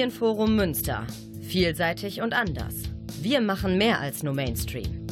Medienforum 0.00 0.56
Münster. 0.56 1.06
Vielseitig 1.42 2.22
und 2.22 2.32
anders. 2.32 2.74
Wir 3.20 3.42
machen 3.42 3.76
mehr 3.76 4.00
als 4.00 4.22
nur 4.22 4.32
Mainstream. 4.32 5.06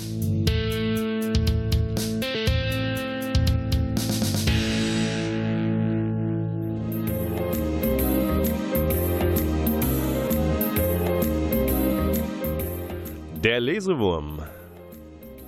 Der 13.44 13.60
Lesewurm. 13.60 14.40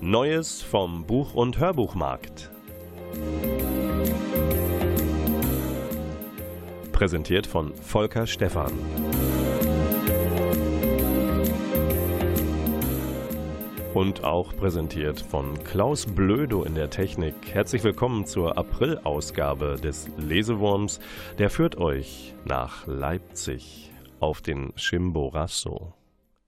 Neues 0.02 0.61
vom 0.61 1.07
Buch- 1.07 1.33
und 1.33 1.59
Hörbuchmarkt. 1.59 2.51
Präsentiert 6.93 7.47
von 7.47 7.73
Volker 7.77 8.27
Stephan. 8.27 9.09
Und 14.01 14.25
auch 14.25 14.57
präsentiert 14.57 15.21
von 15.21 15.63
Klaus 15.63 16.07
Blödo 16.07 16.65
in 16.65 16.75
der 16.75 16.89
Technik. 16.89 17.35
Herzlich 17.53 17.85
willkommen 17.85 18.25
zur 18.25 18.57
April-Ausgabe 18.57 19.77
des 19.77 20.09
Lesewurms. 20.17 21.01
Der 21.37 21.51
führt 21.51 21.77
euch 21.77 22.35
nach 22.47 22.87
Leipzig 22.87 23.93
auf 24.19 24.41
den 24.41 24.73
Chimborazo, 24.77 25.93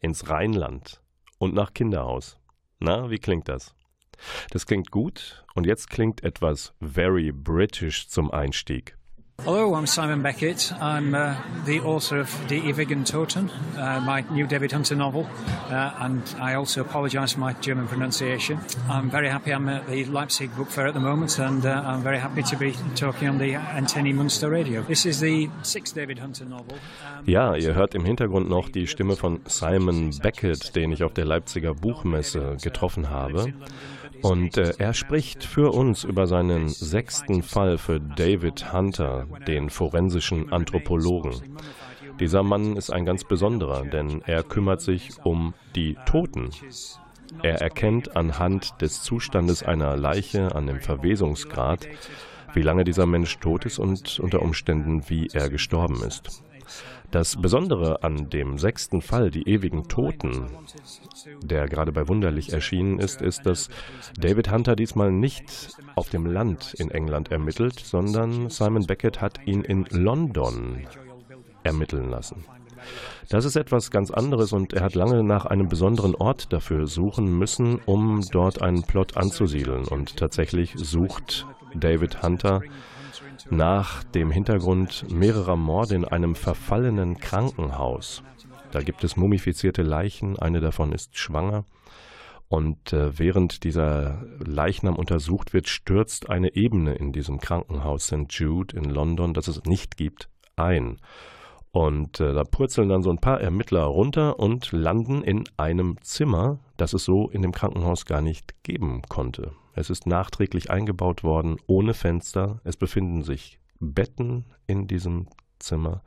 ins 0.01 0.30
Rheinland 0.30 1.02
und 1.37 1.52
nach 1.52 1.75
Kinderhaus. 1.75 2.39
Na, 2.81 3.11
wie 3.11 3.19
klingt 3.19 3.50
das? 3.50 3.75
Das 4.50 4.64
klingt 4.64 4.91
gut 4.91 5.44
und 5.55 5.66
jetzt 5.66 5.91
klingt 5.91 6.25
etwas 6.25 6.72
very 6.81 7.33
British 7.33 8.09
zum 8.09 8.31
Einstieg. 8.31 8.97
Hello, 9.41 9.75
I'm 9.75 9.88
Simon 9.88 10.22
Beckett. 10.22 10.72
I'm 10.80 11.16
uh, 11.16 11.34
the 11.64 11.80
author 11.80 12.20
of 12.20 12.30
The 12.48 12.61
Evigan 12.61 13.02
Toten, 13.02 13.50
uh, 13.77 14.00
my 14.00 14.20
new 14.30 14.47
David 14.47 14.70
Hunter 14.70 14.94
novel, 14.94 15.27
uh, 15.69 15.91
and 15.98 16.22
I 16.38 16.55
also 16.55 16.80
apologise 16.80 17.33
for 17.33 17.41
my 17.41 17.53
German 17.55 17.88
pronunciation. 17.88 18.60
I'm 18.88 19.10
very 19.10 19.28
happy 19.28 19.50
I'm 19.50 19.69
at 19.69 19.88
the 19.88 20.05
Leipzig 20.05 20.55
Book 20.55 20.70
Fair 20.70 20.86
at 20.86 20.94
the 20.94 21.00
moment, 21.00 21.41
and 21.41 21.66
uh, 21.66 21.83
I'm 21.84 22.03
very 22.05 22.20
happy 22.20 22.44
to 22.44 22.56
be 22.56 22.77
talking 22.94 23.28
on 23.28 23.38
the 23.38 23.56
Antenni 23.56 24.12
Munster 24.12 24.48
Radio. 24.48 24.83
This 24.83 25.06
is 25.06 25.19
the 25.19 25.48
sixth 25.62 25.97
David 25.97 26.20
Hunter 26.20 26.44
novel. 26.44 26.78
Ja, 27.27 27.56
ihr 27.56 27.75
hört 27.75 27.97
im 27.97 28.05
Hintergrund 28.05 28.48
noch 28.48 28.69
die 28.69 28.86
Stimme 28.86 29.16
von 29.16 29.41
Simon 29.47 30.16
Beckett, 30.22 30.77
den 30.77 30.92
ich 30.92 31.03
auf 31.03 31.14
der 31.14 31.25
Leipziger 31.25 31.75
Buchmesse 31.75 32.58
getroffen 32.62 33.10
habe. 33.10 33.53
Und 34.23 34.56
äh, 34.56 34.75
er 34.78 34.95
spricht 34.95 35.45
für 35.45 35.73
uns 35.73 36.05
über 36.05 36.27
seinen 36.27 36.69
sechsten 36.69 37.42
Fall 37.42 37.78
für 37.78 38.01
David 38.01 38.73
Hunter, 38.73 39.27
den 39.47 39.70
forensischen 39.70 40.53
Anthropologen. 40.53 41.34
Dieser 42.20 42.43
Mann 42.43 42.77
ist 42.77 42.91
ein 42.91 43.05
ganz 43.05 43.25
besonderer, 43.25 43.84
denn 43.84 44.23
er 44.27 44.43
kümmert 44.43 44.81
sich 44.81 45.11
um 45.25 45.55
die 45.75 45.97
Toten. 46.06 46.50
Er 47.43 47.61
erkennt 47.61 48.17
anhand 48.17 48.81
des 48.81 49.03
Zustandes 49.03 49.62
einer 49.62 49.97
Leiche, 49.97 50.55
an 50.55 50.67
dem 50.67 50.81
Verwesungsgrad, 50.81 51.89
wie 52.55 52.62
lange 52.62 52.84
dieser 52.84 53.06
Mensch 53.06 53.39
tot 53.39 53.65
ist 53.65 53.78
und 53.78 54.20
unter 54.20 54.43
Umständen, 54.43 55.09
wie 55.09 55.28
er 55.33 55.48
gestorben 55.48 56.03
ist. 56.05 56.43
Das 57.10 57.36
Besondere 57.36 58.02
an 58.02 58.30
dem 58.30 58.58
sechsten 58.58 59.02
Fall, 59.02 59.30
die 59.30 59.48
ewigen 59.48 59.88
Toten, 59.88 60.46
der 61.42 61.69
gerade 61.69 61.92
bei 61.92 62.08
Wunderlich 62.08 62.52
erschienen 62.52 62.98
ist, 62.98 63.20
ist, 63.20 63.44
dass 63.44 63.69
David 64.19 64.50
Hunter 64.50 64.77
diesmal 64.77 65.12
nicht 65.12 65.77
auf 65.94 66.08
dem 66.08 66.27
Land 66.27 66.75
in 66.75 66.91
England 66.91 67.31
ermittelt, 67.31 67.81
sondern 67.81 68.48
Simon 68.48 68.87
Beckett 68.87 69.20
hat 69.20 69.47
ihn 69.47 69.62
in 69.62 69.87
London 69.91 70.87
ermitteln 71.62 72.09
lassen. 72.09 72.44
Das 73.28 73.44
ist 73.44 73.56
etwas 73.56 73.91
ganz 73.91 74.10
anderes 74.10 74.53
und 74.53 74.72
er 74.72 74.82
hat 74.82 74.94
lange 74.94 75.22
nach 75.22 75.47
einem 75.47 75.69
besonderen 75.69 76.14
Ort 76.14 76.53
dafür 76.53 76.87
suchen 76.87 77.38
müssen, 77.38 77.81
um 77.87 78.22
dort 78.31 78.60
einen 78.60 78.82
Plot 78.82 79.16
anzusiedeln. 79.16 79.84
Und 79.87 80.16
tatsächlich 80.16 80.75
sucht 80.76 81.47
David 81.75 82.22
Hunter 82.22 82.62
nach 83.50 84.04
dem 84.04 84.30
Hintergrund 84.30 85.06
mehrerer 85.10 85.56
Morde 85.56 85.94
in 85.94 86.04
einem 86.04 86.34
verfallenen 86.34 87.19
Krankenhaus. 87.19 88.22
Da 88.70 88.80
gibt 88.80 89.04
es 89.04 89.16
mumifizierte 89.16 89.82
Leichen, 89.82 90.38
eine 90.38 90.60
davon 90.60 90.92
ist 90.92 91.19
schwanger. 91.19 91.64
Und 92.48 92.92
äh, 92.92 93.19
während 93.19 93.64
dieser 93.64 94.22
Leichnam 94.38 94.97
untersucht 94.97 95.54
wird, 95.54 95.69
stürzt 95.69 96.28
eine 96.28 96.54
Ebene 96.54 96.94
in 96.94 97.12
diesem 97.12 97.38
Krankenhaus 97.38 98.06
St. 98.06 98.26
Jude 98.28 98.76
in 98.76 98.84
London, 98.84 99.32
das 99.32 99.48
es 99.48 99.62
nicht 99.64 99.97
gibt, 99.97 100.28
ein. 100.56 100.98
Und 101.70 102.20
äh, 102.20 102.34
da 102.34 102.44
purzeln 102.44 102.91
dann 102.91 103.02
so 103.02 103.10
ein 103.10 103.20
paar 103.20 103.41
Ermittler 103.41 103.84
runter 103.84 104.38
und 104.38 104.70
landen 104.72 105.22
in 105.22 105.44
einem 105.56 105.97
Zimmer, 106.02 106.58
das 106.76 106.92
es 106.92 107.04
so 107.04 107.31
in 107.31 107.41
dem 107.41 107.52
Krankenhaus 107.52 108.04
gar 108.04 108.20
nicht 108.20 108.62
geben 108.62 109.00
konnte. 109.08 109.52
Es 109.75 109.91
ist 109.91 110.06
nachträglich 110.06 110.71
eingebaut 110.71 111.25
worden, 111.25 111.56
ohne 111.66 111.94
Fenster. 111.94 112.60
Es 112.65 112.77
befinden 112.77 113.22
sich 113.22 113.59
Betten 113.81 114.44
in 114.66 114.87
diesem 114.87 115.28
Zimmer 115.59 116.03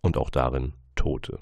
und 0.00 0.16
auch 0.16 0.30
darin 0.30 0.74
Tote. 0.94 1.38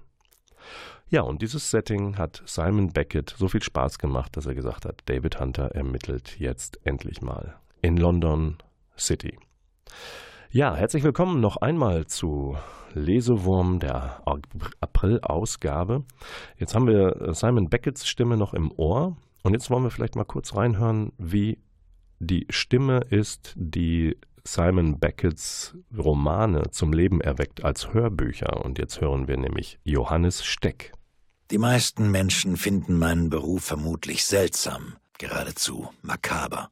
Ja, 1.09 1.23
und 1.23 1.43
dieses 1.43 1.71
Setting 1.71 2.17
hat 2.19 2.43
Simon 2.47 2.93
Beckett 2.93 3.35
so 3.37 3.49
viel 3.49 3.63
Spaß 3.63 3.99
gemacht, 3.99 4.37
dass 4.37 4.47
er 4.47 4.55
gesagt 4.55 4.85
hat, 4.85 5.03
David 5.07 5.41
Hunter 5.41 5.75
ermittelt 5.75 6.39
jetzt 6.39 6.79
endlich 6.85 7.21
mal 7.21 7.57
in 7.83 7.97
London 7.97 8.59
City. 8.97 9.39
Ja, 10.51 10.75
herzlich 10.75 11.03
willkommen 11.03 11.41
noch 11.41 11.59
einmal 11.59 12.07
zu 12.07 12.57
Lesewurm 12.95 13.81
der 13.81 14.23
April-Ausgabe. 14.81 16.05
Jetzt 16.59 16.75
haben 16.75 16.87
wir 16.87 17.35
Simon 17.35 17.69
Becketts 17.69 18.09
Stimme 18.09 18.37
noch 18.37 18.55
im 18.55 18.73
Ohr 18.77 19.17
und 19.43 19.53
jetzt 19.53 19.71
wollen 19.71 19.85
wir 19.85 19.91
vielleicht 19.91 20.17
mal 20.17 20.25
kurz 20.25 20.55
reinhören, 20.55 21.13
wie 21.19 21.59
die 22.19 22.47
Stimme 22.51 23.01
ist, 23.09 23.55
die 23.57 24.17
Simon 24.45 24.99
Becketts 24.99 25.75
Romane 25.97 26.71
zum 26.71 26.93
Leben 26.93 27.21
erweckt 27.21 27.65
als 27.65 27.93
Hörbücher. 27.93 28.65
Und 28.65 28.79
jetzt 28.79 29.01
hören 29.01 29.29
wir 29.29 29.37
nämlich 29.37 29.79
Johannes 29.85 30.45
Steck. 30.45 30.93
Die 31.51 31.59
meisten 31.59 32.11
Menschen 32.11 32.57
finden 32.57 32.99
meinen 32.99 33.29
Beruf 33.29 33.65
vermutlich 33.65 34.25
seltsam, 34.25 34.97
geradezu 35.19 35.91
makaber. 36.03 36.71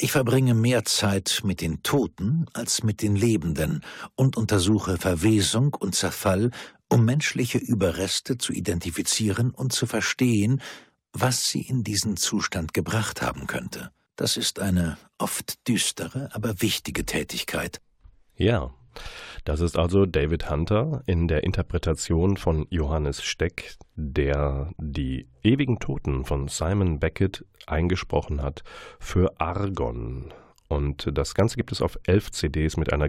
Ich 0.00 0.12
verbringe 0.12 0.54
mehr 0.54 0.84
Zeit 0.84 1.40
mit 1.44 1.60
den 1.60 1.82
Toten 1.82 2.46
als 2.52 2.84
mit 2.84 3.02
den 3.02 3.16
Lebenden 3.16 3.82
und 4.14 4.36
untersuche 4.36 4.96
Verwesung 4.96 5.74
und 5.74 5.96
Zerfall, 5.96 6.52
um 6.88 7.04
menschliche 7.04 7.58
Überreste 7.58 8.38
zu 8.38 8.52
identifizieren 8.52 9.50
und 9.50 9.72
zu 9.72 9.86
verstehen, 9.86 10.62
was 11.20 11.48
sie 11.48 11.62
in 11.62 11.84
diesen 11.84 12.16
Zustand 12.16 12.74
gebracht 12.74 13.22
haben 13.22 13.46
könnte. 13.46 13.90
Das 14.16 14.36
ist 14.36 14.60
eine 14.60 14.98
oft 15.18 15.66
düstere, 15.68 16.28
aber 16.32 16.60
wichtige 16.60 17.04
Tätigkeit. 17.04 17.80
Ja, 18.36 18.70
das 19.44 19.60
ist 19.60 19.76
also 19.76 20.06
David 20.06 20.50
Hunter 20.50 21.02
in 21.06 21.28
der 21.28 21.44
Interpretation 21.44 22.36
von 22.36 22.66
Johannes 22.70 23.22
Steck, 23.22 23.76
der 23.94 24.72
die 24.76 25.28
ewigen 25.42 25.78
Toten 25.78 26.24
von 26.24 26.48
Simon 26.48 26.98
Beckett 26.98 27.44
eingesprochen 27.66 28.42
hat 28.42 28.62
für 28.98 29.40
Argon. 29.40 30.32
Und 30.68 31.08
das 31.16 31.34
Ganze 31.34 31.56
gibt 31.56 31.72
es 31.72 31.80
auf 31.80 31.98
elf 32.04 32.30
CDs 32.30 32.76
mit 32.76 32.92
einer 32.92 33.08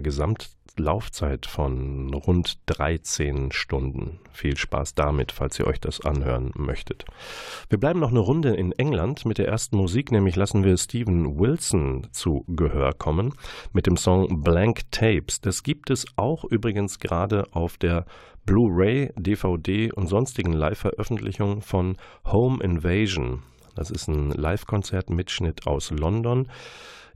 Gesamtlaufzeit 0.76 1.46
von 1.46 2.12
rund 2.14 2.58
13 2.66 3.52
Stunden. 3.52 4.20
Viel 4.32 4.56
Spaß 4.56 4.94
damit, 4.94 5.32
falls 5.32 5.58
ihr 5.58 5.66
euch 5.66 5.80
das 5.80 6.00
anhören 6.00 6.52
möchtet. 6.54 7.04
Wir 7.68 7.78
bleiben 7.78 8.00
noch 8.00 8.10
eine 8.10 8.20
Runde 8.20 8.54
in 8.54 8.72
England 8.72 9.24
mit 9.24 9.38
der 9.38 9.48
ersten 9.48 9.76
Musik, 9.76 10.12
nämlich 10.12 10.36
lassen 10.36 10.64
wir 10.64 10.76
Stephen 10.76 11.38
Wilson 11.38 12.06
zu 12.12 12.44
Gehör 12.48 12.92
kommen 12.94 13.34
mit 13.72 13.86
dem 13.86 13.96
Song 13.96 14.42
Blank 14.42 14.90
Tapes. 14.90 15.40
Das 15.40 15.62
gibt 15.62 15.90
es 15.90 16.06
auch 16.16 16.44
übrigens 16.44 16.98
gerade 16.98 17.46
auf 17.52 17.76
der 17.76 18.06
Blu-ray, 18.46 19.12
DVD 19.16 19.92
und 19.92 20.06
sonstigen 20.06 20.52
Live-Veröffentlichungen 20.52 21.62
von 21.62 21.96
Home 22.24 22.62
Invasion. 22.62 23.42
Das 23.74 23.90
ist 23.90 24.08
ein 24.08 24.30
Live-Konzert-Mitschnitt 24.30 25.66
aus 25.66 25.90
London. 25.90 26.48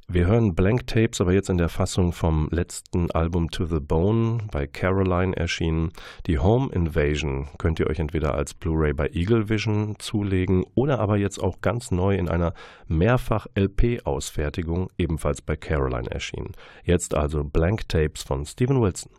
Wir 0.06 0.26
hören 0.26 0.54
Blank 0.54 0.86
Tapes, 0.86 1.22
aber 1.22 1.32
jetzt 1.32 1.48
in 1.48 1.56
der 1.56 1.70
Fassung 1.70 2.12
vom 2.12 2.48
letzten 2.50 3.10
Album 3.12 3.50
To 3.50 3.64
the 3.64 3.80
Bone 3.80 4.36
bei 4.52 4.66
Caroline 4.66 5.34
erschienen. 5.34 5.92
Die 6.26 6.38
Home 6.38 6.70
Invasion 6.72 7.48
könnt 7.56 7.80
ihr 7.80 7.86
euch 7.86 7.98
entweder 7.98 8.34
als 8.34 8.52
Blu-ray 8.52 8.92
bei 8.92 9.08
Eagle 9.08 9.48
Vision 9.48 9.96
zulegen 9.98 10.62
oder 10.74 11.00
aber 11.00 11.16
jetzt 11.16 11.42
auch 11.42 11.62
ganz 11.62 11.90
neu 11.90 12.16
in 12.16 12.28
einer 12.28 12.52
Mehrfach-LP-Ausfertigung 12.86 14.90
ebenfalls 14.98 15.40
bei 15.40 15.56
Caroline 15.56 16.10
erschienen. 16.10 16.52
Jetzt 16.84 17.14
also 17.14 17.42
Blank 17.42 17.88
Tapes 17.88 18.22
von 18.22 18.44
Steven 18.44 18.82
Wilson. 18.82 19.10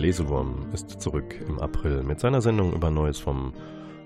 Lesewurm 0.00 0.72
ist 0.72 0.98
zurück 1.02 1.38
im 1.46 1.58
April 1.60 2.02
mit 2.02 2.20
seiner 2.20 2.40
Sendung 2.40 2.72
über 2.72 2.90
Neues 2.90 3.18
vom 3.18 3.52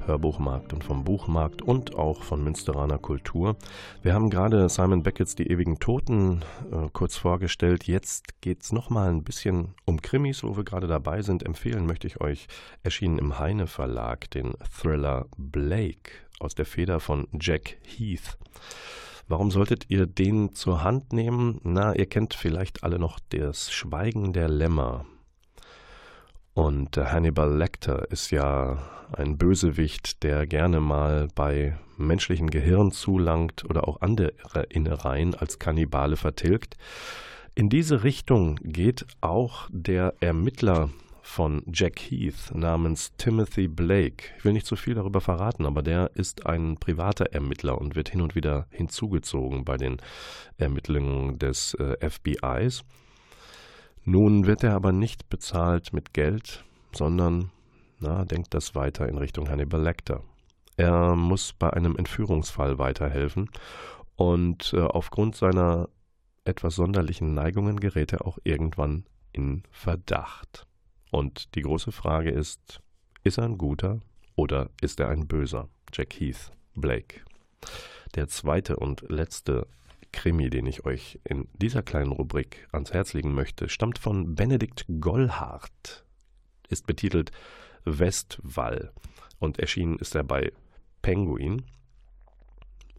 Hörbuchmarkt 0.05 0.73
und 0.73 0.83
vom 0.83 1.05
Buchmarkt 1.05 1.63
und 1.63 1.95
auch 1.95 2.25
von 2.25 2.43
Münsteraner 2.43 2.99
Kultur. 2.99 3.57
Wir 4.03 4.13
haben 4.13 4.29
gerade 4.29 4.69
Simon 4.69 5.05
Becketts 5.05 5.37
Die 5.37 5.47
ewigen 5.47 5.79
Toten 5.79 6.43
äh, 6.73 6.89
kurz 6.93 7.17
vorgestellt. 7.17 7.87
Jetzt 7.87 8.41
geht 8.41 8.63
es 8.63 8.73
nochmal 8.73 9.09
ein 9.09 9.23
bisschen 9.23 9.77
um 9.85 10.03
Krimis, 10.03 10.43
wo 10.43 10.57
wir 10.57 10.65
gerade 10.65 10.89
dabei 10.89 11.23
sind. 11.23 11.45
Empfehlen 11.45 11.87
möchte 11.87 12.09
ich 12.09 12.21
euch, 12.21 12.49
erschienen 12.83 13.19
im 13.19 13.39
Heine 13.39 13.69
Verlag, 13.69 14.29
den 14.33 14.55
Thriller 14.77 15.27
Blake 15.37 16.11
aus 16.41 16.57
der 16.57 16.67
Feder 16.67 16.99
von 16.99 17.29
Jack 17.39 17.77
Heath. 17.85 18.37
Warum 19.29 19.53
solltet 19.53 19.89
ihr 19.91 20.07
den 20.07 20.55
zur 20.55 20.83
Hand 20.83 21.13
nehmen? 21.13 21.61
Na, 21.63 21.95
ihr 21.95 22.07
kennt 22.07 22.35
vielleicht 22.35 22.83
alle 22.83 22.99
noch 22.99 23.21
das 23.29 23.73
Schweigen 23.73 24.33
der 24.33 24.49
Lämmer 24.49 25.07
und 26.55 26.97
Hannibal 26.97 27.53
Lecter 27.57 28.11
ist 28.11 28.31
ja 28.31 28.79
ein 29.13 29.37
Bösewicht, 29.37 30.23
der 30.23 30.47
gerne 30.47 30.81
mal 30.81 31.29
bei 31.35 31.77
menschlichem 31.97 32.51
Gehirn 32.51 32.91
zulangt 32.91 33.65
oder 33.69 33.87
auch 33.87 34.01
andere 34.01 34.33
Innereien 34.69 35.35
als 35.35 35.59
Kannibale 35.59 36.17
vertilgt. 36.17 36.77
In 37.55 37.69
diese 37.69 38.03
Richtung 38.03 38.57
geht 38.63 39.07
auch 39.21 39.69
der 39.71 40.15
Ermittler 40.21 40.91
von 41.23 41.63
Jack 41.73 41.99
Heath 42.01 42.53
namens 42.55 43.13
Timothy 43.17 43.67
Blake. 43.67 44.25
Ich 44.39 44.45
will 44.45 44.53
nicht 44.53 44.67
zu 44.67 44.77
viel 44.77 44.95
darüber 44.95 45.21
verraten, 45.21 45.65
aber 45.65 45.83
der 45.83 46.11
ist 46.15 46.47
ein 46.47 46.77
privater 46.77 47.33
Ermittler 47.33 47.81
und 47.81 47.97
wird 47.97 48.11
hin 48.11 48.21
und 48.21 48.35
wieder 48.35 48.67
hinzugezogen 48.71 49.65
bei 49.65 49.77
den 49.77 49.97
Ermittlungen 50.59 51.39
des 51.39 51.75
äh, 51.75 51.97
FBIs. 52.09 52.85
Nun 54.05 54.47
wird 54.47 54.63
er 54.63 54.75
aber 54.75 54.93
nicht 54.93 55.31
bezahlt 55.31 55.93
mit 55.93 56.13
Geld, 56.13 56.65
sondern 56.93 57.51
na, 58.01 58.25
denkt 58.25 58.53
das 58.53 58.75
weiter 58.75 59.09
in 59.09 59.17
Richtung 59.17 59.49
Hannibal 59.49 59.83
Lecter. 59.83 60.23
Er 60.77 61.15
muss 61.17 61.53
bei 61.53 61.73
einem 61.73 61.97
Entführungsfall 61.97 62.79
weiterhelfen 62.79 63.49
und 64.17 64.73
äh, 64.75 64.81
aufgrund 64.81 65.37
seiner 65.37 65.89
etwas 66.45 66.75
sonderlichen 66.75 67.33
Neigungen 67.33 67.81
gerät 67.81 68.13
er 68.13 68.27
auch 68.27 68.39
irgendwann 68.45 69.07
in 69.33 69.63
Verdacht. 69.71 70.67
Und 71.11 71.55
die 71.55 71.63
große 71.63 71.93
Frage 71.93 72.31
ist, 72.31 72.81
ist 73.23 73.39
er 73.39 73.45
ein 73.45 73.57
guter 73.57 74.01
oder 74.37 74.69
ist 74.81 75.01
er 75.01 75.09
ein 75.09 75.27
böser? 75.27 75.69
Jack 75.93 76.15
Heath, 76.15 76.51
Blake. 76.75 77.21
Der 78.17 78.29
zweite 78.29 78.77
und 78.77 79.03
letzte 79.09 79.67
Krimi, 80.15 80.49
den 80.49 80.67
ich 80.67 80.85
euch 80.87 81.19
in 81.25 81.49
dieser 81.55 81.83
kleinen 81.83 82.13
Rubrik 82.13 82.69
ans 82.73 82.93
Herz 82.93 83.13
legen 83.13 83.35
möchte, 83.35 83.69
stammt 83.69 83.99
von 83.99 84.37
Benedikt 84.37 84.87
Gollhardt, 85.01 86.05
ist 86.69 86.87
betitelt 86.87 87.33
Westwall 87.85 88.93
und 89.41 89.59
erschienen 89.59 89.99
ist 89.99 90.15
er 90.15 90.23
bei 90.23 90.53
Penguin. 91.03 91.63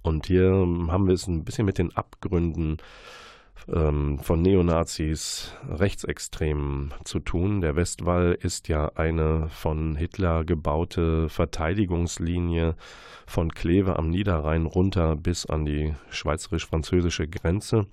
Und 0.03 0.27
hier 0.27 0.51
haben 0.51 1.07
wir 1.07 1.13
es 1.13 1.25
ein 1.25 1.45
bisschen 1.45 1.65
mit 1.65 1.77
den 1.77 1.95
Abgründen 1.95 2.77
ähm, 3.71 4.19
von 4.19 4.41
Neonazis, 4.41 5.53
Rechtsextremen 5.69 6.93
zu 7.03 7.19
tun. 7.19 7.61
Der 7.61 7.75
Westwall 7.75 8.37
ist 8.39 8.67
ja 8.67 8.91
eine 8.95 9.49
von 9.49 9.95
Hitler 9.95 10.43
gebaute 10.43 11.29
Verteidigungslinie 11.29 12.75
von 13.25 13.51
Kleve 13.53 13.97
am 13.97 14.09
Niederrhein 14.09 14.65
runter 14.65 15.15
bis 15.15 15.45
an 15.45 15.65
die 15.65 15.95
schweizerisch-französische 16.09 17.27
Grenze. 17.27 17.87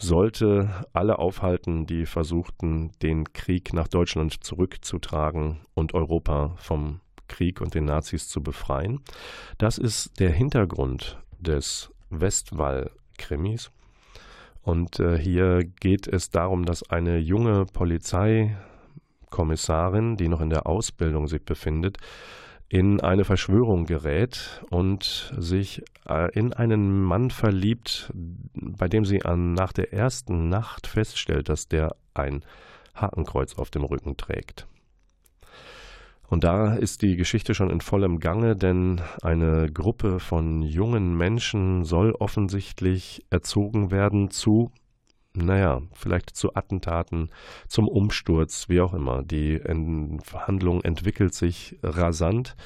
Sollte 0.00 0.86
alle 0.92 1.18
aufhalten, 1.18 1.86
die 1.86 2.06
versuchten, 2.06 2.92
den 3.02 3.32
Krieg 3.32 3.72
nach 3.72 3.88
Deutschland 3.88 4.44
zurückzutragen 4.44 5.58
und 5.74 5.92
Europa 5.92 6.54
vom 6.56 7.00
Krieg 7.26 7.60
und 7.60 7.74
den 7.74 7.84
Nazis 7.84 8.28
zu 8.28 8.42
befreien. 8.42 9.00
Das 9.58 9.76
ist 9.76 10.18
der 10.20 10.30
Hintergrund 10.30 11.18
des 11.40 11.90
Westwall-Krimis. 12.10 13.70
Und 14.68 15.00
äh, 15.00 15.16
hier 15.16 15.64
geht 15.64 16.06
es 16.06 16.28
darum, 16.28 16.66
dass 16.66 16.90
eine 16.90 17.16
junge 17.16 17.64
Polizeikommissarin, 17.64 20.18
die 20.18 20.28
noch 20.28 20.42
in 20.42 20.50
der 20.50 20.66
Ausbildung 20.66 21.26
sich 21.26 21.42
befindet, 21.42 21.96
in 22.68 23.00
eine 23.00 23.24
Verschwörung 23.24 23.86
gerät 23.86 24.62
und 24.68 25.32
sich 25.38 25.82
äh, 26.06 26.30
in 26.38 26.52
einen 26.52 27.02
Mann 27.02 27.30
verliebt, 27.30 28.12
bei 28.12 28.88
dem 28.88 29.06
sie 29.06 29.24
an, 29.24 29.54
nach 29.54 29.72
der 29.72 29.94
ersten 29.94 30.50
Nacht 30.50 30.86
feststellt, 30.86 31.48
dass 31.48 31.68
der 31.68 31.96
ein 32.12 32.44
Hakenkreuz 32.94 33.56
auf 33.56 33.70
dem 33.70 33.84
Rücken 33.84 34.18
trägt. 34.18 34.66
Und 36.28 36.44
da 36.44 36.74
ist 36.74 37.00
die 37.00 37.16
Geschichte 37.16 37.54
schon 37.54 37.70
in 37.70 37.80
vollem 37.80 38.20
Gange, 38.20 38.54
denn 38.54 39.00
eine 39.22 39.70
Gruppe 39.72 40.20
von 40.20 40.62
jungen 40.62 41.16
Menschen 41.16 41.84
soll 41.84 42.12
offensichtlich 42.12 43.24
erzogen 43.30 43.90
werden 43.90 44.30
zu, 44.30 44.70
naja, 45.32 45.80
vielleicht 45.94 46.36
zu 46.36 46.54
Attentaten, 46.54 47.30
zum 47.66 47.88
Umsturz, 47.88 48.68
wie 48.68 48.80
auch 48.80 48.92
immer. 48.92 49.22
Die 49.22 49.58
Handlung 50.34 50.82
entwickelt 50.82 51.32
sich 51.34 51.78
rasant 51.82 52.56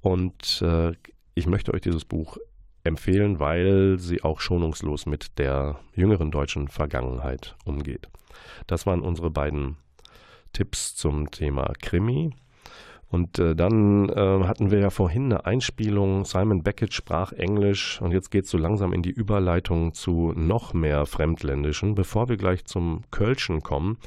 und 0.00 0.62
äh, 0.62 0.92
ich 1.34 1.46
möchte 1.46 1.74
euch 1.74 1.82
dieses 1.82 2.06
Buch 2.06 2.38
empfehlen, 2.82 3.40
weil 3.40 3.98
sie 3.98 4.22
auch 4.22 4.40
schonungslos 4.40 5.04
mit 5.04 5.38
der 5.38 5.80
jüngeren 5.94 6.30
deutschen 6.30 6.68
Vergangenheit 6.68 7.56
umgeht. 7.66 8.08
Das 8.66 8.86
waren 8.86 9.02
unsere 9.02 9.30
beiden 9.30 9.76
Tipps 10.52 10.94
zum 10.94 11.30
Thema 11.30 11.72
Krimi. 11.82 12.30
Und 13.08 13.38
äh, 13.38 13.54
dann 13.54 14.08
äh, 14.08 14.44
hatten 14.44 14.70
wir 14.70 14.80
ja 14.80 14.90
vorhin 14.90 15.26
eine 15.26 15.46
Einspielung, 15.46 16.24
Simon 16.24 16.62
Beckett 16.62 16.92
sprach 16.92 17.32
Englisch 17.32 18.00
und 18.00 18.12
jetzt 18.12 18.30
geht 18.30 18.46
es 18.46 18.50
so 18.50 18.58
langsam 18.58 18.92
in 18.92 19.02
die 19.02 19.10
Überleitung 19.10 19.94
zu 19.94 20.32
noch 20.34 20.74
mehr 20.74 21.06
Fremdländischen. 21.06 21.94
Bevor 21.94 22.28
wir 22.28 22.36
gleich 22.36 22.64
zum 22.64 23.04
Kölschen 23.12 23.62
kommen, 23.62 23.98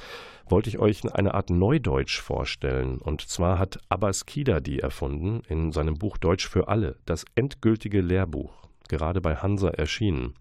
wollte 0.50 0.70
ich 0.70 0.80
euch 0.80 1.02
eine 1.14 1.34
Art 1.34 1.50
Neudeutsch 1.50 2.20
vorstellen. 2.20 2.98
Und 2.98 3.22
zwar 3.22 3.58
hat 3.58 3.80
Abbas 3.88 4.26
Kida 4.26 4.60
die 4.60 4.80
erfunden 4.80 5.44
in 5.48 5.72
seinem 5.72 5.96
Buch 5.96 6.18
Deutsch 6.18 6.48
für 6.48 6.68
alle, 6.68 6.98
das 7.06 7.24
endgültige 7.36 8.02
Lehrbuch, 8.02 8.52
gerade 8.90 9.22
bei 9.22 9.36
Hansa 9.36 9.70
erschienen. 9.70 10.34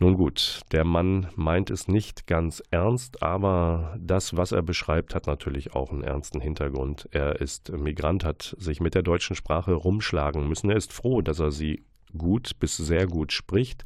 Nun 0.00 0.14
gut, 0.14 0.60
der 0.70 0.84
Mann 0.84 1.28
meint 1.34 1.70
es 1.70 1.88
nicht 1.88 2.28
ganz 2.28 2.62
ernst, 2.70 3.22
aber 3.22 3.96
das, 3.98 4.36
was 4.36 4.52
er 4.52 4.62
beschreibt, 4.62 5.12
hat 5.14 5.26
natürlich 5.26 5.74
auch 5.74 5.90
einen 5.90 6.04
ernsten 6.04 6.40
Hintergrund. 6.40 7.08
Er 7.10 7.40
ist 7.40 7.72
Migrant, 7.72 8.24
hat 8.24 8.54
sich 8.58 8.80
mit 8.80 8.94
der 8.94 9.02
deutschen 9.02 9.34
Sprache 9.34 9.72
rumschlagen 9.72 10.46
müssen. 10.46 10.70
Er 10.70 10.76
ist 10.76 10.92
froh, 10.92 11.20
dass 11.20 11.40
er 11.40 11.50
sie 11.50 11.84
gut 12.16 12.52
bis 12.60 12.76
sehr 12.76 13.06
gut 13.08 13.32
spricht, 13.32 13.84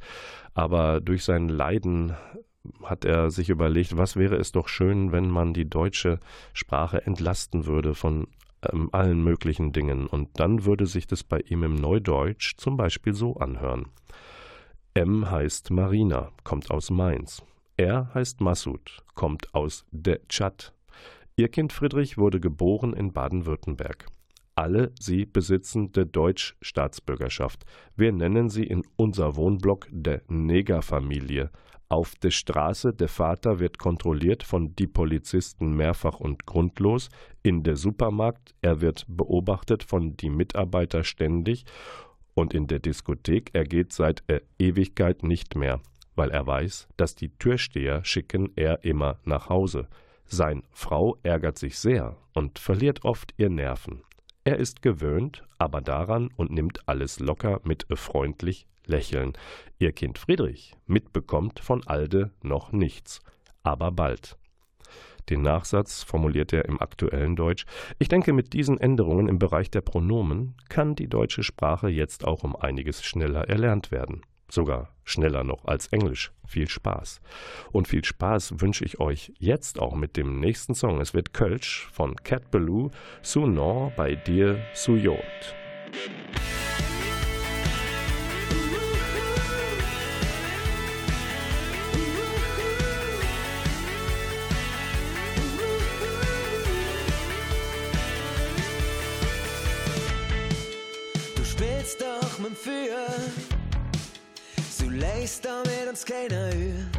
aber 0.52 1.00
durch 1.00 1.24
sein 1.24 1.48
Leiden 1.48 2.14
hat 2.84 3.06
er 3.06 3.30
sich 3.30 3.48
überlegt, 3.48 3.96
was 3.96 4.14
wäre 4.16 4.36
es 4.36 4.52
doch 4.52 4.68
schön, 4.68 5.12
wenn 5.12 5.30
man 5.30 5.54
die 5.54 5.68
deutsche 5.68 6.20
Sprache 6.52 7.04
entlasten 7.06 7.64
würde 7.66 7.94
von 7.94 8.28
ähm, 8.70 8.90
allen 8.92 9.24
möglichen 9.24 9.72
Dingen. 9.72 10.06
Und 10.06 10.28
dann 10.38 10.64
würde 10.64 10.86
sich 10.86 11.06
das 11.06 11.24
bei 11.24 11.40
ihm 11.40 11.62
im 11.64 11.74
Neudeutsch 11.74 12.54
zum 12.58 12.76
Beispiel 12.76 13.14
so 13.14 13.36
anhören. 13.36 13.86
M 14.94 15.30
heißt 15.30 15.70
Marina, 15.70 16.32
kommt 16.44 16.70
aus 16.70 16.90
Mainz. 16.90 17.42
R 17.78 18.10
heißt 18.12 18.42
Massoud, 18.42 19.02
kommt 19.14 19.54
aus 19.54 19.86
de 19.90 20.20
Tschad. 20.28 20.74
Ihr 21.34 21.48
Kind 21.48 21.72
Friedrich 21.72 22.18
wurde 22.18 22.40
geboren 22.40 22.92
in 22.92 23.10
Baden-Württemberg. 23.10 24.04
Alle 24.54 24.92
sie 25.00 25.24
besitzen 25.24 25.92
de 25.92 26.04
Deutsch-Staatsbürgerschaft. 26.04 27.64
Wir 27.96 28.12
nennen 28.12 28.50
sie 28.50 28.64
in 28.64 28.82
unser 28.96 29.34
Wohnblock 29.36 29.86
de 29.90 30.20
Negerfamilie. 30.28 31.50
Auf 31.88 32.14
der 32.16 32.30
Straße, 32.30 32.92
der 32.92 33.08
Vater 33.08 33.60
wird 33.60 33.78
kontrolliert 33.78 34.42
von 34.42 34.76
die 34.76 34.86
Polizisten 34.86 35.74
mehrfach 35.74 36.20
und 36.20 36.44
grundlos. 36.44 37.08
In 37.42 37.62
der 37.62 37.76
Supermarkt, 37.76 38.54
er 38.60 38.82
wird 38.82 39.06
beobachtet 39.08 39.84
von 39.84 40.18
die 40.18 40.30
Mitarbeiter 40.30 41.02
ständig. 41.02 41.64
Und 42.34 42.54
in 42.54 42.66
der 42.66 42.78
Diskothek, 42.78 43.50
er 43.52 43.64
geht 43.64 43.92
seit 43.92 44.22
er 44.26 44.42
Ewigkeit 44.58 45.22
nicht 45.22 45.54
mehr, 45.54 45.80
weil 46.14 46.30
er 46.30 46.46
weiß, 46.46 46.88
dass 46.96 47.14
die 47.14 47.30
Türsteher 47.30 48.04
schicken 48.04 48.52
er 48.56 48.84
immer 48.84 49.18
nach 49.24 49.48
Hause. 49.48 49.88
Sein 50.24 50.62
Frau 50.70 51.18
ärgert 51.22 51.58
sich 51.58 51.78
sehr 51.78 52.16
und 52.32 52.58
verliert 52.58 53.04
oft 53.04 53.34
ihr 53.36 53.50
Nerven. 53.50 54.02
Er 54.44 54.56
ist 54.56 54.82
gewöhnt, 54.82 55.44
aber 55.58 55.80
daran 55.80 56.30
und 56.36 56.50
nimmt 56.50 56.88
alles 56.88 57.20
locker 57.20 57.60
mit 57.64 57.86
freundlich 57.94 58.66
Lächeln. 58.86 59.34
Ihr 59.78 59.92
Kind 59.92 60.18
Friedrich 60.18 60.74
mitbekommt 60.86 61.60
von 61.60 61.86
Alde 61.86 62.32
noch 62.42 62.72
nichts, 62.72 63.20
aber 63.62 63.92
bald. 63.92 64.36
Den 65.28 65.42
Nachsatz 65.42 66.02
formuliert 66.02 66.52
er 66.52 66.64
im 66.64 66.80
aktuellen 66.80 67.36
Deutsch. 67.36 67.64
Ich 67.98 68.08
denke, 68.08 68.32
mit 68.32 68.52
diesen 68.52 68.78
Änderungen 68.78 69.28
im 69.28 69.38
Bereich 69.38 69.70
der 69.70 69.80
Pronomen 69.80 70.54
kann 70.68 70.94
die 70.94 71.08
deutsche 71.08 71.42
Sprache 71.42 71.88
jetzt 71.88 72.24
auch 72.24 72.44
um 72.44 72.56
einiges 72.56 73.02
schneller 73.02 73.48
erlernt 73.48 73.90
werden. 73.90 74.22
Sogar 74.50 74.90
schneller 75.04 75.44
noch 75.44 75.64
als 75.64 75.86
Englisch. 75.86 76.30
Viel 76.46 76.68
Spaß. 76.68 77.22
Und 77.70 77.88
viel 77.88 78.04
Spaß 78.04 78.60
wünsche 78.60 78.84
ich 78.84 79.00
euch 79.00 79.32
jetzt 79.38 79.80
auch 79.80 79.94
mit 79.94 80.18
dem 80.18 80.40
nächsten 80.40 80.74
Song. 80.74 81.00
Es 81.00 81.14
wird 81.14 81.32
Kölsch 81.32 81.88
von 81.92 82.16
Cat 82.16 82.50
Ballou, 82.50 82.90
Sunon 83.22 83.92
bei 83.96 84.14
dir 84.14 84.58
Suyot. 84.74 85.16
Du 85.92 86.91
lässt 105.22 105.44
damit 105.44 105.88
uns 105.88 106.04
keiner 106.04 106.46
hört. 106.46 106.98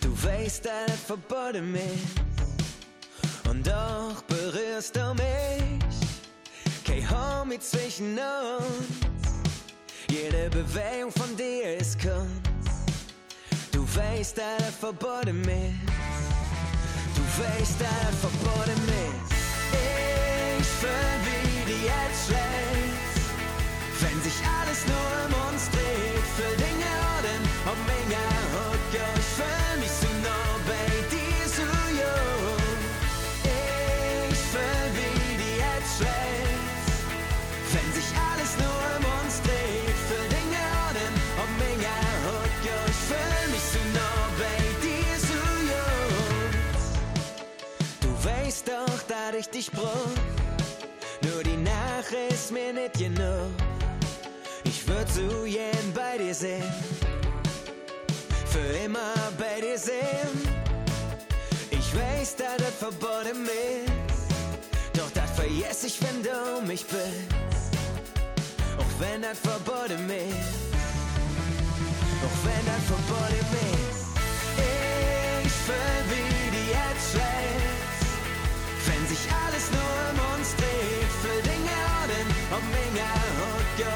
Du 0.00 0.10
weißt, 0.24 0.64
dass 0.64 0.86
das 0.86 1.00
verboten 1.00 1.74
ist, 1.74 3.48
und 3.50 3.66
doch 3.66 4.22
berührst 4.28 4.94
du 4.94 5.12
mich. 5.14 5.72
Kein 6.86 7.04
Homie 7.10 7.58
zwischen 7.58 8.16
uns, 8.16 9.40
jede 10.08 10.48
Bewegung 10.50 11.10
von 11.10 11.36
dir 11.36 11.78
ist 11.78 12.00
Kunst. 12.00 12.52
Du 13.72 13.84
weißt, 13.96 14.38
dass 14.38 14.58
das 14.58 14.76
verboten 14.76 15.40
ist, 15.40 15.80
du 17.16 17.22
weißt, 17.42 17.80
dass 17.80 17.88
das 18.06 18.20
verboten 18.20 18.36
ist. 18.38 18.41
Dich 49.48 49.70
brauch. 49.70 50.16
Nur 51.22 51.42
die 51.42 51.56
Nacht 51.56 52.12
ist 52.30 52.50
mir 52.50 52.72
nicht 52.72 52.98
genug. 52.98 53.50
Ich 54.64 54.86
würd 54.86 55.08
so 55.08 55.44
gern 55.44 55.92
bei 55.94 56.18
dir 56.18 56.34
sein. 56.34 56.62
Für 58.46 58.84
immer 58.84 59.14
bei 59.38 59.60
dir 59.60 59.78
sein. 59.78 60.30
Ich 61.70 61.94
weiß, 61.94 62.36
dass 62.36 62.56
das 62.58 62.74
verboten 62.78 63.46
ist. 63.46 64.98
Doch 64.98 65.10
das 65.14 65.30
vergess 65.30 65.84
ich, 65.84 65.98
wenn 66.02 66.22
du 66.22 66.66
mich 66.66 66.84
bist. 66.86 67.72
Auch 68.78 69.00
wenn 69.00 69.22
das 69.22 69.38
verboten 69.38 70.08
ist. 70.10 70.72
Auch 72.24 72.38
wenn 72.44 72.64
das 72.66 72.82
verboten 72.86 73.56
ist. 73.72 74.02
Ich 75.44 75.52
fühl, 75.52 76.02
wie 76.10 76.31
nur 79.74 79.96
um 80.10 80.18
uns 80.34 80.50
dreht, 80.56 81.12
für 81.22 81.38
Dinge 81.48 81.74
Orden, 81.98 82.26
ob 82.56 82.64
Menge 82.76 83.10
und 83.50 83.70
ja, 83.80 83.92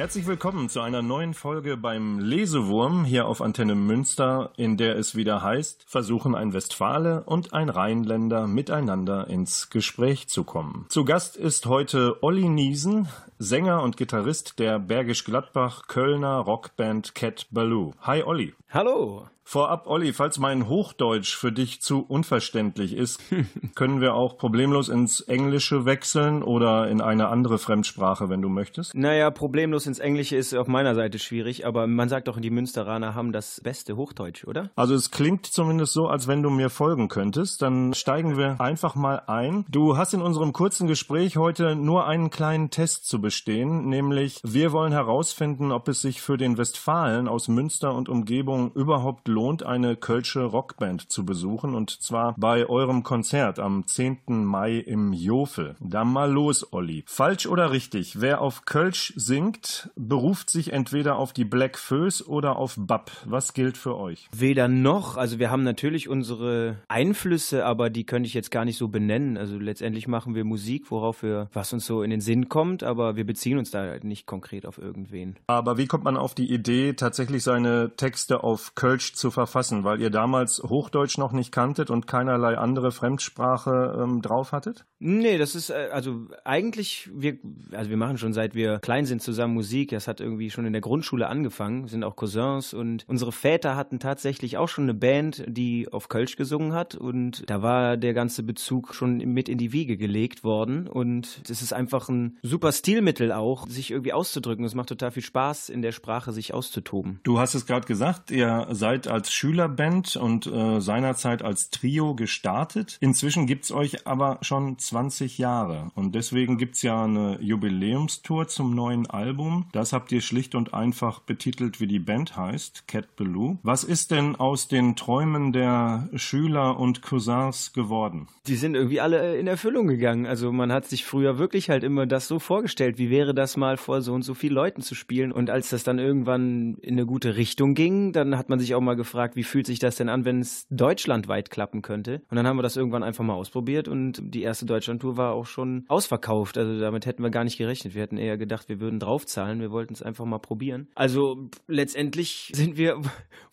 Herzlich 0.00 0.26
willkommen 0.26 0.70
zu 0.70 0.80
einer 0.80 1.02
neuen 1.02 1.34
Folge 1.34 1.76
beim 1.76 2.20
Lesewurm 2.20 3.04
hier 3.04 3.26
auf 3.26 3.42
Antenne 3.42 3.74
Münster, 3.74 4.50
in 4.56 4.78
der 4.78 4.96
es 4.96 5.14
wieder 5.14 5.42
heißt, 5.42 5.84
versuchen 5.86 6.34
ein 6.34 6.54
Westfale 6.54 7.22
und 7.24 7.52
ein 7.52 7.68
Rheinländer 7.68 8.46
miteinander 8.46 9.26
ins 9.28 9.68
Gespräch 9.68 10.26
zu 10.26 10.44
kommen. 10.44 10.86
Zu 10.88 11.04
Gast 11.04 11.36
ist 11.36 11.66
heute 11.66 12.16
Olli 12.22 12.48
Niesen, 12.48 13.08
Sänger 13.38 13.82
und 13.82 13.98
Gitarrist 13.98 14.58
der 14.58 14.78
Bergisch 14.78 15.22
Gladbach 15.22 15.86
Kölner 15.86 16.38
Rockband 16.38 17.14
Cat 17.14 17.46
Ballou. 17.50 17.92
Hi 18.00 18.22
Olli. 18.22 18.54
Hallo. 18.70 19.26
Vorab, 19.50 19.88
Olli, 19.88 20.12
falls 20.12 20.38
mein 20.38 20.68
Hochdeutsch 20.68 21.34
für 21.34 21.50
dich 21.50 21.82
zu 21.82 22.04
unverständlich 22.06 22.94
ist, 22.94 23.20
können 23.74 24.00
wir 24.00 24.14
auch 24.14 24.38
problemlos 24.38 24.88
ins 24.88 25.22
Englische 25.22 25.84
wechseln 25.84 26.44
oder 26.44 26.86
in 26.86 27.00
eine 27.00 27.26
andere 27.30 27.58
Fremdsprache, 27.58 28.28
wenn 28.28 28.42
du 28.42 28.48
möchtest. 28.48 28.94
Naja, 28.94 29.28
problemlos 29.32 29.88
ins 29.88 29.98
Englische 29.98 30.36
ist 30.36 30.54
auf 30.54 30.68
meiner 30.68 30.94
Seite 30.94 31.18
schwierig, 31.18 31.66
aber 31.66 31.88
man 31.88 32.08
sagt 32.08 32.28
doch, 32.28 32.38
die 32.38 32.50
Münsteraner 32.50 33.16
haben 33.16 33.32
das 33.32 33.60
beste 33.60 33.96
Hochdeutsch, 33.96 34.44
oder? 34.44 34.70
Also 34.76 34.94
es 34.94 35.10
klingt 35.10 35.46
zumindest 35.46 35.94
so, 35.94 36.06
als 36.06 36.28
wenn 36.28 36.44
du 36.44 36.50
mir 36.50 36.70
folgen 36.70 37.08
könntest. 37.08 37.60
Dann 37.60 37.92
steigen 37.92 38.38
wir 38.38 38.60
einfach 38.60 38.94
mal 38.94 39.24
ein. 39.26 39.64
Du 39.68 39.96
hast 39.96 40.14
in 40.14 40.22
unserem 40.22 40.52
kurzen 40.52 40.86
Gespräch 40.86 41.36
heute 41.36 41.74
nur 41.74 42.06
einen 42.06 42.30
kleinen 42.30 42.70
Test 42.70 43.08
zu 43.08 43.20
bestehen, 43.20 43.88
nämlich 43.88 44.40
wir 44.44 44.70
wollen 44.70 44.92
herausfinden, 44.92 45.72
ob 45.72 45.88
es 45.88 46.02
sich 46.02 46.22
für 46.22 46.36
den 46.36 46.56
Westfalen 46.56 47.26
aus 47.26 47.48
Münster 47.48 47.92
und 47.92 48.08
Umgebung 48.08 48.70
überhaupt 48.74 49.26
lohnt, 49.26 49.39
eine 49.48 49.96
kölsche 49.96 50.44
Rockband 50.44 51.10
zu 51.10 51.24
besuchen 51.24 51.74
und 51.74 51.90
zwar 51.90 52.34
bei 52.36 52.66
eurem 52.68 53.02
Konzert 53.02 53.58
am 53.58 53.86
10. 53.86 54.44
Mai 54.44 54.76
im 54.76 55.12
Jofel. 55.12 55.76
Da 55.80 56.04
mal 56.04 56.30
los, 56.30 56.72
Olli. 56.72 57.04
Falsch 57.06 57.46
oder 57.46 57.70
richtig? 57.70 58.20
Wer 58.20 58.40
auf 58.40 58.64
Kölsch 58.66 59.14
singt, 59.16 59.90
beruft 59.96 60.50
sich 60.50 60.72
entweder 60.72 61.16
auf 61.16 61.32
die 61.32 61.44
Black 61.44 61.78
Föß 61.78 62.26
oder 62.26 62.56
auf 62.56 62.74
Bab. 62.76 63.10
Was 63.24 63.54
gilt 63.54 63.76
für 63.76 63.96
euch? 63.96 64.28
Weder 64.36 64.68
noch. 64.68 65.16
Also 65.16 65.38
wir 65.38 65.50
haben 65.50 65.62
natürlich 65.62 66.08
unsere 66.08 66.76
Einflüsse, 66.88 67.64
aber 67.64 67.88
die 67.88 68.04
könnte 68.04 68.26
ich 68.26 68.34
jetzt 68.34 68.50
gar 68.50 68.64
nicht 68.64 68.76
so 68.76 68.88
benennen. 68.88 69.36
Also 69.36 69.58
letztendlich 69.58 70.06
machen 70.06 70.34
wir 70.34 70.44
Musik, 70.44 70.90
worauf 70.90 71.22
wir, 71.22 71.48
was 71.52 71.72
uns 71.72 71.86
so 71.86 72.02
in 72.02 72.10
den 72.10 72.20
Sinn 72.20 72.48
kommt, 72.48 72.82
aber 72.82 73.16
wir 73.16 73.24
beziehen 73.24 73.58
uns 73.58 73.70
da 73.70 73.96
nicht 74.02 74.26
konkret 74.26 74.66
auf 74.66 74.78
irgendwen. 74.78 75.36
Aber 75.46 75.78
wie 75.78 75.86
kommt 75.86 76.04
man 76.04 76.16
auf 76.16 76.34
die 76.34 76.52
Idee, 76.52 76.92
tatsächlich 76.92 77.42
seine 77.42 77.92
Texte 77.96 78.44
auf 78.44 78.74
Kölsch 78.74 79.14
zu 79.14 79.29
verfassen? 79.30 79.84
Weil 79.84 80.00
ihr 80.00 80.10
damals 80.10 80.62
Hochdeutsch 80.62 81.18
noch 81.18 81.32
nicht 81.32 81.52
kanntet 81.52 81.90
und 81.90 82.06
keinerlei 82.06 82.56
andere 82.58 82.92
Fremdsprache 82.92 83.98
ähm, 84.00 84.22
drauf 84.22 84.52
hattet? 84.52 84.86
Nee, 84.98 85.38
das 85.38 85.54
ist 85.54 85.70
äh, 85.70 85.88
also 85.92 86.26
eigentlich 86.44 87.08
wir 87.14 87.38
also 87.72 87.90
wir 87.90 87.96
machen 87.96 88.18
schon 88.18 88.32
seit 88.32 88.54
wir 88.54 88.78
klein 88.78 89.06
sind 89.06 89.22
zusammen 89.22 89.54
Musik. 89.54 89.90
Das 89.90 90.08
hat 90.08 90.20
irgendwie 90.20 90.50
schon 90.50 90.66
in 90.66 90.72
der 90.72 90.82
Grundschule 90.82 91.28
angefangen, 91.28 91.88
sind 91.88 92.04
auch 92.04 92.16
Cousins 92.16 92.74
und 92.74 93.04
unsere 93.08 93.32
Väter 93.32 93.76
hatten 93.76 93.98
tatsächlich 93.98 94.58
auch 94.58 94.68
schon 94.68 94.84
eine 94.84 94.94
Band, 94.94 95.44
die 95.46 95.88
auf 95.90 96.08
Kölsch 96.08 96.36
gesungen 96.36 96.72
hat 96.72 96.94
und 96.94 97.48
da 97.48 97.62
war 97.62 97.96
der 97.96 98.14
ganze 98.14 98.42
Bezug 98.42 98.94
schon 98.94 99.18
mit 99.18 99.48
in 99.48 99.58
die 99.58 99.72
Wiege 99.72 99.96
gelegt 99.96 100.44
worden 100.44 100.86
und 100.86 101.40
es 101.48 101.62
ist 101.62 101.72
einfach 101.72 102.08
ein 102.08 102.38
super 102.42 102.72
Stilmittel 102.72 103.32
auch, 103.32 103.66
sich 103.66 103.90
irgendwie 103.90 104.12
auszudrücken. 104.12 104.64
Es 104.64 104.74
macht 104.74 104.88
total 104.88 105.10
viel 105.10 105.22
Spaß 105.22 105.68
in 105.68 105.82
der 105.82 105.92
Sprache 105.92 106.32
sich 106.32 106.52
auszutoben. 106.54 107.20
Du 107.22 107.38
hast 107.38 107.54
es 107.54 107.66
gerade 107.66 107.86
gesagt, 107.86 108.30
ihr 108.30 108.66
seid 108.70 109.08
als 109.10 109.32
Schülerband 109.32 110.16
und 110.16 110.46
äh, 110.46 110.80
seinerzeit 110.80 111.42
als 111.42 111.70
Trio 111.70 112.14
gestartet. 112.14 112.98
Inzwischen 113.00 113.46
gibt's 113.46 113.72
euch 113.72 114.06
aber 114.06 114.38
schon 114.42 114.78
20 114.78 115.38
Jahre 115.38 115.90
und 115.94 116.14
deswegen 116.14 116.58
gibt's 116.58 116.82
ja 116.82 117.04
eine 117.04 117.38
Jubiläumstour 117.40 118.48
zum 118.48 118.74
neuen 118.74 119.08
Album. 119.08 119.66
Das 119.72 119.92
habt 119.92 120.12
ihr 120.12 120.20
schlicht 120.20 120.54
und 120.54 120.74
einfach 120.74 121.20
betitelt, 121.20 121.80
wie 121.80 121.86
die 121.86 121.98
Band 121.98 122.36
heißt, 122.36 122.86
Cat 122.86 123.16
Ballou. 123.16 123.58
Was 123.62 123.84
ist 123.84 124.10
denn 124.10 124.36
aus 124.36 124.68
den 124.68 124.96
Träumen 124.96 125.52
der 125.52 126.08
Schüler 126.14 126.78
und 126.78 127.02
Cousins 127.02 127.72
geworden? 127.72 128.28
Die 128.46 128.56
sind 128.56 128.74
irgendwie 128.74 129.00
alle 129.00 129.36
in 129.38 129.46
Erfüllung 129.46 129.86
gegangen. 129.86 130.26
Also 130.26 130.52
man 130.52 130.72
hat 130.72 130.86
sich 130.86 131.04
früher 131.04 131.38
wirklich 131.38 131.70
halt 131.70 131.84
immer 131.84 132.06
das 132.06 132.28
so 132.28 132.38
vorgestellt, 132.38 132.98
wie 132.98 133.10
wäre 133.10 133.34
das 133.34 133.56
mal 133.56 133.76
vor 133.76 134.02
so 134.02 134.14
und 134.14 134.22
so 134.22 134.34
vielen 134.34 134.54
Leuten 134.54 134.82
zu 134.82 134.94
spielen. 134.94 135.32
Und 135.32 135.50
als 135.50 135.70
das 135.70 135.84
dann 135.84 135.98
irgendwann 135.98 136.76
in 136.80 136.94
eine 136.94 137.06
gute 137.06 137.36
Richtung 137.36 137.74
ging, 137.74 138.12
dann 138.12 138.36
hat 138.36 138.48
man 138.48 138.58
sich 138.58 138.74
auch 138.74 138.80
mal 138.80 138.96
gefragt, 139.00 139.34
wie 139.34 139.44
fühlt 139.44 139.66
sich 139.66 139.78
das 139.78 139.96
denn 139.96 140.10
an, 140.10 140.26
wenn 140.26 140.40
es 140.40 140.66
deutschlandweit 140.68 141.50
klappen 141.50 141.80
könnte. 141.80 142.20
Und 142.30 142.36
dann 142.36 142.46
haben 142.46 142.58
wir 142.58 142.62
das 142.62 142.76
irgendwann 142.76 143.02
einfach 143.02 143.24
mal 143.24 143.32
ausprobiert 143.34 143.88
und 143.88 144.20
die 144.22 144.42
erste 144.42 144.66
Deutschlandtour 144.66 145.16
war 145.16 145.32
auch 145.32 145.46
schon 145.46 145.84
ausverkauft. 145.88 146.58
Also 146.58 146.78
damit 146.78 147.06
hätten 147.06 147.22
wir 147.22 147.30
gar 147.30 147.44
nicht 147.44 147.56
gerechnet. 147.56 147.94
Wir 147.94 148.02
hätten 148.02 148.18
eher 148.18 148.36
gedacht, 148.36 148.68
wir 148.68 148.78
würden 148.78 149.00
draufzahlen. 149.00 149.60
Wir 149.60 149.70
wollten 149.70 149.94
es 149.94 150.02
einfach 150.02 150.26
mal 150.26 150.38
probieren. 150.38 150.88
Also 150.94 151.48
letztendlich 151.66 152.52
sind 152.54 152.76
wir 152.76 153.00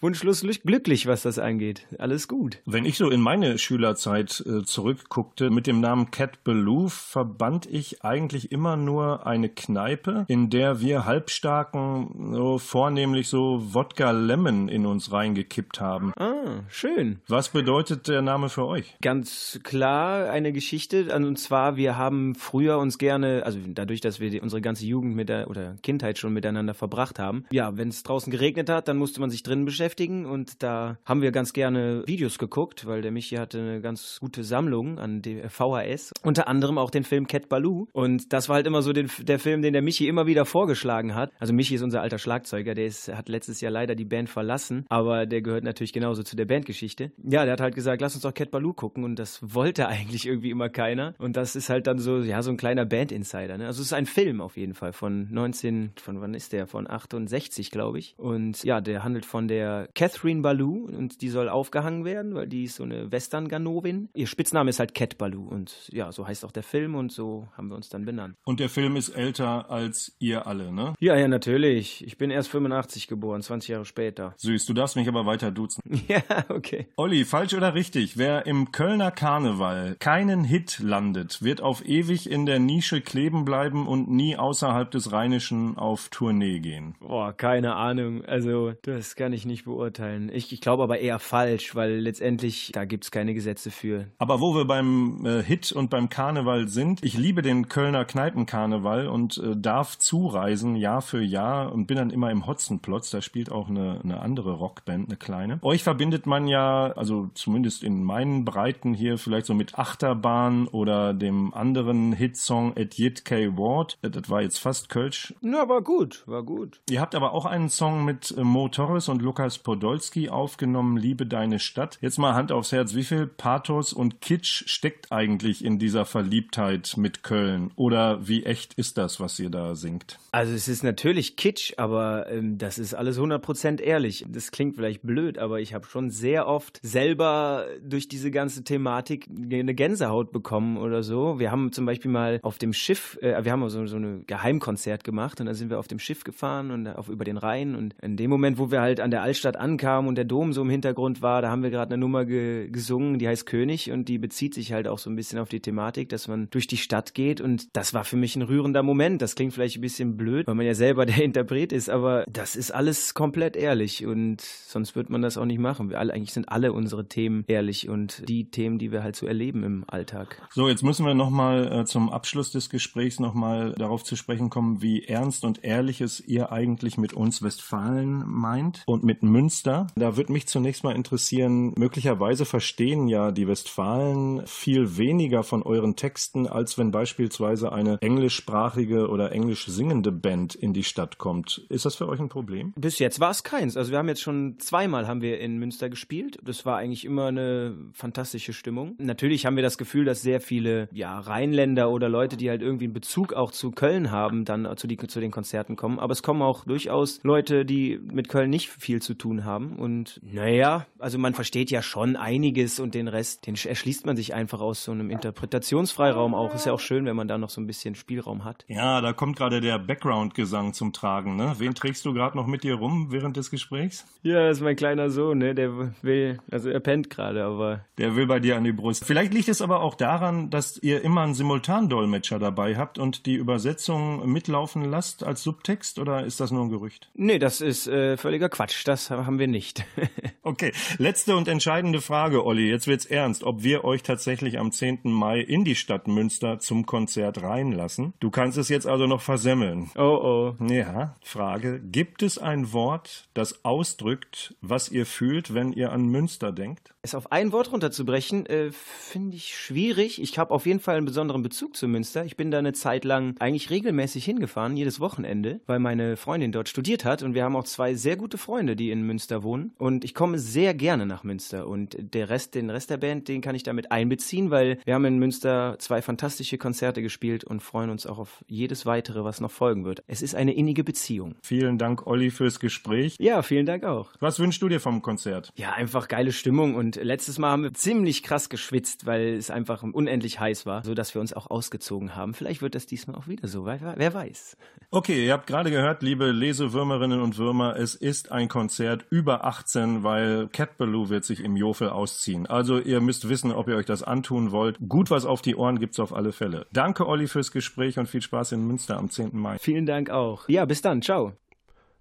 wunschlos 0.01 0.41
glücklich, 0.41 1.07
was 1.07 1.21
das 1.21 1.39
angeht. 1.39 1.87
Alles 1.97 2.27
gut. 2.27 2.59
Wenn 2.65 2.85
ich 2.85 2.97
so 2.97 3.09
in 3.09 3.21
meine 3.21 3.57
Schülerzeit 3.57 4.43
äh, 4.45 4.63
zurückguckte, 4.63 5.49
mit 5.49 5.65
dem 5.65 5.79
Namen 5.79 6.11
Cat 6.11 6.43
Ballou 6.43 6.89
verband 6.89 7.65
ich 7.65 8.03
eigentlich 8.03 8.51
immer 8.51 8.75
nur 8.75 9.25
eine 9.25 9.49
Kneipe, 9.49 10.25
in 10.27 10.49
der 10.49 10.81
wir 10.81 11.05
Halbstarken 11.05 12.33
so 12.33 12.57
vornehmlich 12.57 13.29
so 13.29 13.73
Wodka 13.73 14.11
Lemon 14.11 14.67
in 14.67 14.85
uns 14.85 15.11
reingekippt 15.37 15.79
haben. 15.79 16.13
Ah, 16.17 16.63
schön. 16.69 17.19
Was 17.27 17.49
bedeutet 17.49 18.07
der 18.07 18.21
Name 18.21 18.49
für 18.49 18.65
euch? 18.65 18.95
Ganz 19.01 19.59
klar 19.63 20.29
eine 20.29 20.51
Geschichte. 20.51 21.15
Und 21.15 21.37
zwar, 21.37 21.77
wir 21.77 21.97
haben 21.97 22.35
früher 22.35 22.77
uns 22.79 22.97
gerne, 22.97 23.43
also 23.45 23.59
dadurch, 23.67 24.01
dass 24.01 24.19
wir 24.19 24.29
die, 24.29 24.41
unsere 24.41 24.61
ganze 24.61 24.85
Jugend 24.85 25.15
mit 25.15 25.29
der 25.29 25.49
oder 25.49 25.75
Kindheit 25.83 26.17
schon 26.17 26.33
miteinander 26.33 26.73
verbracht 26.73 27.19
haben. 27.19 27.45
Ja, 27.51 27.77
wenn 27.77 27.89
es 27.89 28.03
draußen 28.03 28.31
geregnet 28.31 28.69
hat, 28.69 28.87
dann 28.87 28.97
musste 28.97 29.19
man 29.19 29.29
sich 29.29 29.43
drinnen 29.43 29.65
beschäftigen 29.65 30.25
und 30.25 30.63
da 30.63 30.97
haben 31.05 31.21
wir 31.21 31.31
ganz 31.31 31.53
gerne 31.53 32.03
Videos 32.05 32.37
geguckt, 32.37 32.85
weil 32.85 33.01
der 33.01 33.11
Michi 33.11 33.35
hatte 33.35 33.59
eine 33.59 33.81
ganz 33.81 34.17
gute 34.19 34.43
Sammlung 34.43 34.99
an 34.99 35.21
VHS. 35.21 36.13
Unter 36.23 36.47
anderem 36.47 36.77
auch 36.77 36.89
den 36.89 37.03
Film 37.03 37.27
Cat 37.27 37.49
Baloo. 37.49 37.87
Und 37.93 38.33
das 38.33 38.49
war 38.49 38.55
halt 38.55 38.67
immer 38.67 38.81
so 38.81 38.93
den, 38.93 39.09
der 39.19 39.39
Film, 39.39 39.61
den 39.61 39.73
der 39.73 39.81
Michi 39.81 40.07
immer 40.07 40.25
wieder 40.25 40.45
vorgeschlagen 40.45 41.15
hat. 41.15 41.31
Also 41.39 41.53
Michi 41.53 41.75
ist 41.75 41.81
unser 41.81 42.01
alter 42.01 42.17
Schlagzeuger, 42.17 42.73
der 42.73 42.85
ist, 42.85 43.13
hat 43.13 43.29
letztes 43.29 43.61
Jahr 43.61 43.71
leider 43.71 43.95
die 43.95 44.05
Band 44.05 44.29
verlassen, 44.29 44.85
aber 44.89 45.26
der 45.27 45.41
gehört 45.41 45.63
natürlich 45.63 45.93
genauso 45.93 46.23
zu 46.23 46.35
der 46.35 46.45
Bandgeschichte. 46.45 47.11
Ja, 47.23 47.43
der 47.45 47.53
hat 47.53 47.61
halt 47.61 47.75
gesagt, 47.75 48.01
lass 48.01 48.15
uns 48.15 48.23
doch 48.23 48.33
Cat 48.33 48.51
Baloo 48.51 48.73
gucken 48.73 49.03
und 49.03 49.17
das 49.17 49.39
wollte 49.41 49.87
eigentlich 49.87 50.25
irgendwie 50.25 50.49
immer 50.49 50.69
keiner. 50.69 51.13
Und 51.17 51.37
das 51.37 51.55
ist 51.55 51.69
halt 51.69 51.87
dann 51.87 51.99
so, 51.99 52.19
ja, 52.19 52.41
so 52.41 52.51
ein 52.51 52.57
kleiner 52.57 52.85
Band-Insider. 52.85 53.57
Ne? 53.57 53.67
Also 53.67 53.81
es 53.81 53.87
ist 53.87 53.93
ein 53.93 54.05
Film 54.05 54.41
auf 54.41 54.57
jeden 54.57 54.73
Fall 54.73 54.93
von 54.93 55.31
19, 55.31 55.91
von 55.97 56.21
wann 56.21 56.33
ist 56.33 56.53
der? 56.53 56.67
Von 56.67 56.89
68, 56.89 57.71
glaube 57.71 57.99
ich. 57.99 58.15
Und 58.17 58.63
ja, 58.63 58.81
der 58.81 59.03
handelt 59.03 59.25
von 59.25 59.47
der 59.47 59.89
Catherine 59.93 60.41
Baloo 60.41 60.87
und 60.87 61.21
die 61.21 61.29
soll 61.29 61.49
aufgehangen 61.49 62.05
werden, 62.05 62.33
weil 62.35 62.47
die 62.47 62.63
ist 62.63 62.75
so 62.75 62.83
eine 62.83 63.11
Western-Ganovin. 63.11 64.09
Ihr 64.13 64.27
Spitzname 64.27 64.69
ist 64.69 64.79
halt 64.79 64.95
Cat 64.95 65.17
Baloo 65.17 65.47
und 65.47 65.89
ja, 65.91 66.11
so 66.11 66.27
heißt 66.27 66.45
auch 66.45 66.51
der 66.51 66.63
Film 66.63 66.95
und 66.95 67.11
so 67.11 67.47
haben 67.55 67.69
wir 67.69 67.75
uns 67.75 67.89
dann 67.89 68.05
benannt. 68.05 68.35
Und 68.43 68.59
der 68.59 68.69
Film 68.69 68.95
ist 68.95 69.09
älter 69.09 69.69
als 69.69 70.15
ihr 70.19 70.47
alle, 70.47 70.71
ne? 70.71 70.93
Ja, 70.99 71.15
ja, 71.15 71.27
natürlich. 71.27 72.05
Ich 72.05 72.17
bin 72.17 72.31
erst 72.31 72.49
85 72.49 73.07
geboren, 73.07 73.41
20 73.41 73.69
Jahre 73.69 73.85
später. 73.85 74.33
Süß, 74.37 74.65
du 74.65 74.73
darfst 74.73 74.95
mich 74.95 75.07
aber 75.07 75.16
weiter 75.25 75.51
duzen. 75.51 75.81
Ja, 76.07 76.21
okay. 76.47 76.87
Olli, 76.95 77.25
falsch 77.25 77.53
oder 77.53 77.73
richtig? 77.73 78.17
Wer 78.17 78.45
im 78.45 78.71
Kölner 78.71 79.11
Karneval 79.11 79.97
keinen 79.99 80.45
Hit 80.45 80.79
landet, 80.79 81.41
wird 81.41 81.59
auf 81.59 81.85
ewig 81.85 82.29
in 82.29 82.45
der 82.45 82.59
Nische 82.59 83.01
kleben 83.01 83.43
bleiben 83.43 83.87
und 83.87 84.09
nie 84.09 84.37
außerhalb 84.37 84.89
des 84.89 85.11
Rheinischen 85.11 85.77
auf 85.77 86.07
Tournee 86.09 86.59
gehen. 86.59 86.95
Boah, 86.99 87.33
keine 87.33 87.75
Ahnung. 87.75 88.23
Also, 88.23 88.73
das 88.83 89.15
kann 89.15 89.33
ich 89.33 89.45
nicht 89.45 89.65
beurteilen. 89.65 90.31
Ich, 90.33 90.53
ich 90.53 90.61
glaube 90.61 90.83
aber 90.83 90.99
eher 90.99 91.19
falsch, 91.19 91.75
weil 91.75 91.97
letztendlich 91.99 92.71
da 92.73 92.85
gibt 92.85 93.05
es 93.05 93.11
keine 93.11 93.33
Gesetze 93.33 93.71
für. 93.71 94.07
Aber 94.17 94.39
wo 94.39 94.55
wir 94.55 94.65
beim 94.65 95.25
äh, 95.25 95.43
Hit 95.43 95.71
und 95.71 95.89
beim 95.89 96.09
Karneval 96.09 96.67
sind, 96.67 97.03
ich 97.03 97.17
liebe 97.17 97.41
den 97.41 97.69
Kölner 97.69 98.05
Kneipenkarneval 98.05 99.07
und 99.07 99.37
äh, 99.37 99.55
darf 99.55 99.97
zureisen 99.97 100.75
Jahr 100.75 101.01
für 101.01 101.21
Jahr 101.21 101.71
und 101.71 101.87
bin 101.87 101.97
dann 101.97 102.09
immer 102.09 102.31
im 102.31 102.45
Hotzenplotz. 102.45 103.09
Da 103.09 103.21
spielt 103.21 103.51
auch 103.51 103.69
eine, 103.69 103.99
eine 104.03 104.19
andere 104.21 104.53
Rockband, 104.53 105.06
eine 105.07 105.17
kleine. 105.17 105.59
Euch 105.61 105.83
verbindet 105.83 106.25
man 106.25 106.47
ja, 106.47 106.91
also 106.95 107.29
zumindest 107.33 107.83
in 107.83 108.03
meinen 108.03 108.45
Breiten 108.45 108.93
hier, 108.93 109.17
vielleicht 109.17 109.45
so 109.45 109.53
mit 109.53 109.77
Achterbahn 109.77 110.67
oder 110.67 111.13
dem 111.13 111.53
anderen 111.53 112.13
Hitsong 112.13 112.73
Edith 112.75 113.23
K. 113.23 113.57
Ward. 113.57 113.97
Äh, 114.01 114.09
Das 114.09 114.29
war 114.29 114.41
jetzt 114.41 114.57
fast 114.59 114.89
Kölsch. 114.89 115.33
Na, 115.41 115.67
war 115.69 115.81
gut, 115.81 116.23
war 116.27 116.43
gut. 116.43 116.79
Ihr 116.89 117.01
habt 117.01 117.15
aber 117.15 117.33
auch 117.33 117.45
einen 117.45 117.69
Song 117.69 118.05
mit 118.05 118.33
äh, 118.37 118.43
Mo 118.43 118.67
Torres 118.69 119.09
und 119.09 119.21
Lukas 119.21 119.57
Podolski 119.57 120.29
aufgenommen, 120.29 120.97
Liebe 120.97 121.25
deine 121.25 121.59
Stadt. 121.59 121.97
Jetzt 122.01 122.17
mal 122.17 122.33
Hand 122.33 122.51
aufs 122.51 122.71
Herz, 122.71 122.93
wie 122.95 123.03
viel 123.03 123.27
Pathos 123.27 123.93
und 123.93 124.21
Kitsch 124.21 124.63
steckt 124.67 125.11
eigentlich 125.11 125.63
in 125.63 125.79
dieser 125.79 126.05
Verliebtheit 126.05 126.95
mit 126.97 127.23
Köln? 127.23 127.71
Oder 127.75 128.27
wie 128.27 128.43
echt 128.43 128.73
ist 128.75 128.97
das, 128.97 129.19
was 129.19 129.39
ihr 129.39 129.49
da 129.49 129.75
singt? 129.75 130.19
Also 130.31 130.53
es 130.53 130.67
ist 130.67 130.83
natürlich 130.83 131.35
Kitsch, 131.35 131.73
aber 131.77 132.29
ähm, 132.29 132.57
das 132.57 132.77
ist 132.77 132.93
alles 132.93 133.19
100% 133.19 133.81
ehrlich. 133.81 134.25
Das 134.27 134.51
klingt 134.51 134.75
vielleicht 134.75 134.96
blöd, 135.01 135.37
aber 135.37 135.59
ich 135.59 135.73
habe 135.73 135.85
schon 135.85 136.09
sehr 136.09 136.47
oft 136.47 136.79
selber 136.83 137.65
durch 137.81 138.07
diese 138.07 138.31
ganze 138.31 138.63
Thematik 138.63 139.27
eine 139.29 139.73
Gänsehaut 139.73 140.31
bekommen 140.31 140.77
oder 140.77 141.03
so. 141.03 141.39
Wir 141.39 141.51
haben 141.51 141.71
zum 141.71 141.85
Beispiel 141.85 142.11
mal 142.11 142.39
auf 142.43 142.57
dem 142.57 142.73
Schiff, 142.73 143.17
äh, 143.21 143.43
wir 143.43 143.51
haben 143.51 143.67
so, 143.69 143.85
so 143.87 143.97
ein 143.97 144.25
Geheimkonzert 144.27 145.03
gemacht 145.03 145.39
und 145.39 145.45
dann 145.45 145.55
sind 145.55 145.69
wir 145.69 145.79
auf 145.79 145.87
dem 145.87 145.99
Schiff 145.99 146.23
gefahren 146.23 146.71
und 146.71 146.87
auf 146.87 147.09
über 147.09 147.25
den 147.25 147.37
Rhein 147.37 147.75
und 147.75 147.95
in 148.01 148.17
dem 148.17 148.29
Moment, 148.29 148.57
wo 148.57 148.71
wir 148.71 148.81
halt 148.81 148.99
an 148.99 149.11
der 149.11 149.21
Altstadt 149.21 149.57
ankamen 149.57 150.07
und 150.07 150.15
der 150.15 150.25
Dom 150.25 150.53
so 150.53 150.61
im 150.61 150.69
Hintergrund 150.69 151.21
war, 151.21 151.41
da 151.41 151.49
haben 151.49 151.63
wir 151.63 151.69
gerade 151.69 151.93
eine 151.93 151.99
Nummer 151.99 152.25
ge 152.25 152.69
gesungen, 152.69 153.19
die 153.19 153.27
heißt 153.27 153.45
König 153.45 153.91
und 153.91 154.07
die 154.07 154.17
bezieht 154.17 154.53
sich 154.53 154.73
halt 154.73 154.87
auch 154.87 154.99
so 154.99 155.09
ein 155.09 155.15
bisschen 155.15 155.39
auf 155.39 155.49
die 155.49 155.59
Thematik, 155.59 156.09
dass 156.09 156.27
man 156.27 156.49
durch 156.49 156.67
die 156.67 156.77
Stadt 156.77 157.13
geht 157.13 157.41
und 157.41 157.75
das 157.75 157.93
war 157.93 158.03
für 158.03 158.17
mich 158.17 158.35
ein 158.35 158.41
rührender 158.41 158.83
Moment. 158.83 159.21
Das 159.21 159.35
klingt 159.35 159.53
vielleicht 159.53 159.77
ein 159.77 159.81
bisschen 159.81 160.17
blöd, 160.17 160.47
weil 160.47 160.55
man 160.55 160.65
ja 160.65 160.73
selber 160.73 161.05
der 161.05 161.23
Interpret 161.23 161.71
ist, 161.71 161.89
aber 161.89 162.25
das 162.29 162.55
ist 162.55 162.71
alles 162.71 163.13
komplett 163.13 163.55
ehrlich 163.55 164.05
und 164.05 164.41
sonst 164.41 164.86
wird 164.95 165.09
man 165.09 165.21
das 165.21 165.37
auch 165.37 165.45
nicht 165.45 165.59
machen. 165.59 165.89
Wir 165.89 165.99
alle, 165.99 166.13
eigentlich 166.13 166.33
sind 166.33 166.49
alle 166.49 166.73
unsere 166.73 167.07
Themen 167.07 167.43
ehrlich 167.47 167.89
und 167.89 168.27
die 168.27 168.49
Themen, 168.49 168.79
die 168.79 168.91
wir 168.91 169.03
halt 169.03 169.15
so 169.15 169.25
erleben 169.25 169.63
im 169.63 169.83
Alltag. 169.87 170.41
So, 170.53 170.67
jetzt 170.67 170.83
müssen 170.83 171.05
wir 171.05 171.13
nochmal 171.13 171.71
äh, 171.71 171.85
zum 171.85 172.09
Abschluss 172.09 172.51
des 172.51 172.69
Gesprächs 172.69 173.19
nochmal 173.19 173.73
darauf 173.73 174.03
zu 174.03 174.15
sprechen 174.15 174.49
kommen, 174.49 174.81
wie 174.81 175.03
ernst 175.03 175.43
und 175.43 175.63
ehrlich 175.63 176.01
es 176.01 176.19
ihr 176.19 176.51
eigentlich 176.51 176.97
mit 176.97 177.13
uns 177.13 177.41
Westfalen 177.41 178.23
meint 178.27 178.83
und 178.85 179.03
mit 179.03 179.23
Münster. 179.23 179.87
Da 179.95 180.17
würde 180.17 180.31
mich 180.33 180.47
zunächst 180.47 180.83
mal 180.83 180.95
interessieren, 180.95 181.73
möglicherweise 181.77 182.45
verstehen 182.45 183.07
ja 183.07 183.31
die 183.31 183.47
Westfalen 183.47 184.45
viel 184.45 184.97
weniger 184.97 185.43
von 185.43 185.63
euren 185.63 185.95
Texten, 185.95 186.47
als 186.47 186.77
wenn 186.77 186.91
beispielsweise 186.91 187.71
eine 187.71 188.01
englischsprachige 188.01 189.09
oder 189.09 189.31
englisch 189.31 189.65
singende 189.67 190.11
Band 190.11 190.55
in 190.55 190.73
die 190.73 190.83
Stadt 190.83 191.17
kommt. 191.17 191.65
Ist 191.69 191.85
das 191.85 191.95
für 191.95 192.07
euch 192.07 192.19
ein 192.19 192.29
Problem? 192.29 192.73
Bis 192.75 192.99
jetzt 192.99 193.19
war 193.19 193.31
es 193.31 193.43
keins. 193.43 193.77
Also 193.77 193.91
wir 193.91 193.97
haben 193.97 194.07
jetzt 194.07 194.21
schon 194.21 194.57
zweimal 194.67 195.07
haben 195.07 195.21
wir 195.21 195.39
in 195.39 195.57
Münster 195.57 195.89
gespielt. 195.89 196.37
Das 196.43 196.65
war 196.65 196.77
eigentlich 196.77 197.05
immer 197.05 197.27
eine 197.27 197.75
fantastische 197.93 198.53
Stimmung. 198.53 198.95
Natürlich 198.97 199.45
haben 199.45 199.55
wir 199.55 199.63
das 199.63 199.77
Gefühl, 199.77 200.05
dass 200.05 200.21
sehr 200.21 200.41
viele 200.41 200.89
ja, 200.91 201.17
Rheinländer 201.19 201.89
oder 201.89 202.09
Leute, 202.09 202.37
die 202.37 202.49
halt 202.49 202.61
irgendwie 202.61 202.85
einen 202.85 202.93
Bezug 202.93 203.33
auch 203.33 203.51
zu 203.51 203.71
Köln 203.71 204.11
haben, 204.11 204.45
dann 204.45 204.67
zu, 204.77 204.87
die, 204.87 204.97
zu 204.97 205.19
den 205.19 205.31
Konzerten 205.31 205.75
kommen. 205.75 205.99
Aber 205.99 206.11
es 206.11 206.21
kommen 206.21 206.41
auch 206.41 206.65
durchaus 206.65 207.21
Leute, 207.23 207.65
die 207.65 207.99
mit 207.99 208.29
Köln 208.29 208.49
nicht 208.49 208.69
viel 208.69 209.01
zu 209.01 209.13
tun 209.13 209.45
haben. 209.45 209.77
Und 209.77 210.19
naja, 210.21 210.85
also 210.99 211.17
man 211.17 211.33
versteht 211.33 211.71
ja 211.71 211.81
schon 211.81 212.15
einiges 212.15 212.79
und 212.79 212.93
den 212.93 213.07
Rest, 213.07 213.47
den 213.47 213.55
erschließt 213.55 214.05
man 214.05 214.15
sich 214.15 214.33
einfach 214.33 214.59
aus 214.59 214.83
so 214.83 214.91
einem 214.91 215.09
Interpretationsfreiraum 215.09 216.35
auch. 216.35 216.53
Ist 216.53 216.65
ja 216.65 216.73
auch 216.73 216.79
schön, 216.79 217.05
wenn 217.05 217.15
man 217.15 217.27
da 217.27 217.37
noch 217.37 217.49
so 217.49 217.61
ein 217.61 217.67
bisschen 217.67 217.95
Spielraum 217.95 218.43
hat. 218.43 218.65
Ja, 218.67 219.01
da 219.01 219.13
kommt 219.13 219.37
gerade 219.37 219.61
der 219.61 219.79
Background-Gesang 219.79 220.73
zum 220.73 220.91
Tragen. 220.91 221.35
Ne? 221.37 221.55
Wen 221.57 221.73
trägst 221.73 222.05
du 222.05 222.13
gerade 222.13 222.35
noch 222.35 222.47
mit 222.47 222.63
dir 222.63 222.75
rum 222.75 223.07
während 223.11 223.37
des 223.37 223.49
Gesprächs? 223.49 224.05
Ja, 224.23 224.53
ist 224.57 224.63
mein 224.63 224.75
kleiner 224.75 225.09
Sohn, 225.09 225.37
ne? 225.37 225.55
Der 225.55 225.93
will, 226.01 226.39
also 226.51 226.69
er 226.69 226.79
pennt 226.79 227.09
gerade, 227.09 227.43
aber. 227.43 227.85
Der 227.97 228.15
will 228.15 228.27
bei 228.27 228.39
dir 228.39 228.57
an 228.57 228.63
die 228.63 228.71
Brust. 228.71 229.05
Vielleicht 229.05 229.33
liegt 229.33 229.49
es 229.49 229.61
aber 229.61 229.81
auch 229.81 229.95
daran, 229.95 230.49
dass 230.49 230.77
ihr 230.77 231.03
immer 231.03 231.21
einen 231.21 231.33
Simultandolmetscher 231.33 232.39
dabei 232.39 232.75
habt 232.75 232.99
und 232.99 233.25
die 233.25 233.35
Übersetzung 233.35 234.29
mitlaufen 234.31 234.85
lasst 234.85 235.23
als 235.23 235.43
Subtext 235.43 235.99
oder 235.99 236.25
ist 236.25 236.39
das 236.39 236.51
nur 236.51 236.63
ein 236.65 236.69
Gerücht? 236.69 237.09
Nee, 237.13 237.39
das 237.39 237.61
ist 237.61 237.87
äh, 237.87 238.17
völliger 238.17 238.49
Quatsch. 238.49 238.87
Das 238.87 239.09
haben 239.09 239.39
wir 239.39 239.47
nicht. 239.47 239.85
Okay, 240.47 240.71
letzte 240.97 241.35
und 241.35 241.49
entscheidende 241.49 241.99
Frage, 241.99 242.45
Olli. 242.45 242.69
Jetzt 242.69 242.87
wird's 242.87 243.05
ernst, 243.05 243.43
ob 243.43 243.63
wir 243.63 243.83
euch 243.83 244.01
tatsächlich 244.01 244.59
am 244.59 244.71
10. 244.71 244.99
Mai 245.03 245.41
in 245.41 245.65
die 245.65 245.75
Stadt 245.75 246.07
Münster 246.07 246.57
zum 246.59 246.85
Konzert 246.85 247.43
reinlassen. 247.43 248.13
Du 248.21 248.29
kannst 248.29 248.57
es 248.57 248.69
jetzt 248.69 248.87
also 248.87 249.07
noch 249.07 249.19
versemmeln. 249.19 249.91
Oh 249.97 250.55
oh. 250.59 250.63
Ja, 250.63 251.17
Frage. 251.21 251.81
Gibt 251.81 252.23
es 252.23 252.37
ein 252.37 252.71
Wort, 252.71 253.27
das 253.33 253.65
ausdrückt, 253.65 254.46
was 254.61 254.89
ihr 254.89 255.05
fühlt, 255.05 255.53
wenn 255.53 255.73
ihr 255.73 255.91
an 255.91 256.07
Münster 256.07 256.51
denkt? 256.51 256.93
Es 257.07 257.15
auf 257.15 257.31
ein 257.31 257.53
Wort 257.53 257.71
runterzubrechen, 257.71 258.45
äh, 258.47 258.69
finde 258.73 259.37
ich 259.37 259.55
schwierig. 259.55 260.21
Ich 260.21 260.37
habe 260.37 260.53
auf 260.53 260.65
jeden 260.65 260.81
Fall 260.81 260.97
einen 260.97 261.05
besonderen 261.05 261.41
Bezug 261.41 261.77
zu 261.77 261.87
Münster. 261.87 262.25
Ich 262.25 262.35
bin 262.35 262.51
da 262.51 262.57
eine 262.57 262.73
Zeit 262.73 263.05
lang 263.05 263.33
eigentlich 263.39 263.69
regelmäßig 263.69 264.25
hingefahren, 264.25 264.75
jedes 264.75 264.99
Wochenende, 264.99 265.61
weil 265.67 265.79
meine 265.79 266.17
Freundin 266.17 266.51
dort 266.51 266.67
studiert 266.67 267.05
hat 267.05 267.23
und 267.23 267.33
wir 267.33 267.45
haben 267.45 267.55
auch 267.55 267.63
zwei 267.63 267.93
sehr 267.93 268.17
gute 268.17 268.37
Freunde, 268.37 268.75
die 268.75 268.91
in 268.91 269.03
Münster 269.03 269.41
wohnen. 269.41 269.71
Und 269.77 270.03
ich 270.03 270.13
komme 270.13 270.37
sehr 270.37 270.73
gerne 270.73 271.05
nach 271.05 271.23
Münster 271.23 271.65
und 271.65 271.95
der 271.97 272.27
Rest, 272.27 272.55
den 272.55 272.69
Rest 272.69 272.89
der 272.89 272.97
Band, 272.97 273.29
den 273.29 273.39
kann 273.39 273.55
ich 273.55 273.63
damit 273.63 273.89
einbeziehen, 273.89 274.51
weil 274.51 274.77
wir 274.83 274.93
haben 274.93 275.05
in 275.05 275.17
Münster 275.17 275.77
zwei 275.79 276.01
fantastische 276.01 276.57
Konzerte 276.57 277.01
gespielt 277.01 277.45
und 277.45 277.61
freuen 277.61 277.89
uns 277.89 278.05
auch 278.05 278.17
auf 278.17 278.43
jedes 278.47 278.85
weitere, 278.85 279.23
was 279.23 279.39
noch 279.39 279.51
folgen 279.51 279.85
wird. 279.85 280.03
Es 280.07 280.21
ist 280.21 280.35
eine 280.35 280.53
innige 280.53 280.83
Beziehung. 280.83 281.35
Vielen 281.41 281.77
Dank, 281.77 282.05
Olli, 282.05 282.31
fürs 282.31 282.59
Gespräch. 282.59 283.15
Ja, 283.17 283.43
vielen 283.43 283.65
Dank 283.65 283.85
auch. 283.85 284.09
Was 284.19 284.39
wünschst 284.39 284.61
du 284.61 284.67
dir 284.67 284.81
vom 284.81 285.01
Konzert? 285.01 285.53
Ja, 285.55 285.71
einfach 285.71 286.09
geile 286.09 286.33
Stimmung 286.33 286.75
und 286.75 286.96
letztes 287.01 287.39
Mal 287.39 287.51
haben 287.51 287.63
wir 287.63 287.73
ziemlich 287.73 288.23
krass 288.23 288.49
geschwitzt, 288.49 289.05
weil 289.05 289.35
es 289.35 289.49
einfach 289.49 289.83
unendlich 289.83 290.39
heiß 290.39 290.65
war, 290.65 290.83
sodass 290.83 291.13
wir 291.13 291.21
uns 291.21 291.33
auch 291.33 291.49
ausgezogen 291.49 292.15
haben. 292.15 292.33
Vielleicht 292.33 292.61
wird 292.61 292.75
das 292.75 292.85
diesmal 292.85 293.15
auch 293.15 293.27
wieder 293.27 293.47
so, 293.47 293.65
wer, 293.65 293.95
wer 293.97 294.13
weiß. 294.13 294.57
Okay, 294.91 295.25
ihr 295.25 295.33
habt 295.33 295.47
gerade 295.47 295.71
gehört, 295.71 296.01
liebe 296.01 296.31
Lesewürmerinnen 296.31 297.21
und 297.21 297.37
Würmer, 297.37 297.75
es 297.75 297.95
ist 297.95 298.31
ein 298.31 298.47
Konzert 298.47 299.05
über 299.09 299.45
18, 299.45 300.03
weil 300.03 300.47
Cat 300.47 300.77
Ballou 300.77 301.09
wird 301.09 301.25
sich 301.25 301.43
im 301.43 301.55
Jofel 301.55 301.89
ausziehen. 301.89 302.47
Also 302.47 302.79
ihr 302.79 303.01
müsst 303.01 303.27
wissen, 303.29 303.51
ob 303.51 303.67
ihr 303.67 303.75
euch 303.75 303.85
das 303.85 304.03
antun 304.03 304.51
wollt. 304.51 304.77
Gut 304.87 305.11
was 305.11 305.25
auf 305.25 305.41
die 305.41 305.55
Ohren 305.55 305.79
gibt's 305.79 305.99
auf 305.99 306.13
alle 306.13 306.31
Fälle. 306.31 306.67
Danke, 306.71 307.07
Olli, 307.07 307.27
fürs 307.27 307.51
Gespräch 307.51 307.99
und 307.99 308.07
viel 308.07 308.21
Spaß 308.21 308.53
in 308.53 308.65
Münster 308.65 308.97
am 308.97 309.09
10. 309.09 309.31
Mai. 309.33 309.57
Vielen 309.59 309.85
Dank 309.85 310.09
auch. 310.09 310.47
Ja, 310.47 310.65
bis 310.65 310.81
dann. 310.81 311.01
Ciao. 311.01 311.33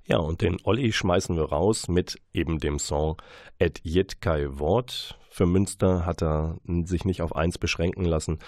Ja, 0.09 0.19
und 0.19 0.41
den 0.41 0.59
Olli 0.63 0.93
schmeißen 0.93 1.37
wir 1.37 1.49
raus 1.49 1.89
mit 1.89 2.21
eben 2.33 2.61
dem 2.61 2.79
Song 2.79 3.21
Et 3.59 3.81
Jet 3.83 4.21
Kai 4.21 4.47
Wort. 4.51 5.19
Für 5.31 5.47
Münster 5.47 6.07
hat 6.07 6.23
er 6.23 6.59
sich 6.85 7.05
nicht 7.05 7.23
auf 7.23 7.35
eins 7.35 7.59
beschränken 7.59 8.05
lassen. 8.05 8.39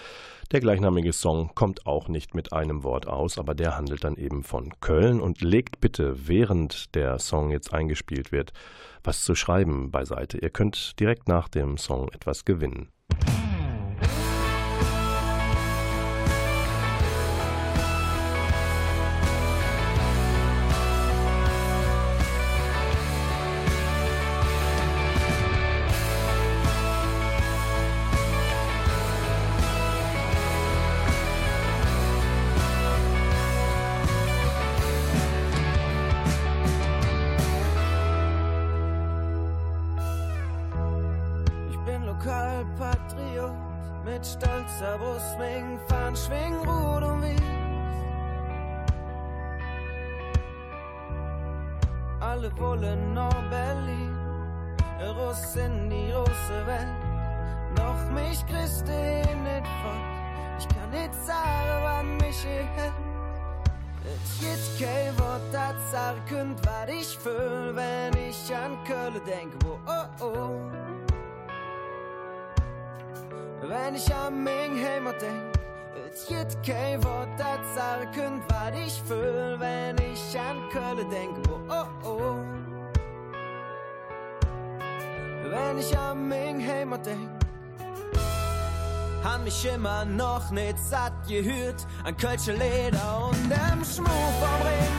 Der 0.52 0.60
gleichnamige 0.60 1.12
Song 1.12 1.50
kommt 1.56 1.84
auch 1.84 2.06
nicht 2.06 2.32
mit 2.32 2.52
einem 2.52 2.84
Wort 2.84 3.08
aus, 3.08 3.38
aber 3.38 3.56
der 3.56 3.76
handelt 3.76 4.04
dann 4.04 4.16
eben 4.16 4.44
von 4.44 4.72
Köln 4.80 5.20
und 5.20 5.40
legt 5.40 5.80
bitte, 5.80 6.28
während 6.28 6.94
der 6.94 7.18
Song 7.18 7.50
jetzt 7.50 7.74
eingespielt 7.74 8.30
wird, 8.30 8.52
was 9.02 9.24
zu 9.24 9.34
schreiben 9.34 9.90
beiseite. 9.90 10.38
Ihr 10.38 10.50
könnt 10.50 10.98
direkt 11.00 11.26
nach 11.26 11.48
dem 11.48 11.76
Song 11.76 12.08
etwas 12.12 12.44
gewinnen. 12.44 12.88
Ich 85.80 85.96
an 85.96 86.28
mein 86.28 86.60
Heimat 86.66 87.06
denk, 87.06 87.28
han 89.22 89.44
mich 89.44 89.64
immer 89.64 90.04
noch 90.04 90.50
nicht 90.50 90.76
satt 90.76 91.12
gehört 91.28 91.86
an 92.02 92.16
Kölsche 92.16 92.52
Leder 92.52 93.28
und 93.28 93.48
dem 93.48 93.84
Schmuck 93.84 94.32
vom 94.40 94.60
Ring. 94.66 94.96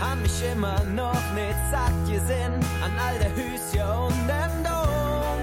Han 0.00 0.22
mich 0.22 0.42
immer 0.50 0.82
noch 0.84 1.32
nicht 1.34 1.62
satt 1.70 2.10
gesehen 2.10 2.54
an 2.82 2.92
all 3.06 3.18
der 3.18 3.32
Hüsje 3.36 3.84
und 4.06 4.26
dem 4.26 4.64
Dom. 4.64 5.40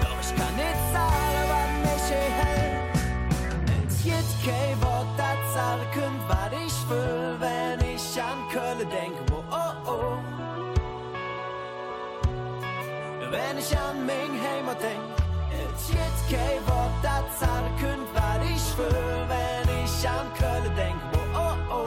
Doch 0.00 0.20
ich 0.20 0.36
kann 0.36 0.54
nicht 0.56 0.82
sagen, 0.92 1.42
was 1.52 1.70
mich 1.86 2.06
hält. 2.12 2.84
Es 3.88 4.02
gibt 4.02 4.44
kein 4.44 4.82
Wort, 4.82 5.06
das 5.16 5.34
könnt, 5.94 6.28
was 6.28 6.52
ich 6.66 6.72
fühl, 6.88 7.33
Wenn 13.54 13.62
ich 13.62 13.78
an 13.78 14.04
mein 14.04 14.32
Heimat 14.42 14.82
denk, 14.82 14.98
es 15.76 15.86
gibt 15.86 16.28
kein 16.28 16.60
Wort, 16.66 16.90
das 17.04 17.38
sagen 17.38 17.70
könnt, 17.78 18.12
was 18.12 18.40
ich 18.50 18.74
fühl, 18.74 19.28
wenn 19.28 19.68
ich 19.84 20.08
an 20.08 20.26
Köln 20.36 20.74
denk, 20.74 21.00
oh, 21.14 21.18
oh, 21.38 21.54
oh. 21.70 21.86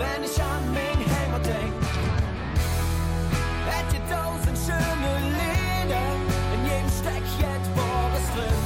Wenn 0.00 0.24
ich 0.24 0.42
an 0.42 0.64
mein 0.74 0.98
Heimat 1.14 1.46
denk, 1.46 1.74
hätt 3.70 3.94
ihr 3.94 4.04
tausend 4.12 4.58
schöne 4.58 5.12
Lieder, 5.38 6.10
in 6.54 6.60
jedem 6.66 6.90
Steck 6.90 7.24
jetzt 7.38 7.70
Boris 7.76 8.28
drin. 8.34 8.62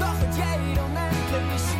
Doch 0.00 0.20
in 0.24 0.32
jedem 0.32 0.96
endlich 0.96 1.60
schwinger, 1.60 1.75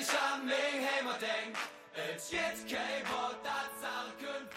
ich 0.00 0.08
an 0.10 0.46
mein 0.46 0.80
Heimat 0.80 1.20
denk, 1.20 1.56
es 2.16 2.30
gibt 2.30 2.70
kein 2.70 3.04
Wort, 3.12 3.36
das 3.42 3.80
sagen 3.80 4.48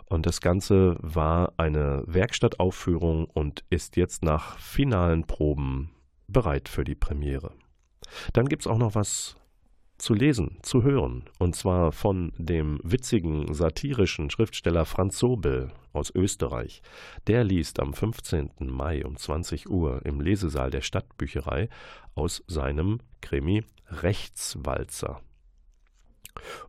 und 0.05 0.27
das 0.27 0.41
Ganze 0.41 0.95
war 0.99 1.53
eine 1.57 2.03
Werkstattaufführung 2.05 3.25
und 3.25 3.63
ist 3.71 3.95
jetzt 3.95 4.23
nach 4.23 4.59
finalen 4.59 5.25
Proben 5.25 5.91
bereit 6.31 6.69
für 6.69 6.83
die 6.83 6.95
Premiere. 6.95 7.53
Dann 8.33 8.47
gibt 8.47 8.63
es 8.63 8.67
auch 8.67 8.77
noch 8.77 8.95
was 8.95 9.35
zu 9.99 10.13
lesen, 10.13 10.59
zu 10.61 10.83
hören, 10.83 11.25
und 11.39 11.55
zwar 11.55 11.91
von 11.91 12.31
dem 12.37 12.79
witzigen, 12.83 13.53
satirischen 13.53 14.29
Schriftsteller 14.29 14.85
Franz 14.85 15.19
Sobel 15.19 15.71
aus 15.91 16.09
Österreich. 16.15 16.81
Der 17.27 17.43
liest 17.43 17.79
am 17.79 17.93
15. 17.93 18.51
Mai 18.59 19.05
um 19.05 19.17
20 19.17 19.69
Uhr 19.69 20.05
im 20.05 20.21
Lesesaal 20.21 20.71
der 20.71 20.81
Stadtbücherei 20.81 21.69
aus 22.15 22.43
seinem 22.47 22.99
Krimi 23.21 23.65
Rechtswalzer. 23.89 25.21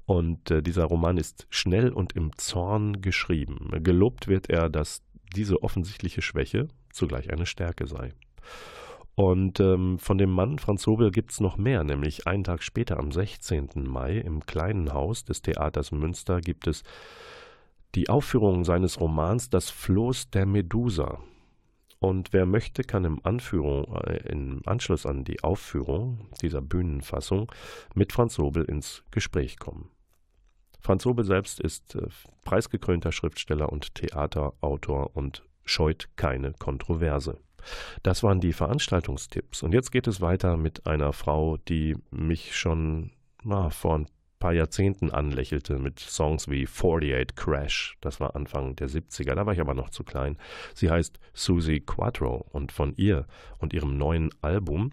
Und 0.05 0.51
äh, 0.51 0.63
dieser 0.63 0.85
Roman 0.85 1.17
ist 1.17 1.47
schnell 1.51 1.91
und 1.91 2.15
im 2.17 2.37
Zorn 2.37 3.01
geschrieben. 3.01 3.71
Gelobt 3.85 4.27
wird 4.27 4.51
er, 4.51 4.69
dass 4.69 5.03
diese 5.37 5.63
offensichtliche 5.63 6.23
Schwäche 6.23 6.67
zugleich 6.93 7.33
eine 7.33 7.47
Stärke 7.47 7.87
sei. 7.87 8.13
Und 9.21 9.61
ähm, 9.61 9.99
von 9.99 10.17
dem 10.17 10.31
Mann 10.31 10.59
Franz 10.59 10.87
Hobel 10.87 11.11
gibt 11.11 11.33
es 11.33 11.41
noch 11.41 11.59
mehr, 11.59 11.85
nämlich 11.85 12.27
einen 12.27 12.43
Tag 12.43 12.63
später, 12.63 12.99
am 12.99 13.13
16. 13.13 13.69
Mai, 13.87 14.17
im 14.17 14.47
kleinen 14.47 14.95
Haus 14.95 15.27
des 15.27 15.43
Theaters 15.43 15.93
Münster, 15.93 16.41
gibt 16.41 16.67
es 16.67 16.85
die 17.95 18.09
Aufführung 18.09 18.65
seines 18.65 18.99
Romans 18.99 19.51
Das 19.51 19.69
Floß 19.69 20.31
der 20.31 20.47
Medusa. 20.47 21.21
Und 21.99 22.33
wer 22.33 22.47
möchte, 22.47 22.83
kann 22.83 23.05
im, 23.05 23.21
Anführung, 23.23 23.95
äh, 24.05 24.27
im 24.33 24.63
Anschluss 24.65 25.05
an 25.05 25.23
die 25.25 25.45
Aufführung 25.45 26.31
dieser 26.41 26.63
Bühnenfassung 26.63 27.53
mit 27.95 28.15
Franz 28.15 28.37
Sobel 28.37 28.65
ins 28.65 29.05
Gespräch 29.11 29.59
kommen. 29.59 29.91
Franz 30.81 31.03
Sobel 31.03 31.27
selbst 31.27 31.61
ist 31.61 31.95
äh, 31.95 32.07
preisgekrönter 32.47 33.13
Schriftsteller 33.13 33.71
und 33.71 33.95
Theaterautor 33.97 35.15
und 35.15 35.45
scheut 35.67 36.09
keine 36.17 36.55
Kontroverse. 36.55 37.39
Das 38.03 38.23
waren 38.23 38.41
die 38.41 38.53
Veranstaltungstipps. 38.53 39.63
Und 39.63 39.73
jetzt 39.73 39.91
geht 39.93 40.07
es 40.07 40.21
weiter 40.21 40.57
mit 40.57 40.87
einer 40.87 41.13
Frau, 41.13 41.57
die 41.57 41.97
mich 42.11 42.57
schon 42.57 43.11
na, 43.43 43.71
vor 43.71 43.99
ein 43.99 44.07
paar 44.39 44.53
Jahrzehnten 44.53 45.11
anlächelte 45.11 45.79
mit 45.79 46.01
Songs 46.01 46.49
wie 46.49 46.67
48 46.67 47.37
Crash, 47.37 47.97
das 48.01 48.21
war 48.21 48.35
Anfang 48.35 48.75
der 48.75 48.89
70er, 48.89 49.35
da 49.35 49.47
war 49.47 49.53
ich 49.53 49.61
aber 49.61 49.75
noch 49.75 49.91
zu 49.91 50.03
klein. 50.03 50.39
Sie 50.75 50.91
heißt 50.91 51.21
Susie 51.35 51.81
Quattro 51.81 52.47
und 52.51 52.73
von 52.73 52.95
ihr 52.97 53.27
und 53.59 53.75
ihrem 53.75 53.99
neuen 53.99 54.31
Album, 54.41 54.93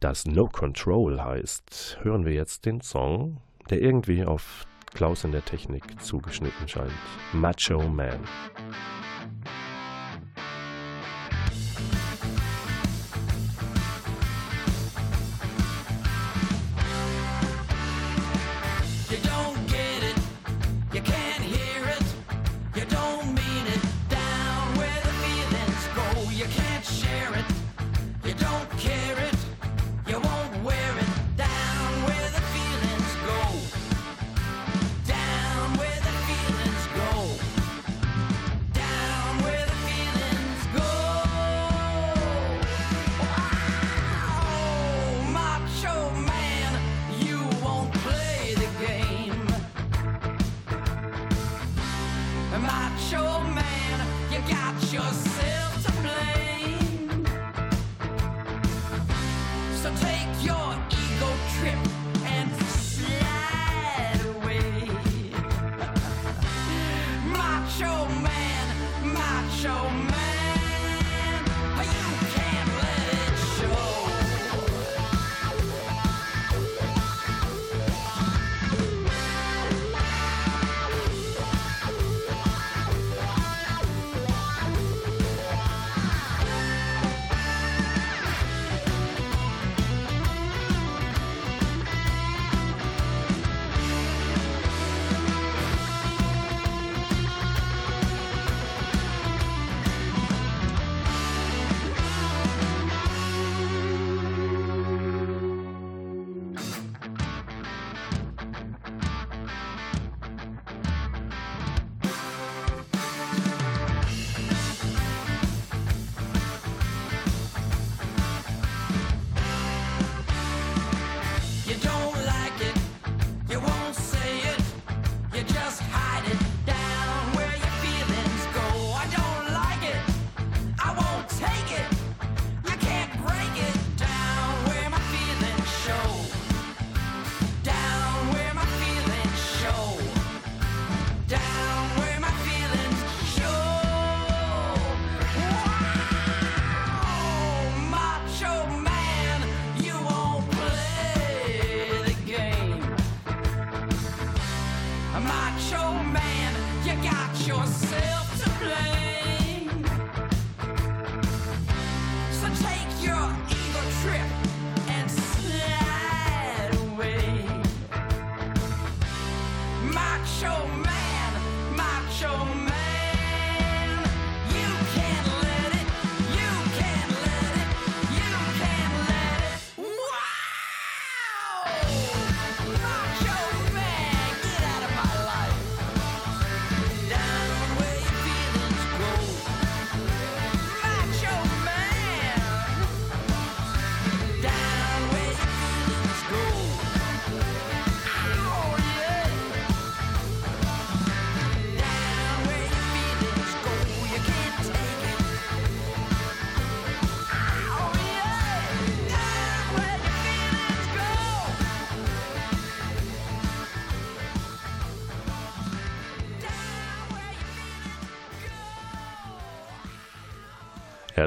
das 0.00 0.26
No 0.26 0.48
Control 0.48 1.22
heißt, 1.22 1.98
hören 2.02 2.24
wir 2.24 2.32
jetzt 2.32 2.66
den 2.66 2.80
Song, 2.80 3.40
der 3.70 3.80
irgendwie 3.80 4.24
auf 4.24 4.66
Klaus 4.94 5.24
in 5.24 5.32
der 5.32 5.44
Technik 5.44 6.00
zugeschnitten 6.02 6.66
scheint. 6.68 6.92
Macho 7.32 7.88
Man. 7.88 8.20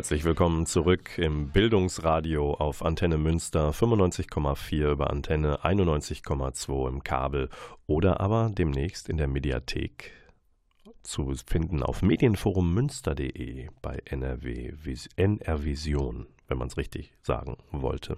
Herzlich 0.01 0.23
willkommen 0.23 0.65
zurück 0.65 1.19
im 1.19 1.49
Bildungsradio 1.51 2.55
auf 2.55 2.83
Antenne 2.83 3.19
Münster 3.19 3.69
95,4 3.69 4.93
über 4.93 5.11
Antenne 5.11 5.63
91,2 5.63 6.87
im 6.87 7.03
Kabel 7.03 7.49
oder 7.85 8.19
aber 8.19 8.49
demnächst 8.51 9.09
in 9.09 9.17
der 9.17 9.27
Mediathek 9.27 10.11
zu 11.03 11.31
finden 11.45 11.83
auf 11.83 12.01
medienforummünster.de 12.01 13.69
bei 13.83 13.99
NRW 14.05 14.73
Vis- 14.83 15.07
NR 15.17 15.63
Vision, 15.63 16.25
wenn 16.47 16.57
man 16.57 16.69
es 16.69 16.77
richtig 16.77 17.13
sagen 17.21 17.57
wollte. 17.71 18.17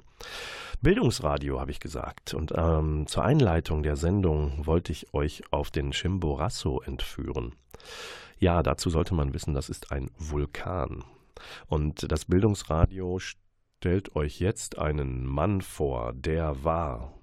Bildungsradio 0.81 1.59
habe 1.59 1.71
ich 1.71 1.81
gesagt 1.81 2.33
und 2.33 2.53
ähm, 2.55 3.07
zur 3.07 3.25
Einleitung 3.25 3.83
der 3.83 3.97
Sendung 3.97 4.65
wollte 4.65 4.93
ich 4.93 5.13
euch 5.13 5.43
auf 5.51 5.69
den 5.69 5.91
Chimborazo 5.91 6.79
entführen. 6.79 7.55
Ja, 8.39 8.63
dazu 8.63 8.89
sollte 8.89 9.13
man 9.13 9.33
wissen, 9.33 9.53
das 9.53 9.67
ist 9.67 9.91
ein 9.91 10.11
Vulkan. 10.17 11.03
Und 11.67 12.11
das 12.11 12.25
Bildungsradio 12.25 13.19
stellt 13.19 14.15
euch 14.15 14.39
jetzt 14.39 14.77
einen 14.77 15.25
Mann 15.25 15.61
vor, 15.61 16.13
der 16.13 16.63
war 16.63 17.13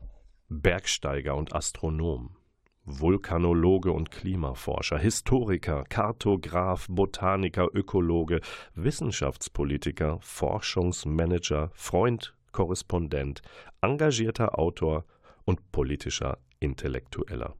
Bergsteiger 0.49 1.37
und 1.37 1.55
Astronom, 1.55 2.37
Vulkanologe 2.85 3.92
und 3.92 4.11
Klimaforscher, 4.11 4.99
Historiker, 4.99 5.85
Kartograf, 5.88 6.87
Botaniker, 6.90 7.68
Ökologe, 7.73 8.40
Wissenschaftspolitiker, 8.75 10.18
Forschungsmanager, 10.20 11.70
Freund, 11.75 12.35
Korrespondent, 12.53 13.42
engagierter 13.81 14.59
Autor 14.59 15.05
und 15.44 15.70
politischer 15.73 16.38
Intellektueller. 16.59 17.55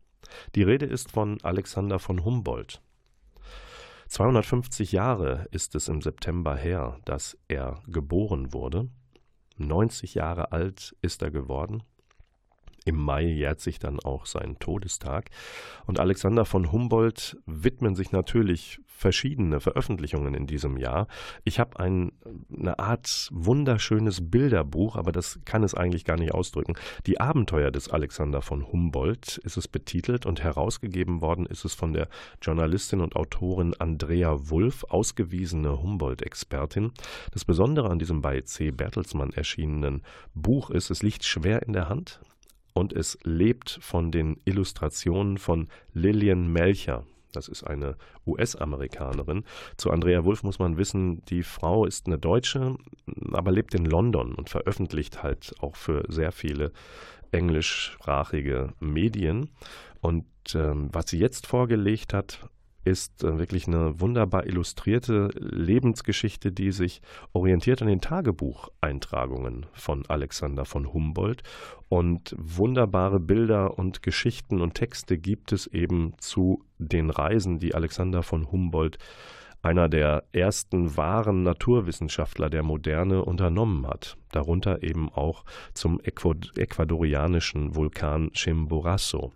Die 0.55 0.63
Rede 0.63 0.87
ist 0.87 1.13
von 1.13 1.39
Alexander 1.43 1.99
von 1.99 2.25
Humboldt. 2.25 2.83
250 4.11 4.91
Jahre 4.91 5.47
ist 5.53 5.77
es 5.77 5.87
im 5.87 6.03
September 6.03 6.57
her, 6.57 6.99
dass 7.05 7.39
er 7.47 7.81
geboren 7.87 8.53
wurde. 8.53 8.89
90 9.57 10.15
Jahre 10.15 10.51
alt 10.51 10.97
ist 11.01 11.23
er 11.23 11.31
geworden. 11.31 11.85
Im 12.85 12.97
Mai 12.97 13.25
jährt 13.25 13.61
sich 13.61 13.79
dann 13.79 14.01
auch 14.01 14.27
sein 14.27 14.57
Todestag. 14.59 15.31
Und 15.87 16.01
Alexander 16.01 16.45
von 16.45 16.73
Humboldt 16.73 17.37
widmen 17.47 17.95
sich 17.95 18.13
natürlich 18.13 18.81
verschiedene 18.87 19.61
Veröffentlichungen 19.61 20.35
in 20.35 20.47
diesem 20.47 20.77
Jahr. 20.77 21.07
Ich 21.45 21.59
habe 21.59 21.81
ein, 21.81 22.13
eine 22.55 22.79
Art 22.79 23.29
wunderschönes 23.33 24.31
Bilderbuch, 24.31 24.97
aber 24.97 25.11
das 25.11 25.41
kann 25.47 25.63
es 25.63 25.75
eigentlich 25.75 26.05
gar 26.05 26.17
nicht 26.17 26.33
ausdrücken. 26.33 26.75
Die 27.07 27.19
Abenteuer 27.19 27.71
des 27.71 27.89
Alexander 27.89 28.43
von 28.43 28.71
Humboldt 28.71 29.39
ist 29.39 29.57
es 29.57 29.69
betitelt 29.69 30.27
und 30.27 30.43
herausgegeben 30.43 31.23
worden 31.23 31.47
ist 31.47 31.65
es 31.65 31.75
von 31.75 31.95
der 31.95 32.09
Journalistin 32.43 33.01
und 33.01 33.17
Autorin 33.17 33.75
Andrea 33.79 34.51
Wulff, 34.51 34.85
ausgewiesene 34.85 35.83
Humboldt-Expertin. 35.83 36.93
Das 37.33 37.47
Besondere 37.47 37.89
an 37.89 37.99
diesem 37.99 38.21
bei 38.21 38.43
C. 38.43 38.71
Bertelsmann 38.71 39.33
erschienenen 39.33 40.03
Buch 40.35 40.69
ist, 40.71 40.91
es 40.91 41.03
liegt 41.03 41.25
schwer 41.25 41.63
in 41.63 41.73
der 41.73 41.89
Hand 41.89 42.21
und 42.73 42.93
es 42.93 43.19
lebt 43.23 43.79
von 43.83 44.11
den 44.11 44.41
Illustrationen 44.45 45.39
von 45.39 45.69
Lillian 45.93 46.53
Melcher. 46.53 47.05
Das 47.33 47.49
ist 47.49 47.65
eine 47.65 47.97
US-Amerikanerin. 48.27 49.45
Zu 49.77 49.91
Andrea 49.91 50.25
Wulff 50.25 50.43
muss 50.43 50.59
man 50.59 50.77
wissen, 50.77 51.25
die 51.27 51.43
Frau 51.43 51.85
ist 51.85 52.07
eine 52.07 52.19
Deutsche, 52.19 52.77
aber 53.33 53.53
lebt 53.53 53.75
in 53.75 53.85
London 53.85 54.35
und 54.35 54.49
veröffentlicht 54.49 55.23
halt 55.23 55.55
auch 55.61 55.77
für 55.77 56.05
sehr 56.09 56.33
viele 56.33 56.73
englischsprachige 57.33 58.73
Medien. 58.81 59.51
Und 60.01 60.27
ähm, 60.55 60.89
was 60.93 61.11
sie 61.11 61.19
jetzt 61.19 61.47
vorgelegt 61.47 62.13
hat, 62.13 62.49
ist 62.85 63.25
äh, 63.25 63.39
wirklich 63.39 63.67
eine 63.67 64.01
wunderbar 64.01 64.47
illustrierte 64.47 65.29
Lebensgeschichte, 65.35 66.53
die 66.53 66.73
sich 66.73 67.03
orientiert 67.33 67.83
an 67.83 67.89
den 67.89 68.01
Tagebucheintragungen 68.01 69.67
von 69.73 70.05
Alexander 70.07 70.65
von 70.65 70.93
Humboldt. 70.93 71.43
Und 71.89 72.35
wunderbare 72.39 73.19
Bilder 73.19 73.79
und 73.79 74.03
Geschichten 74.03 74.61
und 74.61 74.75
Texte 74.75 75.19
gibt 75.19 75.53
es 75.53 75.67
eben 75.67 76.15
zu 76.19 76.65
den 76.79 77.11
Reisen, 77.11 77.59
die 77.59 77.75
Alexander 77.75 78.23
von 78.23 78.51
Humboldt 78.51 78.99
einer 79.63 79.89
der 79.89 80.25
ersten 80.33 80.97
wahren 80.97 81.43
Naturwissenschaftler 81.43 82.49
der 82.49 82.63
Moderne 82.63 83.25
unternommen 83.25 83.87
hat, 83.87 84.17
darunter 84.33 84.83
eben 84.83 85.11
auch 85.11 85.45
zum 85.75 86.01
ecuadorianischen 86.01 87.75
Vulkan 87.75 88.31
Chimborazo. 88.33 89.33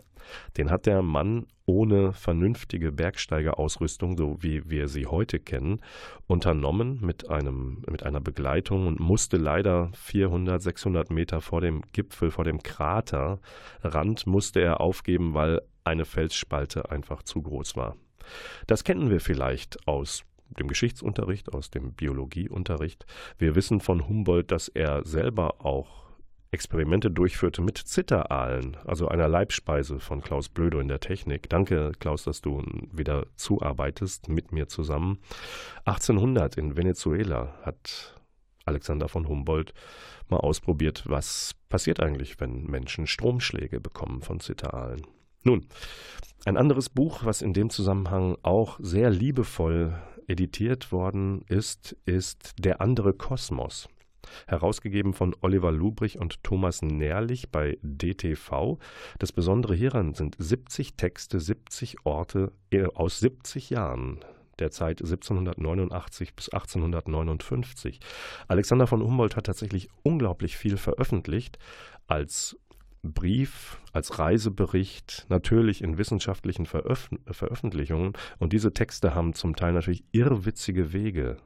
Den 0.56 0.70
hat 0.70 0.86
der 0.86 1.02
Mann 1.02 1.46
ohne 1.66 2.12
vernünftige 2.12 2.92
Bergsteigerausrüstung, 2.92 4.16
so 4.16 4.36
wie 4.40 4.68
wir 4.68 4.88
sie 4.88 5.06
heute 5.06 5.38
kennen, 5.38 5.80
unternommen 6.26 6.98
mit, 7.00 7.30
einem, 7.30 7.82
mit 7.90 8.02
einer 8.02 8.20
Begleitung 8.20 8.86
und 8.86 9.00
musste 9.00 9.36
leider 9.36 9.90
400, 9.94 10.62
600 10.62 11.10
Meter 11.10 11.40
vor 11.40 11.60
dem 11.60 11.82
Gipfel, 11.92 12.30
vor 12.30 12.44
dem 12.44 12.62
Kraterrand, 12.62 14.26
musste 14.26 14.60
er 14.60 14.80
aufgeben, 14.80 15.34
weil 15.34 15.62
eine 15.84 16.04
Felsspalte 16.04 16.90
einfach 16.90 17.22
zu 17.22 17.42
groß 17.42 17.76
war. 17.76 17.96
Das 18.66 18.84
kennen 18.84 19.10
wir 19.10 19.20
vielleicht 19.20 19.86
aus 19.86 20.24
dem 20.58 20.68
Geschichtsunterricht, 20.68 21.52
aus 21.52 21.70
dem 21.70 21.92
Biologieunterricht. 21.92 23.06
Wir 23.38 23.54
wissen 23.54 23.80
von 23.80 24.08
Humboldt, 24.08 24.50
dass 24.50 24.68
er 24.68 25.04
selber 25.04 25.64
auch 25.64 26.03
Experimente 26.54 27.10
durchführte 27.10 27.60
mit 27.60 27.76
Zitteraalen, 27.76 28.76
also 28.84 29.08
einer 29.08 29.26
Leibspeise 29.26 29.98
von 29.98 30.22
Klaus 30.22 30.48
Blödo 30.48 30.78
in 30.78 30.86
der 30.86 31.00
Technik. 31.00 31.50
Danke, 31.50 31.92
Klaus, 31.98 32.22
dass 32.22 32.40
du 32.40 32.62
wieder 32.92 33.26
zuarbeitest 33.34 34.28
mit 34.28 34.52
mir 34.52 34.68
zusammen. 34.68 35.18
1800 35.84 36.56
in 36.56 36.76
Venezuela 36.76 37.54
hat 37.62 38.20
Alexander 38.64 39.08
von 39.08 39.28
Humboldt 39.28 39.74
mal 40.28 40.38
ausprobiert, 40.38 41.02
was 41.06 41.56
passiert 41.68 42.00
eigentlich, 42.00 42.38
wenn 42.38 42.66
Menschen 42.66 43.08
Stromschläge 43.08 43.80
bekommen 43.80 44.22
von 44.22 44.38
Zitteraalen. 44.38 45.02
Nun, 45.42 45.66
ein 46.44 46.56
anderes 46.56 46.88
Buch, 46.88 47.24
was 47.24 47.42
in 47.42 47.52
dem 47.52 47.68
Zusammenhang 47.68 48.38
auch 48.42 48.78
sehr 48.80 49.10
liebevoll 49.10 49.98
editiert 50.28 50.92
worden 50.92 51.42
ist, 51.48 51.96
ist 52.06 52.52
Der 52.58 52.80
andere 52.80 53.12
Kosmos. 53.12 53.88
Herausgegeben 54.46 55.14
von 55.14 55.34
Oliver 55.40 55.72
Lubrich 55.72 56.18
und 56.18 56.42
Thomas 56.42 56.82
Nährlich 56.82 57.50
bei 57.50 57.78
DTV. 57.82 58.78
Das 59.18 59.32
Besondere 59.32 59.74
hieran 59.74 60.14
sind 60.14 60.36
70 60.38 60.94
Texte, 60.94 61.40
70 61.40 62.04
Orte 62.04 62.52
aus 62.94 63.20
70 63.20 63.70
Jahren 63.70 64.20
der 64.58 64.70
Zeit 64.70 65.00
1789 65.00 66.34
bis 66.34 66.48
1859. 66.48 68.00
Alexander 68.48 68.86
von 68.86 69.02
Humboldt 69.02 69.36
hat 69.36 69.46
tatsächlich 69.46 69.88
unglaublich 70.02 70.56
viel 70.56 70.76
veröffentlicht 70.76 71.58
als 72.06 72.56
Brief, 73.02 73.78
als 73.92 74.18
Reisebericht, 74.18 75.26
natürlich 75.28 75.82
in 75.82 75.98
wissenschaftlichen 75.98 76.64
Veröf 76.64 77.10
Veröffentlichungen. 77.30 78.14
Und 78.38 78.52
diese 78.54 78.72
Texte 78.72 79.14
haben 79.14 79.34
zum 79.34 79.56
Teil 79.56 79.74
natürlich 79.74 80.04
irrwitzige 80.12 80.92
Wege 80.92 81.36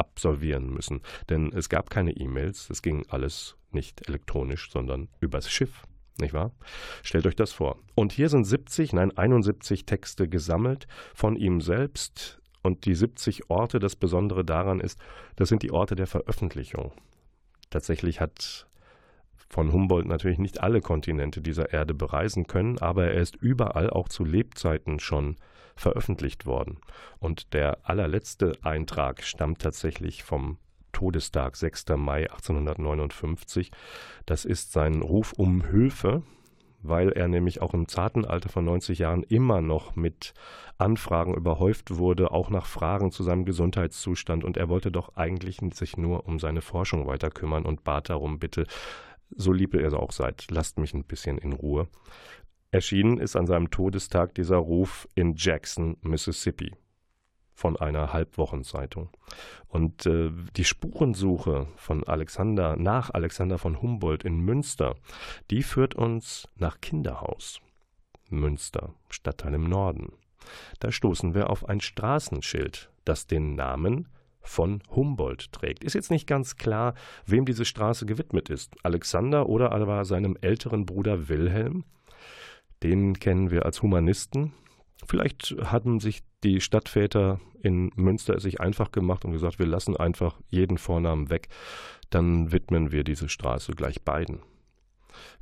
absolvieren 0.00 0.72
müssen. 0.72 1.02
Denn 1.28 1.52
es 1.52 1.68
gab 1.68 1.90
keine 1.90 2.12
E-Mails, 2.12 2.70
es 2.70 2.82
ging 2.82 3.04
alles 3.08 3.56
nicht 3.70 4.08
elektronisch, 4.08 4.70
sondern 4.70 5.08
übers 5.20 5.50
Schiff. 5.50 5.84
Nicht 6.18 6.34
wahr? 6.34 6.52
Stellt 7.02 7.26
euch 7.26 7.36
das 7.36 7.52
vor. 7.52 7.78
Und 7.94 8.12
hier 8.12 8.28
sind 8.28 8.44
70, 8.44 8.92
nein 8.92 9.16
71 9.16 9.86
Texte 9.86 10.28
gesammelt 10.28 10.86
von 11.14 11.36
ihm 11.36 11.60
selbst. 11.60 12.40
Und 12.62 12.84
die 12.84 12.94
70 12.94 13.48
Orte, 13.48 13.78
das 13.78 13.96
Besondere 13.96 14.44
daran 14.44 14.80
ist, 14.80 14.98
das 15.36 15.48
sind 15.48 15.62
die 15.62 15.70
Orte 15.70 15.94
der 15.94 16.06
Veröffentlichung. 16.06 16.92
Tatsächlich 17.70 18.20
hat 18.20 18.66
von 19.48 19.72
Humboldt 19.72 20.06
natürlich 20.06 20.38
nicht 20.38 20.62
alle 20.62 20.80
Kontinente 20.80 21.40
dieser 21.40 21.72
Erde 21.72 21.94
bereisen 21.94 22.46
können, 22.46 22.78
aber 22.78 23.06
er 23.06 23.20
ist 23.20 23.36
überall 23.36 23.90
auch 23.90 24.08
zu 24.08 24.24
Lebzeiten 24.24 25.00
schon 25.00 25.36
veröffentlicht 25.80 26.46
worden. 26.46 26.78
Und 27.18 27.54
der 27.54 27.78
allerletzte 27.82 28.52
Eintrag 28.62 29.22
stammt 29.22 29.62
tatsächlich 29.62 30.22
vom 30.22 30.58
Todestag 30.92 31.56
6. 31.56 31.86
Mai 31.96 32.30
1859. 32.30 33.70
Das 34.26 34.44
ist 34.44 34.72
sein 34.72 35.00
Ruf 35.02 35.32
um 35.32 35.64
Hilfe, 35.64 36.22
weil 36.82 37.10
er 37.12 37.28
nämlich 37.28 37.62
auch 37.62 37.74
im 37.74 37.88
zarten 37.88 38.24
Alter 38.24 38.48
von 38.48 38.64
90 38.64 38.98
Jahren 38.98 39.22
immer 39.22 39.60
noch 39.60 39.96
mit 39.96 40.34
Anfragen 40.78 41.34
überhäuft 41.34 41.96
wurde, 41.96 42.30
auch 42.30 42.50
nach 42.50 42.66
Fragen 42.66 43.10
zu 43.10 43.22
seinem 43.22 43.44
Gesundheitszustand. 43.44 44.44
Und 44.44 44.56
er 44.56 44.68
wollte 44.68 44.90
doch 44.90 45.16
eigentlich 45.16 45.60
sich 45.74 45.96
nur 45.96 46.26
um 46.26 46.38
seine 46.38 46.62
Forschung 46.62 47.06
weiter 47.06 47.30
kümmern 47.30 47.64
und 47.64 47.84
bat 47.84 48.10
darum, 48.10 48.38
bitte, 48.38 48.66
so 49.36 49.52
lieb 49.52 49.74
ihr 49.74 49.92
auch 49.92 50.12
seid, 50.12 50.50
lasst 50.50 50.78
mich 50.78 50.92
ein 50.92 51.04
bisschen 51.04 51.38
in 51.38 51.52
Ruhe. 51.52 51.88
Erschienen 52.70 53.18
ist 53.18 53.36
an 53.36 53.46
seinem 53.46 53.70
Todestag 53.70 54.34
dieser 54.34 54.56
Ruf 54.56 55.08
in 55.14 55.34
Jackson, 55.36 55.96
Mississippi 56.02 56.72
von 57.52 57.76
einer 57.76 58.12
Halbwochenzeitung. 58.12 59.10
Und 59.68 60.06
äh, 60.06 60.30
die 60.56 60.64
Spurensuche 60.64 61.66
von 61.76 62.04
Alexander 62.04 62.76
nach 62.76 63.10
Alexander 63.10 63.58
von 63.58 63.82
Humboldt 63.82 64.24
in 64.24 64.40
Münster, 64.40 64.96
die 65.50 65.62
führt 65.62 65.94
uns 65.94 66.48
nach 66.56 66.80
Kinderhaus. 66.80 67.60
Münster, 68.30 68.94
Stadtteil 69.10 69.54
im 69.54 69.64
Norden. 69.64 70.12
Da 70.78 70.90
stoßen 70.90 71.34
wir 71.34 71.50
auf 71.50 71.68
ein 71.68 71.80
Straßenschild, 71.80 72.90
das 73.04 73.26
den 73.26 73.56
Namen 73.56 74.08
von 74.40 74.82
Humboldt 74.94 75.52
trägt. 75.52 75.84
Ist 75.84 75.94
jetzt 75.94 76.10
nicht 76.10 76.26
ganz 76.26 76.56
klar, 76.56 76.94
wem 77.26 77.44
diese 77.44 77.66
Straße 77.66 78.06
gewidmet 78.06 78.48
ist. 78.48 78.74
Alexander 78.82 79.48
oder 79.48 79.72
aber 79.72 80.04
seinem 80.04 80.36
älteren 80.40 80.86
Bruder 80.86 81.28
Wilhelm. 81.28 81.84
Den 82.82 83.18
kennen 83.18 83.50
wir 83.50 83.66
als 83.66 83.82
Humanisten. 83.82 84.52
Vielleicht 85.06 85.56
hatten 85.64 86.00
sich 86.00 86.22
die 86.44 86.60
Stadtväter 86.60 87.40
in 87.62 87.90
Münster 87.96 88.36
es 88.36 88.42
sich 88.42 88.60
einfach 88.60 88.90
gemacht 88.92 89.24
und 89.24 89.32
gesagt, 89.32 89.58
wir 89.58 89.66
lassen 89.66 89.96
einfach 89.96 90.40
jeden 90.48 90.78
Vornamen 90.78 91.30
weg, 91.30 91.48
dann 92.08 92.52
widmen 92.52 92.90
wir 92.90 93.04
diese 93.04 93.28
Straße 93.28 93.72
gleich 93.72 94.02
beiden. 94.02 94.40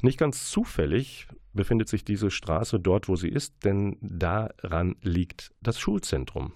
Nicht 0.03 0.19
ganz 0.19 0.51
zufällig 0.51 1.29
befindet 1.53 1.89
sich 1.89 2.05
diese 2.05 2.31
Straße 2.31 2.81
dort, 2.81 3.09
wo 3.09 3.17
sie 3.17 3.29
ist, 3.29 3.65
denn 3.65 3.97
daran 4.01 4.97
liegt 5.03 5.53
das 5.61 5.79
Schulzentrum 5.79 6.53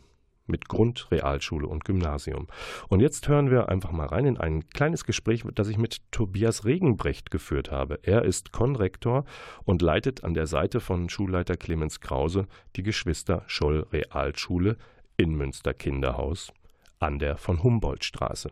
mit 0.47 0.69
Grund, 0.69 1.09
Realschule 1.11 1.67
und 1.67 1.85
Gymnasium. 1.85 2.47
Und 2.89 3.01
jetzt 3.01 3.29
hören 3.29 3.51
wir 3.51 3.69
einfach 3.69 3.93
mal 3.93 4.07
rein 4.07 4.27
in 4.27 4.37
ein 4.37 4.69
kleines 4.69 5.05
Gespräch, 5.05 5.45
das 5.55 5.69
ich 5.69 5.79
mit 5.79 6.01
Tobias 6.11 6.65
Regenbrecht 6.65 7.31
geführt 7.31 7.71
habe. 7.71 7.99
Er 8.03 8.25
ist 8.25 8.53
Konrektor 8.53 9.25
und 9.65 9.83
leitet 9.83 10.25
an 10.25 10.35
der 10.35 10.47
Seite 10.47 10.81
von 10.81 11.09
Schulleiter 11.09 11.57
Clemens 11.57 12.01
Krause 12.01 12.47
die 12.77 12.83
Geschwister 12.83 13.43
Scholl 13.47 13.87
Realschule 13.93 14.77
in 15.17 15.35
Münster 15.35 15.75
Kinderhaus 15.75 16.53
an 16.99 17.19
der 17.19 17.37
von 17.37 17.63
Humboldt 17.63 18.05
Straße. 18.05 18.51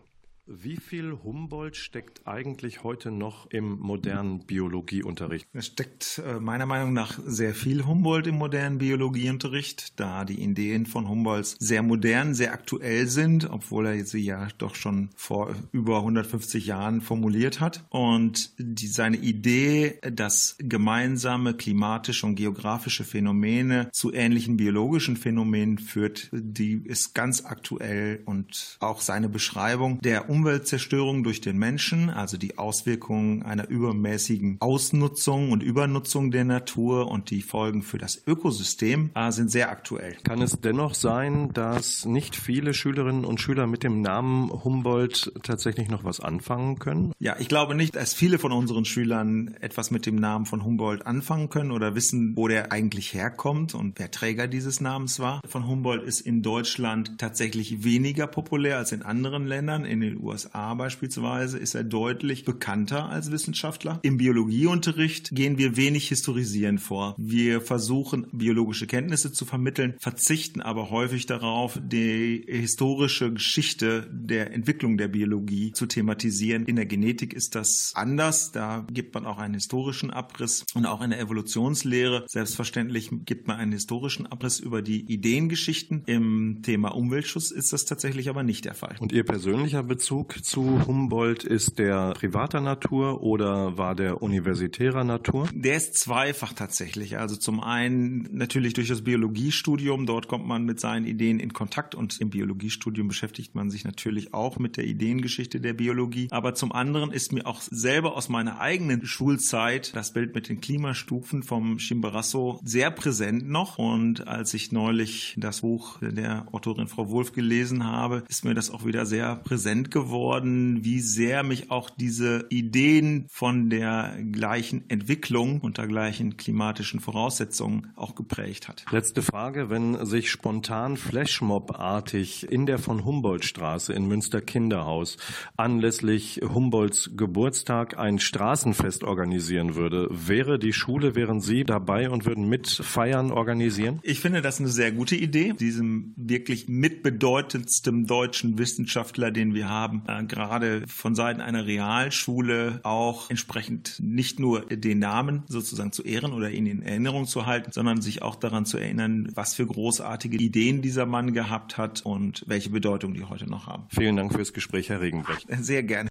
Wie 0.52 0.78
viel 0.78 1.16
Humboldt 1.22 1.76
steckt 1.76 2.26
eigentlich 2.26 2.82
heute 2.82 3.12
noch 3.12 3.48
im 3.50 3.78
modernen 3.78 4.40
Biologieunterricht? 4.40 5.46
Es 5.52 5.66
steckt 5.66 6.20
äh, 6.26 6.40
meiner 6.40 6.66
Meinung 6.66 6.92
nach 6.92 7.20
sehr 7.24 7.54
viel 7.54 7.86
Humboldt 7.86 8.26
im 8.26 8.34
modernen 8.34 8.78
Biologieunterricht, 8.78 10.00
da 10.00 10.24
die 10.24 10.42
Ideen 10.42 10.86
von 10.86 11.08
Humboldt 11.08 11.54
sehr 11.60 11.84
modern, 11.84 12.34
sehr 12.34 12.52
aktuell 12.52 13.06
sind, 13.06 13.48
obwohl 13.48 13.86
er 13.86 14.04
sie 14.04 14.24
ja 14.24 14.48
doch 14.58 14.74
schon 14.74 15.10
vor 15.14 15.54
über 15.70 15.98
150 15.98 16.66
Jahren 16.66 17.00
formuliert 17.00 17.60
hat. 17.60 17.84
Und 17.88 18.52
die, 18.58 18.88
seine 18.88 19.18
Idee, 19.18 20.00
dass 20.02 20.56
gemeinsame 20.58 21.54
klimatische 21.54 22.26
und 22.26 22.34
geografische 22.34 23.04
Phänomene 23.04 23.88
zu 23.92 24.12
ähnlichen 24.12 24.56
biologischen 24.56 25.16
Phänomenen 25.16 25.78
führt, 25.78 26.28
die 26.32 26.82
ist 26.84 27.14
ganz 27.14 27.44
aktuell 27.44 28.22
und 28.24 28.78
auch 28.80 29.00
seine 29.00 29.28
Beschreibung 29.28 30.00
der 30.00 30.28
um 30.28 30.39
Umweltzerstörung 30.40 31.22
durch 31.22 31.42
den 31.42 31.58
Menschen, 31.58 32.08
also 32.08 32.38
die 32.38 32.56
Auswirkungen 32.56 33.42
einer 33.42 33.68
übermäßigen 33.68 34.56
Ausnutzung 34.60 35.52
und 35.52 35.62
Übernutzung 35.62 36.30
der 36.30 36.46
Natur 36.46 37.08
und 37.10 37.28
die 37.28 37.42
Folgen 37.42 37.82
für 37.82 37.98
das 37.98 38.22
Ökosystem 38.26 39.10
äh, 39.14 39.30
sind 39.32 39.50
sehr 39.50 39.70
aktuell. 39.70 40.16
Kann 40.24 40.40
es 40.40 40.58
dennoch 40.58 40.94
sein, 40.94 41.52
dass 41.52 42.06
nicht 42.06 42.36
viele 42.36 42.72
Schülerinnen 42.72 43.26
und 43.26 43.38
Schüler 43.38 43.66
mit 43.66 43.82
dem 43.82 44.00
Namen 44.00 44.50
Humboldt 44.50 45.30
tatsächlich 45.42 45.90
noch 45.90 46.04
was 46.04 46.20
anfangen 46.20 46.78
können? 46.78 47.12
Ja, 47.18 47.36
ich 47.38 47.48
glaube 47.48 47.74
nicht, 47.74 47.94
dass 47.94 48.14
viele 48.14 48.38
von 48.38 48.52
unseren 48.52 48.86
Schülern 48.86 49.54
etwas 49.60 49.90
mit 49.90 50.06
dem 50.06 50.16
Namen 50.16 50.46
von 50.46 50.64
Humboldt 50.64 51.04
anfangen 51.04 51.50
können 51.50 51.70
oder 51.70 51.94
wissen, 51.94 52.34
wo 52.34 52.48
der 52.48 52.72
eigentlich 52.72 53.12
herkommt 53.12 53.74
und 53.74 53.98
wer 53.98 54.10
Träger 54.10 54.48
dieses 54.48 54.80
Namens 54.80 55.20
war. 55.20 55.42
Von 55.46 55.68
Humboldt 55.68 56.02
ist 56.02 56.22
in 56.22 56.40
Deutschland 56.40 57.18
tatsächlich 57.18 57.84
weniger 57.84 58.26
populär 58.26 58.78
als 58.78 58.92
in 58.92 59.02
anderen 59.02 59.46
Ländern. 59.46 59.84
In 59.84 60.00
den 60.00 60.16
USA 60.30 60.74
beispielsweise 60.74 61.58
ist 61.58 61.74
er 61.74 61.84
deutlich 61.84 62.44
bekannter 62.44 63.08
als 63.08 63.30
Wissenschaftler. 63.32 63.98
Im 64.02 64.16
Biologieunterricht 64.16 65.34
gehen 65.34 65.58
wir 65.58 65.76
wenig 65.76 66.08
historisierend 66.08 66.80
vor. 66.80 67.14
Wir 67.18 67.60
versuchen 67.60 68.26
biologische 68.32 68.86
Kenntnisse 68.86 69.32
zu 69.32 69.44
vermitteln, 69.44 69.94
verzichten 69.98 70.60
aber 70.60 70.90
häufig 70.90 71.26
darauf, 71.26 71.80
die 71.82 72.44
historische 72.46 73.32
Geschichte 73.32 74.08
der 74.12 74.52
Entwicklung 74.52 74.96
der 74.96 75.08
Biologie 75.08 75.72
zu 75.72 75.86
thematisieren. 75.86 76.66
In 76.66 76.76
der 76.76 76.86
Genetik 76.86 77.34
ist 77.34 77.54
das 77.56 77.92
anders. 77.94 78.52
Da 78.52 78.86
gibt 78.92 79.14
man 79.14 79.26
auch 79.26 79.38
einen 79.38 79.54
historischen 79.54 80.10
Abriss 80.10 80.64
und 80.74 80.86
auch 80.86 81.02
in 81.02 81.10
der 81.10 81.20
Evolutionslehre. 81.20 82.24
Selbstverständlich 82.28 83.10
gibt 83.24 83.48
man 83.48 83.56
einen 83.56 83.72
historischen 83.72 84.26
Abriss 84.26 84.60
über 84.60 84.80
die 84.80 85.12
Ideengeschichten. 85.12 86.04
Im 86.06 86.60
Thema 86.62 86.90
Umweltschutz 86.94 87.50
ist 87.50 87.72
das 87.72 87.84
tatsächlich 87.84 88.28
aber 88.28 88.44
nicht 88.44 88.64
der 88.64 88.74
Fall. 88.74 88.96
Und 89.00 89.12
Ihr 89.12 89.24
persönlicher 89.24 89.82
Bezug 89.82 90.09
Bezug 90.10 90.44
zu 90.44 90.88
Humboldt 90.88 91.44
ist 91.44 91.78
der 91.78 92.14
privater 92.14 92.60
Natur 92.60 93.22
oder 93.22 93.78
war 93.78 93.94
der 93.94 94.20
universitärer 94.20 95.04
Natur? 95.04 95.48
Der 95.52 95.76
ist 95.76 95.94
zweifach 95.94 96.52
tatsächlich. 96.52 97.16
Also 97.16 97.36
zum 97.36 97.60
einen 97.60 98.26
natürlich 98.32 98.74
durch 98.74 98.88
das 98.88 99.02
Biologiestudium. 99.02 100.06
Dort 100.06 100.26
kommt 100.26 100.48
man 100.48 100.64
mit 100.64 100.80
seinen 100.80 101.06
Ideen 101.06 101.38
in 101.38 101.52
Kontakt 101.52 101.94
und 101.94 102.20
im 102.20 102.30
Biologiestudium 102.30 103.06
beschäftigt 103.06 103.54
man 103.54 103.70
sich 103.70 103.84
natürlich 103.84 104.34
auch 104.34 104.58
mit 104.58 104.76
der 104.76 104.84
Ideengeschichte 104.84 105.60
der 105.60 105.74
Biologie. 105.74 106.26
Aber 106.32 106.54
zum 106.54 106.72
anderen 106.72 107.12
ist 107.12 107.32
mir 107.32 107.46
auch 107.46 107.60
selber 107.60 108.16
aus 108.16 108.28
meiner 108.28 108.58
eigenen 108.58 109.06
Schulzeit 109.06 109.94
das 109.94 110.12
Bild 110.12 110.34
mit 110.34 110.48
den 110.48 110.60
Klimastufen 110.60 111.44
vom 111.44 111.78
Chimborazo 111.78 112.58
sehr 112.64 112.90
präsent 112.90 113.48
noch. 113.48 113.78
Und 113.78 114.26
als 114.26 114.54
ich 114.54 114.72
neulich 114.72 115.36
das 115.38 115.60
Buch 115.60 115.98
der 116.00 116.48
Autorin 116.50 116.88
Frau 116.88 117.10
Wolf 117.10 117.30
gelesen 117.30 117.86
habe, 117.86 118.24
ist 118.28 118.44
mir 118.44 118.54
das 118.54 118.72
auch 118.72 118.84
wieder 118.84 119.06
sehr 119.06 119.36
präsent 119.36 119.92
geworden 119.92 119.99
geworden, 120.00 120.84
wie 120.84 121.00
sehr 121.00 121.42
mich 121.42 121.70
auch 121.70 121.90
diese 121.90 122.46
Ideen 122.48 123.26
von 123.28 123.68
der 123.68 124.16
gleichen 124.32 124.88
Entwicklung 124.88 125.60
unter 125.60 125.86
gleichen 125.86 126.36
klimatischen 126.36 127.00
Voraussetzungen 127.00 127.92
auch 127.96 128.14
geprägt 128.14 128.68
hat. 128.68 128.84
Letzte 128.90 129.22
Frage, 129.22 129.68
wenn 129.68 130.06
sich 130.06 130.30
spontan 130.30 130.96
Flashmob-artig 130.96 132.50
in 132.50 132.64
der 132.64 132.78
von 132.78 133.04
Humboldt-Straße 133.04 133.92
in 133.92 134.06
Münster 134.06 134.40
Kinderhaus 134.40 135.18
anlässlich 135.56 136.40
Humboldts 136.42 137.10
Geburtstag 137.16 137.98
ein 137.98 138.18
Straßenfest 138.18 139.04
organisieren 139.04 139.74
würde, 139.74 140.08
wäre 140.10 140.58
die 140.58 140.72
Schule, 140.72 141.14
wären 141.14 141.40
Sie 141.40 141.64
dabei 141.64 142.08
und 142.08 142.24
würden 142.24 142.48
mit 142.48 142.68
Feiern 142.68 143.30
organisieren? 143.30 144.00
Ich 144.02 144.20
finde 144.20 144.40
das 144.40 144.60
eine 144.60 144.68
sehr 144.68 144.92
gute 144.92 145.16
Idee. 145.16 145.52
Diesem 145.58 146.14
wirklich 146.16 146.68
mitbedeutendsten 146.68 148.06
deutschen 148.06 148.58
Wissenschaftler, 148.58 149.30
den 149.30 149.54
wir 149.54 149.68
haben, 149.68 149.89
äh, 150.06 150.24
gerade 150.24 150.86
von 150.86 151.14
Seiten 151.14 151.40
einer 151.40 151.66
Realschule 151.66 152.80
auch 152.82 153.30
entsprechend 153.30 153.96
nicht 154.00 154.38
nur 154.38 154.66
den 154.66 154.98
Namen 154.98 155.44
sozusagen 155.48 155.92
zu 155.92 156.02
ehren 156.02 156.32
oder 156.32 156.50
ihn 156.50 156.66
in 156.66 156.82
Erinnerung 156.82 157.26
zu 157.26 157.46
halten, 157.46 157.72
sondern 157.72 158.00
sich 158.00 158.22
auch 158.22 158.36
daran 158.36 158.66
zu 158.66 158.78
erinnern, 158.78 159.30
was 159.34 159.54
für 159.54 159.66
großartige 159.66 160.36
Ideen 160.36 160.82
dieser 160.82 161.06
Mann 161.06 161.32
gehabt 161.32 161.78
hat 161.78 162.02
und 162.04 162.44
welche 162.46 162.70
Bedeutung 162.70 163.14
die 163.14 163.24
heute 163.24 163.48
noch 163.48 163.66
haben. 163.66 163.86
Vielen 163.90 164.16
Dank 164.16 164.32
fürs 164.32 164.52
Gespräch, 164.52 164.88
Herr 164.88 165.00
Regenbrecht. 165.00 165.46
Sehr 165.60 165.82
gerne. 165.82 166.10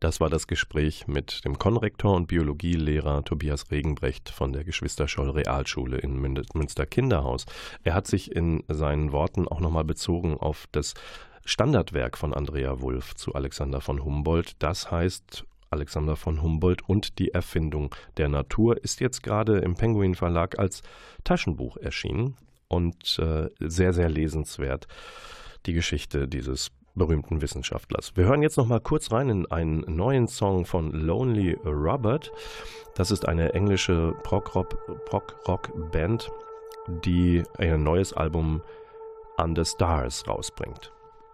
Das 0.00 0.20
war 0.20 0.28
das 0.28 0.46
Gespräch 0.46 1.06
mit 1.06 1.44
dem 1.44 1.58
Konrektor 1.58 2.16
und 2.16 2.26
Biologielehrer 2.26 3.24
Tobias 3.24 3.70
Regenbrecht 3.70 4.30
von 4.30 4.52
der 4.52 4.64
Geschwister-Scholl 4.64 5.30
Realschule 5.30 5.98
in 5.98 6.20
Münster 6.20 6.86
Kinderhaus. 6.86 7.46
Er 7.84 7.94
hat 7.94 8.06
sich 8.06 8.34
in 8.34 8.64
seinen 8.68 9.12
Worten 9.12 9.46
auch 9.46 9.60
nochmal 9.60 9.84
bezogen 9.84 10.36
auf 10.36 10.66
das 10.72 10.94
Standardwerk 11.44 12.16
von 12.16 12.34
Andrea 12.34 12.80
Wulff 12.80 13.14
zu 13.14 13.34
Alexander 13.34 13.80
von 13.80 14.04
Humboldt. 14.04 14.54
Das 14.58 14.90
heißt 14.90 15.44
Alexander 15.70 16.16
von 16.16 16.42
Humboldt 16.42 16.88
und 16.88 17.18
die 17.18 17.32
Erfindung 17.32 17.94
der 18.16 18.28
Natur 18.28 18.82
ist 18.82 19.00
jetzt 19.00 19.22
gerade 19.22 19.58
im 19.58 19.74
Penguin 19.74 20.14
Verlag 20.14 20.58
als 20.58 20.82
Taschenbuch 21.24 21.76
erschienen 21.78 22.36
und 22.68 23.18
äh, 23.18 23.48
sehr, 23.60 23.92
sehr 23.92 24.08
lesenswert. 24.08 24.86
Die 25.66 25.72
Geschichte 25.72 26.28
dieses 26.28 26.70
berühmten 26.94 27.40
Wissenschaftlers. 27.40 28.16
Wir 28.16 28.26
hören 28.26 28.42
jetzt 28.42 28.58
noch 28.58 28.66
mal 28.66 28.80
kurz 28.80 29.12
rein 29.12 29.30
in 29.30 29.50
einen 29.50 29.80
neuen 29.86 30.28
Song 30.28 30.66
von 30.66 30.92
Lonely 30.92 31.56
Robert. 31.64 32.30
Das 32.94 33.10
ist 33.10 33.26
eine 33.26 33.54
englische 33.54 34.14
Prog-Rock-Band, 34.24 36.30
die 37.04 37.42
ein 37.56 37.82
neues 37.82 38.12
Album 38.12 38.60
Under 39.38 39.64
Stars 39.64 40.28
rausbringt. 40.28 40.92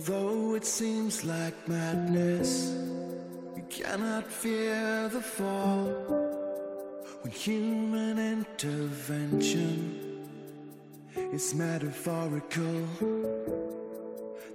Although 0.00 0.54
it 0.54 0.64
seems 0.64 1.26
like 1.26 1.52
madness, 1.68 2.74
you 3.54 3.62
cannot 3.68 4.26
fear 4.26 5.10
the 5.10 5.20
fall. 5.20 5.88
When 7.20 7.30
human 7.30 8.18
intervention 8.18 10.26
is 11.14 11.54
metaphorical, 11.54 12.88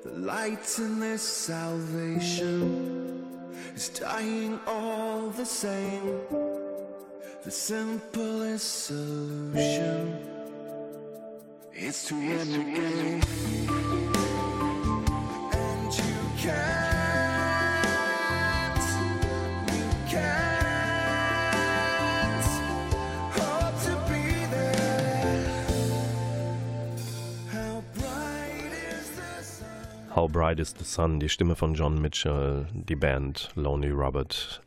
the 0.03 0.13
light 0.17 0.79
in 0.79 0.99
this 0.99 1.21
salvation 1.21 3.23
is 3.75 3.89
dying 3.89 4.59
all 4.65 5.29
the 5.29 5.45
same. 5.45 6.21
The 7.43 7.51
simplest 7.51 8.85
solution 8.85 10.27
is 11.71 12.03
to 12.05 12.15
renegade. 12.15 13.23
And 13.67 14.34
How 30.15 30.27
bright 30.27 30.59
is 30.59 30.73
the 30.73 30.85
sun? 30.85 31.19
Die 31.19 31.27
Stimme 31.27 31.55
von 31.55 31.73
John 31.73 32.01
Mitchell, 32.01 32.67
die 32.73 32.95
Band 32.95 33.49
Lonely 33.55 33.91
Robert. 33.91 34.61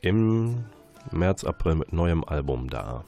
Im 0.00 0.64
März, 1.10 1.44
April 1.44 1.76
mit 1.76 1.92
neuem 1.92 2.24
Album 2.24 2.68
da. 2.68 3.04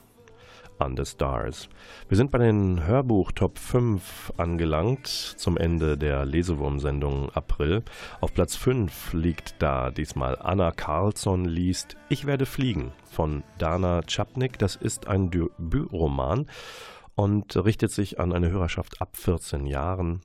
Under 0.78 1.04
Stars. 1.04 1.68
Wir 2.08 2.16
sind 2.16 2.30
bei 2.30 2.38
den 2.38 2.86
Hörbuch 2.86 3.32
Top 3.32 3.58
5 3.58 4.32
angelangt 4.36 5.06
zum 5.06 5.56
Ende 5.56 5.96
der 5.96 6.24
Lesewurm-Sendung 6.24 7.30
April. 7.30 7.82
Auf 8.20 8.34
Platz 8.34 8.56
5 8.56 9.12
liegt 9.12 9.62
da 9.62 9.90
diesmal 9.90 10.38
Anna 10.38 10.70
Carlsson 10.70 11.44
liest 11.44 11.96
Ich 12.08 12.26
werde 12.26 12.46
fliegen 12.46 12.92
von 13.10 13.44
Dana 13.58 14.02
Chapnik. 14.06 14.58
Das 14.58 14.76
ist 14.76 15.06
ein 15.06 15.30
Debütroman 15.30 16.46
und 17.14 17.56
richtet 17.56 17.90
sich 17.90 18.18
an 18.18 18.32
eine 18.32 18.50
Hörerschaft 18.50 19.00
ab 19.00 19.16
14 19.16 19.66
Jahren. 19.66 20.20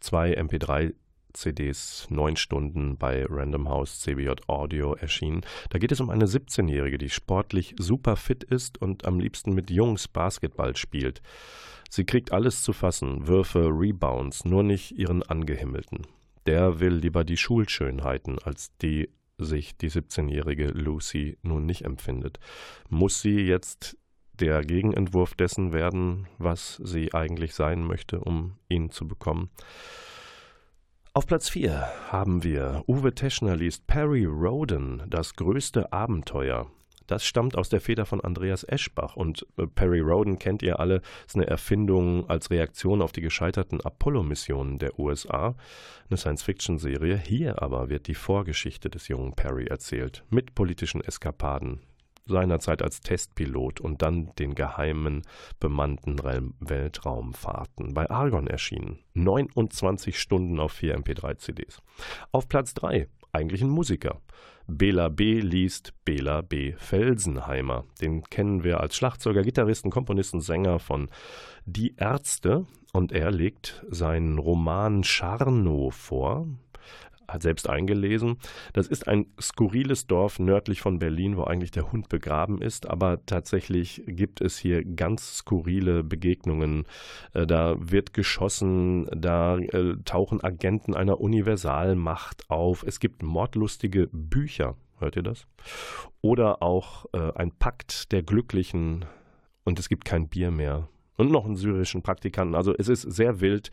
Zwei 0.00 0.38
MP3 0.38 0.94
CDs, 1.34 2.06
neun 2.10 2.36
Stunden 2.36 2.96
bei 2.96 3.26
Random 3.28 3.68
House 3.68 4.00
CBJ 4.00 4.30
Audio 4.46 4.94
erschienen. 4.94 5.42
Da 5.70 5.78
geht 5.78 5.92
es 5.92 6.00
um 6.00 6.10
eine 6.10 6.26
17-Jährige, 6.26 6.98
die 6.98 7.10
sportlich 7.10 7.74
super 7.78 8.16
fit 8.16 8.44
ist 8.44 8.80
und 8.80 9.04
am 9.04 9.20
liebsten 9.20 9.54
mit 9.54 9.70
Jungs 9.70 10.08
Basketball 10.08 10.76
spielt. 10.76 11.20
Sie 11.90 12.04
kriegt 12.04 12.32
alles 12.32 12.62
zu 12.62 12.72
fassen, 12.72 13.28
Würfe, 13.28 13.68
Rebounds, 13.70 14.44
nur 14.44 14.62
nicht 14.62 14.92
ihren 14.92 15.22
Angehimmelten. 15.22 16.06
Der 16.46 16.80
will 16.80 16.94
lieber 16.94 17.24
die 17.24 17.36
Schulschönheiten, 17.36 18.38
als 18.38 18.76
die 18.78 19.10
sich 19.38 19.76
die 19.76 19.90
17-jährige 19.90 20.68
Lucy 20.68 21.38
nun 21.42 21.66
nicht 21.66 21.82
empfindet. 21.82 22.38
Muss 22.88 23.20
sie 23.20 23.40
jetzt 23.40 23.96
der 24.32 24.62
Gegenentwurf 24.62 25.34
dessen 25.34 25.72
werden, 25.72 26.26
was 26.38 26.80
sie 26.82 27.14
eigentlich 27.14 27.54
sein 27.54 27.84
möchte, 27.84 28.20
um 28.20 28.56
ihn 28.68 28.90
zu 28.90 29.06
bekommen? 29.06 29.50
Auf 31.16 31.28
Platz 31.28 31.48
4 31.48 31.86
haben 32.08 32.42
wir 32.42 32.82
Uwe 32.88 33.14
Teschner 33.14 33.54
liest 33.54 33.86
Perry 33.86 34.24
Roden, 34.24 35.04
das 35.06 35.36
größte 35.36 35.92
Abenteuer. 35.92 36.68
Das 37.06 37.24
stammt 37.24 37.56
aus 37.56 37.68
der 37.68 37.80
Feder 37.80 38.04
von 38.04 38.20
Andreas 38.20 38.64
Eschbach. 38.64 39.14
Und 39.14 39.46
äh, 39.56 39.68
Perry 39.68 40.00
Roden 40.00 40.40
kennt 40.40 40.60
ihr 40.60 40.80
alle, 40.80 41.02
ist 41.24 41.36
eine 41.36 41.46
Erfindung 41.46 42.28
als 42.28 42.50
Reaktion 42.50 43.00
auf 43.00 43.12
die 43.12 43.20
gescheiterten 43.20 43.80
Apollo-Missionen 43.80 44.80
der 44.80 44.98
USA, 44.98 45.54
eine 46.10 46.16
Science-Fiction-Serie. 46.16 47.16
Hier 47.16 47.62
aber 47.62 47.90
wird 47.90 48.08
die 48.08 48.16
Vorgeschichte 48.16 48.90
des 48.90 49.06
jungen 49.06 49.34
Perry 49.34 49.66
erzählt, 49.66 50.24
mit 50.30 50.56
politischen 50.56 51.00
Eskapaden, 51.00 51.78
seinerzeit 52.26 52.82
als 52.82 53.00
Testpilot 53.00 53.80
und 53.80 54.02
dann 54.02 54.34
den 54.38 54.54
geheimen 54.54 55.22
bemannten 55.60 56.18
Weltraumfahrten. 56.60 57.94
Bei 57.94 58.08
Argon 58.10 58.46
erschienen. 58.46 59.00
29 59.14 60.18
Stunden 60.18 60.58
auf 60.60 60.72
vier 60.72 60.98
MP3-CDs. 60.98 61.82
Auf 62.32 62.48
Platz 62.48 62.74
3 62.74 63.08
eigentlich 63.32 63.62
ein 63.62 63.68
Musiker. 63.68 64.20
Bela 64.66 65.10
B. 65.10 65.40
liest 65.40 65.92
Bela 66.04 66.40
B. 66.40 66.72
Felsenheimer. 66.78 67.84
Den 68.00 68.22
kennen 68.22 68.64
wir 68.64 68.80
als 68.80 68.96
Schlagzeuger, 68.96 69.42
Gitarristen, 69.42 69.90
Komponisten, 69.90 70.40
Sänger 70.40 70.78
von 70.78 71.10
Die 71.66 71.94
Ärzte. 71.96 72.66
Und 72.92 73.12
er 73.12 73.30
legt 73.30 73.84
seinen 73.90 74.38
Roman 74.38 75.02
Scharnow 75.02 75.92
vor, 75.92 76.46
selbst 77.38 77.68
eingelesen. 77.68 78.36
Das 78.72 78.86
ist 78.86 79.08
ein 79.08 79.26
skurriles 79.40 80.06
Dorf 80.06 80.38
nördlich 80.38 80.80
von 80.80 80.98
Berlin, 80.98 81.36
wo 81.36 81.44
eigentlich 81.44 81.70
der 81.70 81.90
Hund 81.92 82.08
begraben 82.08 82.60
ist, 82.60 82.88
aber 82.88 83.24
tatsächlich 83.26 84.02
gibt 84.06 84.40
es 84.40 84.58
hier 84.58 84.84
ganz 84.84 85.38
skurrile 85.38 86.04
Begegnungen. 86.04 86.86
Äh, 87.32 87.46
Da 87.46 87.76
wird 87.78 88.12
geschossen, 88.14 89.06
da 89.14 89.58
äh, 89.58 89.96
tauchen 90.04 90.42
Agenten 90.42 90.94
einer 90.94 91.20
Universalmacht 91.20 92.50
auf. 92.50 92.84
Es 92.86 93.00
gibt 93.00 93.22
mordlustige 93.22 94.08
Bücher, 94.12 94.76
hört 94.98 95.16
ihr 95.16 95.22
das? 95.22 95.46
Oder 96.20 96.62
auch 96.62 97.06
äh, 97.12 97.32
ein 97.34 97.52
Pakt 97.52 98.12
der 98.12 98.22
Glücklichen 98.22 99.04
und 99.64 99.78
es 99.78 99.88
gibt 99.88 100.04
kein 100.04 100.28
Bier 100.28 100.50
mehr. 100.50 100.88
Und 101.16 101.30
noch 101.30 101.44
einen 101.44 101.56
syrischen 101.56 102.02
Praktikanten. 102.02 102.54
Also 102.54 102.74
es 102.76 102.88
ist 102.88 103.02
sehr 103.02 103.40
wild. 103.40 103.70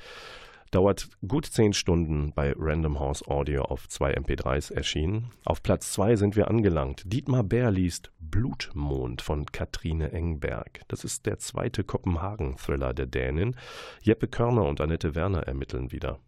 Dauert 0.71 1.09
gut 1.27 1.45
zehn 1.45 1.73
Stunden 1.73 2.31
bei 2.31 2.53
Random 2.57 2.97
House 2.97 3.27
Audio 3.27 3.63
auf 3.63 3.89
zwei 3.89 4.15
MP3s 4.15 4.73
erschienen. 4.73 5.29
Auf 5.43 5.61
Platz 5.61 5.91
zwei 5.91 6.15
sind 6.15 6.37
wir 6.37 6.47
angelangt. 6.47 7.03
Dietmar 7.11 7.43
Bär 7.43 7.71
liest 7.71 8.09
Blutmond 8.19 9.21
von 9.21 9.45
Katrine 9.47 10.13
Engberg. 10.13 10.79
Das 10.87 11.03
ist 11.03 11.25
der 11.25 11.39
zweite 11.39 11.83
Kopenhagen-Thriller 11.83 12.93
der 12.93 13.05
Dänin. 13.05 13.57
Jeppe 14.01 14.29
Körner 14.29 14.63
und 14.63 14.79
Annette 14.79 15.13
Werner 15.13 15.43
ermitteln 15.43 15.91
wieder. 15.91 16.19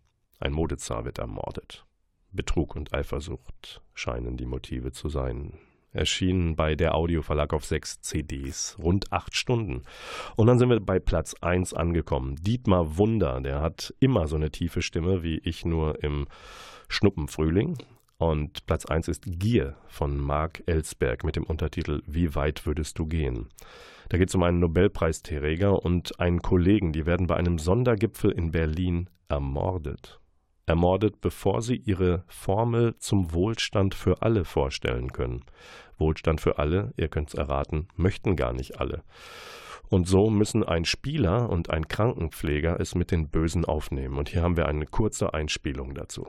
Ein 0.41 0.51
Modezar 0.51 1.05
wird 1.05 1.19
ermordet. 1.19 1.85
Betrug 2.33 2.75
und 2.75 2.93
Eifersucht 2.93 3.81
scheinen 3.93 4.35
die 4.35 4.45
Motive 4.45 4.91
zu 4.91 5.07
sein. 5.07 5.53
Erschienen 5.93 6.55
bei 6.55 6.75
der 6.75 6.95
Audioverlag 6.95 7.53
auf 7.53 7.65
sechs 7.65 8.01
CDs, 8.01 8.77
rund 8.81 9.11
acht 9.11 9.35
Stunden. 9.35 9.83
Und 10.35 10.47
dann 10.47 10.59
sind 10.59 10.69
wir 10.69 10.79
bei 10.79 10.99
Platz 10.99 11.35
1 11.41 11.73
angekommen. 11.73 12.35
Dietmar 12.35 12.97
Wunder, 12.97 13.39
der 13.41 13.61
hat 13.61 13.93
immer 13.99 14.27
so 14.27 14.35
eine 14.35 14.51
tiefe 14.51 14.81
Stimme 14.81 15.23
wie 15.23 15.37
ich 15.37 15.65
nur 15.65 16.03
im 16.03 16.27
Schnuppenfrühling. 16.89 17.77
Und 18.17 18.65
Platz 18.65 18.85
1 18.85 19.07
ist 19.07 19.23
Gier 19.25 19.75
von 19.87 20.17
Mark 20.17 20.63
Ellsberg 20.65 21.23
mit 21.23 21.35
dem 21.35 21.43
Untertitel 21.43 22.01
Wie 22.05 22.35
weit 22.35 22.65
würdest 22.65 22.97
du 22.97 23.05
gehen? 23.05 23.49
Da 24.09 24.17
geht 24.17 24.29
es 24.29 24.35
um 24.35 24.43
einen 24.43 24.59
Nobelpreisträger 24.59 25.83
und 25.83 26.19
einen 26.19 26.41
Kollegen, 26.41 26.93
die 26.93 27.05
werden 27.05 27.27
bei 27.27 27.35
einem 27.35 27.57
Sondergipfel 27.57 28.31
in 28.31 28.51
Berlin 28.51 29.09
ermordet. 29.27 30.19
Ermordet, 30.66 31.20
bevor 31.20 31.61
sie 31.61 31.76
ihre 31.76 32.24
Formel 32.28 32.95
zum 32.97 33.34
Wohlstand 33.34 33.95
für 33.95 34.22
alle 34.22 34.45
vorstellen 34.45 35.11
können. 35.11 35.43
Wohlstand 35.97 36.39
für 36.39 36.57
alle, 36.57 36.93
ihr 36.97 37.09
könnt's 37.09 37.34
erraten, 37.34 37.88
möchten 37.95 38.36
gar 38.36 38.53
nicht 38.53 38.80
alle. 38.80 39.03
Und 39.89 40.07
so 40.07 40.30
müssen 40.30 40.64
ein 40.64 40.86
Spieler 40.86 41.49
und 41.49 41.70
ein 41.70 41.88
Krankenpfleger 41.88 42.80
es 42.80 42.95
mit 42.95 43.11
den 43.11 43.30
Bösen 43.30 43.66
aufnehmen. 43.66 44.18
Und 44.18 44.30
hier 44.30 44.41
haben 44.41 44.57
wir 44.57 44.68
eine 44.68 44.86
kurze 44.86 45.34
Einspielung 45.34 45.93
dazu. 45.93 46.28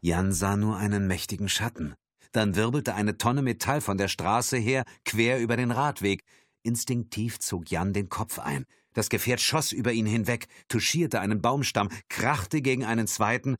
Jan 0.00 0.32
sah 0.32 0.56
nur 0.56 0.76
einen 0.76 1.06
mächtigen 1.06 1.48
Schatten. 1.48 1.94
Dann 2.32 2.54
wirbelte 2.54 2.94
eine 2.94 3.18
Tonne 3.18 3.42
Metall 3.42 3.80
von 3.80 3.98
der 3.98 4.08
Straße 4.08 4.56
her 4.56 4.84
quer 5.04 5.40
über 5.40 5.56
den 5.56 5.70
Radweg. 5.70 6.22
Instinktiv 6.62 7.40
zog 7.40 7.70
Jan 7.70 7.92
den 7.92 8.08
Kopf 8.08 8.38
ein. 8.38 8.66
Das 8.96 9.10
Gefährt 9.10 9.42
schoss 9.42 9.72
über 9.72 9.92
ihn 9.92 10.06
hinweg, 10.06 10.46
touchierte 10.68 11.20
einen 11.20 11.42
Baumstamm, 11.42 11.90
krachte 12.08 12.62
gegen 12.62 12.82
einen 12.82 13.06
zweiten 13.06 13.56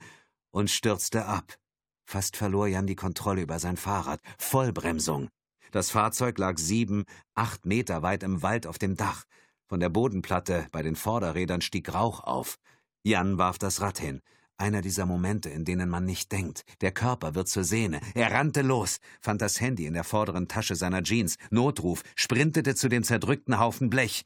und 0.51 0.71
stürzte 0.71 1.27
ab. 1.27 1.59
Fast 2.07 2.39
verlor 2.39 2.69
Jan 2.69 2.87
die 2.87 2.97
Kontrolle 2.97 3.43
über 3.43 3.59
sein 3.59 3.77
Fahrrad. 3.77 4.19
Vollbremsung. 4.39 5.29
Das 5.73 5.91
Fahrzeug 5.91 6.39
lag 6.39 6.57
sieben, 6.57 7.05
acht 7.35 7.67
Meter 7.67 8.01
weit 8.01 8.23
im 8.23 8.41
Wald 8.41 8.67
auf 8.67 8.79
dem 8.79 8.97
Dach. 8.97 9.25
Von 9.67 9.79
der 9.79 9.91
Bodenplatte 9.91 10.69
bei 10.73 10.83
den 10.83 10.97
Vorderrädern 10.97 11.61
stieg 11.61 11.93
Rauch 11.93 12.21
auf. 12.21 12.57
Jan 13.03 13.37
warf 13.37 13.59
das 13.59 13.83
Rad 13.83 13.99
hin. 13.99 14.23
Einer 14.59 14.81
dieser 14.81 15.05
Momente, 15.05 15.51
in 15.51 15.67
denen 15.67 15.91
man 15.91 16.07
nicht 16.07 16.33
denkt. 16.33 16.63
Der 16.81 16.93
Körper 16.93 17.35
wird 17.35 17.49
zur 17.49 17.65
Sehne. 17.65 18.01
Er 18.15 18.33
rannte 18.33 18.63
los, 18.63 19.01
fand 19.21 19.43
das 19.43 19.61
Handy 19.61 19.85
in 19.85 19.93
der 19.93 20.05
vorderen 20.05 20.49
Tasche 20.49 20.77
seiner 20.77 21.03
Jeans, 21.03 21.37
Notruf, 21.51 22.03
sprintete 22.15 22.75
zu 22.75 22.89
dem 22.89 23.03
zerdrückten 23.03 23.59
Haufen 23.59 23.91
Blech. 23.91 24.25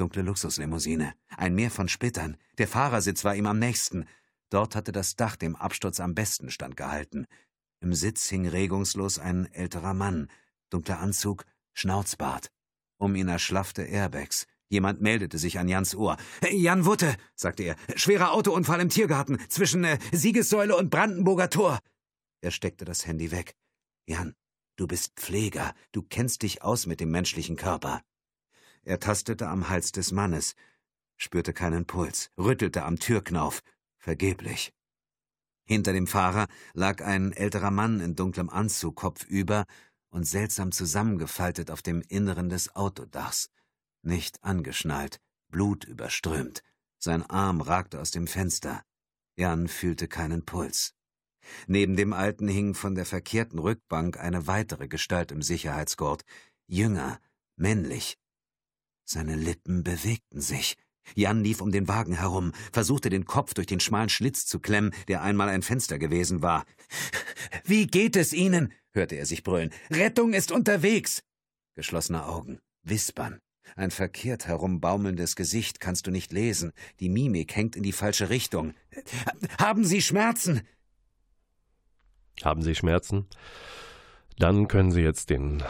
Dunkle 0.00 0.22
Luxuslimousine, 0.22 1.12
ein 1.36 1.54
Meer 1.54 1.70
von 1.70 1.86
Splittern. 1.86 2.38
Der 2.56 2.66
Fahrersitz 2.66 3.22
war 3.22 3.36
ihm 3.36 3.44
am 3.44 3.58
nächsten. 3.58 4.06
Dort 4.48 4.74
hatte 4.74 4.92
das 4.92 5.14
Dach 5.14 5.36
dem 5.36 5.56
Absturz 5.56 6.00
am 6.00 6.14
besten 6.14 6.50
standgehalten. 6.50 7.26
Im 7.80 7.92
Sitz 7.92 8.26
hing 8.30 8.48
regungslos 8.48 9.18
ein 9.18 9.52
älterer 9.52 9.92
Mann, 9.92 10.30
dunkler 10.70 11.00
Anzug, 11.00 11.44
Schnauzbart. 11.74 12.50
Um 12.96 13.14
ihn 13.14 13.28
erschlaffte 13.28 13.82
Airbags. 13.82 14.46
Jemand 14.70 15.02
meldete 15.02 15.36
sich 15.36 15.58
an 15.58 15.68
Jans 15.68 15.94
Ohr. 15.94 16.16
Jan 16.50 16.86
Wutte, 16.86 17.14
sagte 17.34 17.64
er. 17.64 17.76
Schwerer 17.94 18.32
Autounfall 18.32 18.80
im 18.80 18.88
Tiergarten 18.88 19.38
zwischen 19.50 19.84
äh, 19.84 19.98
Siegessäule 20.12 20.76
und 20.76 20.88
Brandenburger 20.88 21.50
Tor. 21.50 21.78
Er 22.40 22.52
steckte 22.52 22.86
das 22.86 23.06
Handy 23.06 23.32
weg. 23.32 23.54
Jan, 24.06 24.34
du 24.76 24.86
bist 24.86 25.12
Pfleger. 25.16 25.74
Du 25.92 26.00
kennst 26.00 26.40
dich 26.40 26.62
aus 26.62 26.86
mit 26.86 27.00
dem 27.00 27.10
menschlichen 27.10 27.56
Körper. 27.56 28.00
Er 28.84 29.00
tastete 29.00 29.48
am 29.48 29.68
Hals 29.68 29.92
des 29.92 30.12
Mannes, 30.12 30.54
spürte 31.16 31.52
keinen 31.52 31.86
Puls, 31.86 32.30
rüttelte 32.38 32.84
am 32.84 32.98
Türknauf. 32.98 33.62
Vergeblich. 33.98 34.72
Hinter 35.64 35.92
dem 35.92 36.06
Fahrer 36.06 36.46
lag 36.72 37.02
ein 37.02 37.32
älterer 37.32 37.70
Mann 37.70 38.00
in 38.00 38.16
dunklem 38.16 38.48
Anzug 38.48 38.96
kopfüber 38.96 39.66
und 40.08 40.24
seltsam 40.24 40.72
zusammengefaltet 40.72 41.70
auf 41.70 41.82
dem 41.82 42.02
Inneren 42.08 42.48
des 42.48 42.74
Autodachs 42.74 43.50
nicht 44.02 44.42
angeschnallt, 44.42 45.20
blutüberströmt. 45.48 46.62
Sein 46.98 47.22
Arm 47.24 47.60
ragte 47.60 48.00
aus 48.00 48.10
dem 48.10 48.26
Fenster. 48.26 48.82
Jan 49.36 49.68
fühlte 49.68 50.08
keinen 50.08 50.44
Puls. 50.44 50.94
Neben 51.66 51.96
dem 51.96 52.12
Alten 52.12 52.48
hing 52.48 52.74
von 52.74 52.94
der 52.94 53.06
verkehrten 53.06 53.58
Rückbank 53.58 54.18
eine 54.18 54.46
weitere 54.46 54.88
Gestalt 54.88 55.32
im 55.32 55.42
Sicherheitsgurt, 55.42 56.24
jünger, 56.66 57.18
männlich. 57.56 58.18
Seine 59.12 59.34
Lippen 59.34 59.82
bewegten 59.82 60.40
sich. 60.40 60.76
Jan 61.16 61.42
lief 61.42 61.60
um 61.60 61.72
den 61.72 61.88
Wagen 61.88 62.14
herum, 62.14 62.52
versuchte 62.70 63.10
den 63.10 63.24
Kopf 63.24 63.54
durch 63.54 63.66
den 63.66 63.80
schmalen 63.80 64.08
Schlitz 64.08 64.46
zu 64.46 64.60
klemmen, 64.60 64.94
der 65.08 65.20
einmal 65.22 65.48
ein 65.48 65.62
Fenster 65.62 65.98
gewesen 65.98 66.42
war. 66.42 66.64
Wie 67.64 67.88
geht 67.88 68.14
es 68.14 68.32
Ihnen? 68.32 68.72
hörte 68.92 69.16
er 69.16 69.26
sich 69.26 69.42
brüllen. 69.42 69.72
Rettung 69.90 70.32
ist 70.32 70.52
unterwegs. 70.52 71.24
Geschlossene 71.74 72.24
Augen, 72.24 72.60
Wispern. 72.84 73.40
Ein 73.74 73.90
verkehrt 73.90 74.46
herumbaumelndes 74.46 75.34
Gesicht 75.34 75.80
kannst 75.80 76.06
du 76.06 76.12
nicht 76.12 76.32
lesen. 76.32 76.70
Die 77.00 77.08
Mimik 77.08 77.56
hängt 77.56 77.74
in 77.74 77.82
die 77.82 77.90
falsche 77.90 78.30
Richtung. 78.30 78.74
Haben 79.58 79.84
Sie 79.84 80.02
Schmerzen? 80.02 80.60
Haben 82.44 82.62
Sie 82.62 82.76
Schmerzen? 82.76 83.26
Dann 84.38 84.68
können 84.68 84.92
Sie 84.92 85.02
jetzt 85.02 85.30
den 85.30 85.64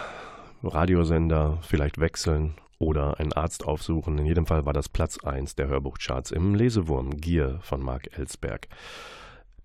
Radiosender 0.62 1.62
vielleicht 1.62 1.98
wechseln 1.98 2.59
oder 2.80 3.20
einen 3.20 3.32
Arzt 3.32 3.64
aufsuchen. 3.64 4.18
In 4.18 4.26
jedem 4.26 4.46
Fall 4.46 4.66
war 4.66 4.72
das 4.72 4.88
Platz 4.88 5.18
1 5.22 5.54
der 5.54 5.68
Hörbuchcharts 5.68 6.32
im 6.32 6.56
Lesewurm 6.56 7.10
Gier 7.20 7.60
von 7.62 7.80
Mark 7.80 8.18
Ellsberg. 8.18 8.66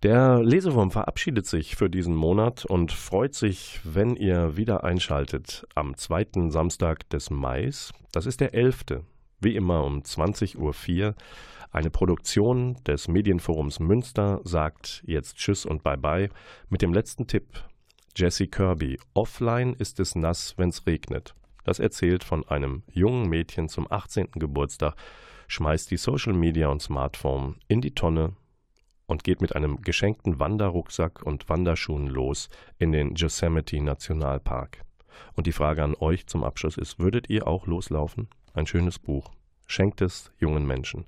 Der 0.03 0.43
Lesewurm 0.43 0.91
verabschiedet 0.91 1.47
sich 1.47 1.76
für 1.76 1.89
diesen 1.89 2.16
Monat 2.16 2.66
und 2.66 2.91
freut 2.91 3.34
sich, 3.34 3.80
wenn 3.84 4.16
ihr 4.16 4.57
wieder 4.57 4.84
einschaltet 4.84 5.66
am 5.74 5.97
zweiten 5.97 6.51
Samstag 6.51 7.09
des 7.09 7.32
Mais. 7.32 7.91
Das 8.11 8.28
ist 8.28 8.41
der 8.41 8.53
11. 8.53 9.01
Wie 9.39 9.55
immer 9.55 9.84
um 9.84 10.01
20.04 10.01 10.57
Uhr. 10.57 11.16
Eine 11.72 11.89
Produktion 11.89 12.76
des 12.86 13.07
Medienforums 13.07 13.80
Münster 13.80 14.41
sagt 14.43 15.03
jetzt 15.07 15.38
Tschüss 15.38 15.66
und 15.66 15.84
Bye-bye 15.84 16.30
mit 16.70 16.82
dem 16.82 16.93
letzten 16.93 17.28
Tipp. 17.28 17.63
Jesse 18.16 18.47
Kirby. 18.47 18.99
Offline 19.13 19.74
ist 19.74 19.99
es 19.99 20.16
nass, 20.16 20.53
wenn's 20.57 20.86
regnet. 20.86 21.34
Das 21.66 21.80
erzählt 21.80 22.24
von 22.24 22.47
einem 22.47 22.84
jungen 22.93 23.28
Mädchen 23.28 23.68
zum 23.68 23.91
18. 23.91 24.30
Geburtstag, 24.36 24.95
schmeißt 25.47 25.91
die 25.91 25.97
Social 25.97 26.34
Media 26.34 26.70
und 26.70 26.82
Smartphone 26.82 27.55
in 27.68 27.82
die 27.82 27.93
Tonne 27.93 28.34
und 29.07 29.24
geht 29.24 29.41
mit 29.41 29.55
einem 29.55 29.82
geschenkten 29.82 30.39
Wanderrucksack 30.39 31.24
und 31.24 31.49
Wanderschuhen 31.49 32.07
los 32.07 32.49
in 32.78 32.91
den 32.91 33.16
Yosemite 33.16 33.82
Nationalpark. 33.82 34.84
Und 35.34 35.47
die 35.47 35.51
Frage 35.51 35.84
an 35.84 35.95
euch 35.99 36.28
zum 36.28 36.43
Abschluss 36.43 36.78
ist, 36.78 36.99
würdet 36.99 37.30
ihr 37.30 37.47
auch 37.47 37.68
loslaufen? 37.68 38.28
Ein 38.53 38.68
schönes 38.68 38.99
Buch. 38.99 39.32
Schenkt 39.66 40.01
es 40.01 40.32
jungen 40.39 40.68
Menschen. 40.68 41.05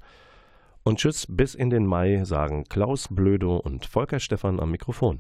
Und 0.84 0.99
tschüss 0.99 1.28
bis 1.30 1.53
in 1.53 1.70
den 1.70 1.86
Mai 1.86 2.24
sagen 2.24 2.64
Klaus 2.64 3.10
Blödo 3.12 3.58
und 3.58 3.86
Volker 3.86 4.20
Stephan 4.20 4.60
am 4.60 4.72
Mikrofon. 4.72 5.20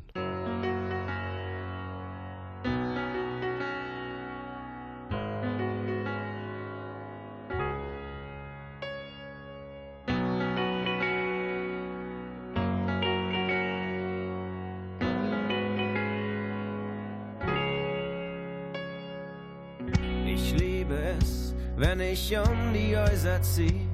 Häuser 23.27 23.41
zieh. 23.41 23.87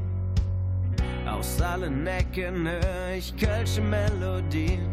Aus 1.27 1.61
allen 1.61 2.05
Ecken 2.05 2.67
hör 2.67 3.15
ich 3.17 3.35
kölsche 3.35 3.81
Melodien. 3.81 4.87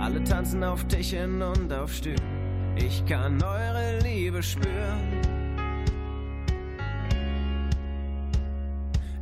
Alle 0.00 0.22
tanzen 0.22 0.62
auf 0.62 0.84
Tischen 0.84 1.42
und 1.42 1.72
auf 1.72 1.92
Stühlen. 1.92 2.76
Ich 2.76 3.04
kann 3.06 3.42
eure 3.42 3.98
Liebe 4.02 4.42
spüren. 4.42 5.20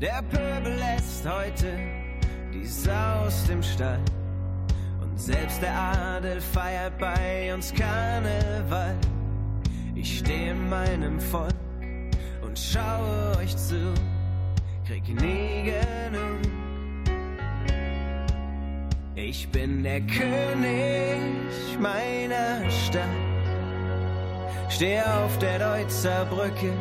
Der 0.01 0.23
Pöbel 0.31 0.75
lässt 0.75 1.27
heute 1.29 1.73
die 2.53 2.67
Sau 2.67 3.25
aus 3.27 3.47
dem 3.47 3.63
Stall. 3.63 4.01
Und 5.01 5.19
selbst 5.19 5.63
der 5.63 5.75
Adel 5.75 6.41
feiert 6.41 6.99
bei 6.99 7.53
uns 7.55 7.73
Karneval. 7.73 8.95
Ich 9.95 10.19
stehe 10.19 10.53
in 10.53 10.69
meinem 10.69 11.19
Volk 11.19 11.55
und 12.43 12.57
schaue 12.57 13.28
euch 13.39 13.57
zu, 13.57 13.95
krieg 14.87 15.09
nie 15.09 15.71
genug. 15.71 16.41
Ich 19.15 19.49
bin 19.51 19.83
der 19.83 20.01
König 20.01 21.79
meiner 21.81 22.71
Stadt, 22.71 23.03
steh 24.69 25.01
auf 25.01 25.39
der 25.39 25.59
Deutzer 25.59 26.25
Brücke 26.27 26.73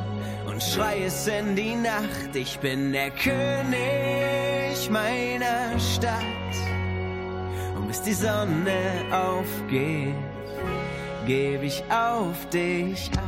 und 0.47 0.61
schrei 0.61 1.03
es 1.05 1.27
in 1.27 1.55
die 1.55 1.75
Nacht. 1.75 2.35
Ich 2.35 2.59
bin 2.59 2.91
der 2.91 3.11
König 3.11 4.89
meiner 4.89 5.79
Stadt 5.79 6.55
und 7.75 7.87
bis 7.87 8.01
die 8.01 8.13
Sonne 8.13 8.79
aufgeht 9.11 10.15
geb 11.27 11.61
ich 11.61 11.83
auf 11.91 12.49
dich 12.49 13.11
acht. 13.17 13.26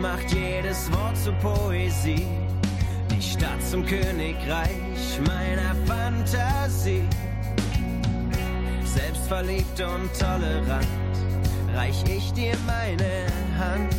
Macht 0.00 0.32
jedes 0.32 0.90
Wort 0.92 1.16
zur 1.16 1.34
Poesie. 1.34 2.26
Die 3.10 3.22
Stadt 3.22 3.62
zum 3.62 3.84
Königreich 3.84 5.20
meiner 5.26 5.74
Fantasie. 5.86 7.04
Selbstverliebt 8.84 9.80
und 9.80 10.10
tolerant 10.18 10.86
reich 11.74 12.02
ich 12.04 12.32
dir 12.32 12.56
meine 12.66 13.26
Hand. 13.58 13.94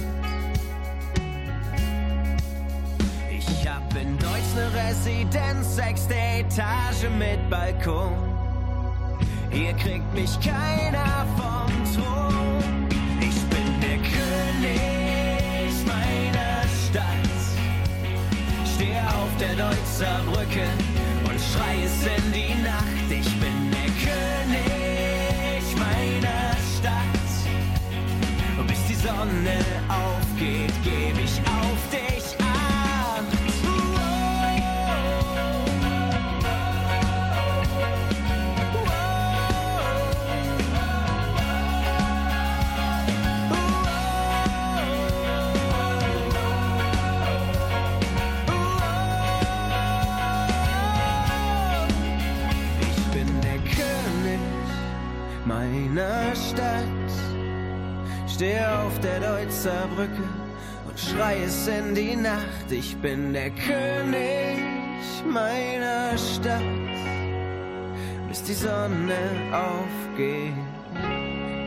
Ich 3.29 3.67
hab 3.67 3.95
in 3.95 4.17
Deutsch 4.17 4.53
ne 4.55 4.69
Residenz, 4.73 5.75
sechste 5.75 6.15
Etage 6.15 7.09
mit 7.17 7.49
Balkon. 7.49 8.13
Hier 9.51 9.73
kriegt 9.73 10.13
mich 10.13 10.39
keiner 10.39 11.25
vom 11.37 11.93
Thron. 11.93 12.30
Deutzerbrücke 19.61 20.65
und 21.29 21.39
schrei 21.39 21.75
es 21.85 22.01
in 22.01 22.31
die 22.33 22.63
Nacht. 22.63 23.09
Ich 23.09 23.29
bin 23.39 23.69
der 23.69 23.91
König 24.07 25.63
meiner 25.77 26.57
Stadt. 26.73 27.29
Und 28.57 28.67
bis 28.67 28.83
die 28.89 28.95
Sonne 28.95 29.59
aufgeht, 29.87 30.73
gebe 30.83 31.21
ich 31.21 31.39
stehe 58.41 58.79
auf 58.79 58.99
der 59.01 59.19
Deutzer 59.19 59.87
Brücke 59.95 60.27
und 60.89 60.99
schrei 60.99 61.37
es 61.45 61.67
in 61.67 61.93
die 61.93 62.15
Nacht. 62.15 62.71
Ich 62.71 62.97
bin 62.97 63.33
der 63.33 63.51
König 63.51 64.57
meiner 65.31 66.17
Stadt, 66.17 66.63
bis 68.27 68.41
die 68.41 68.55
Sonne 68.55 69.19
aufgeht 69.53 70.53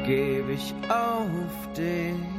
gebe 0.05 0.53
ich 0.53 0.75
auf 0.89 1.72
dich. 1.77 2.34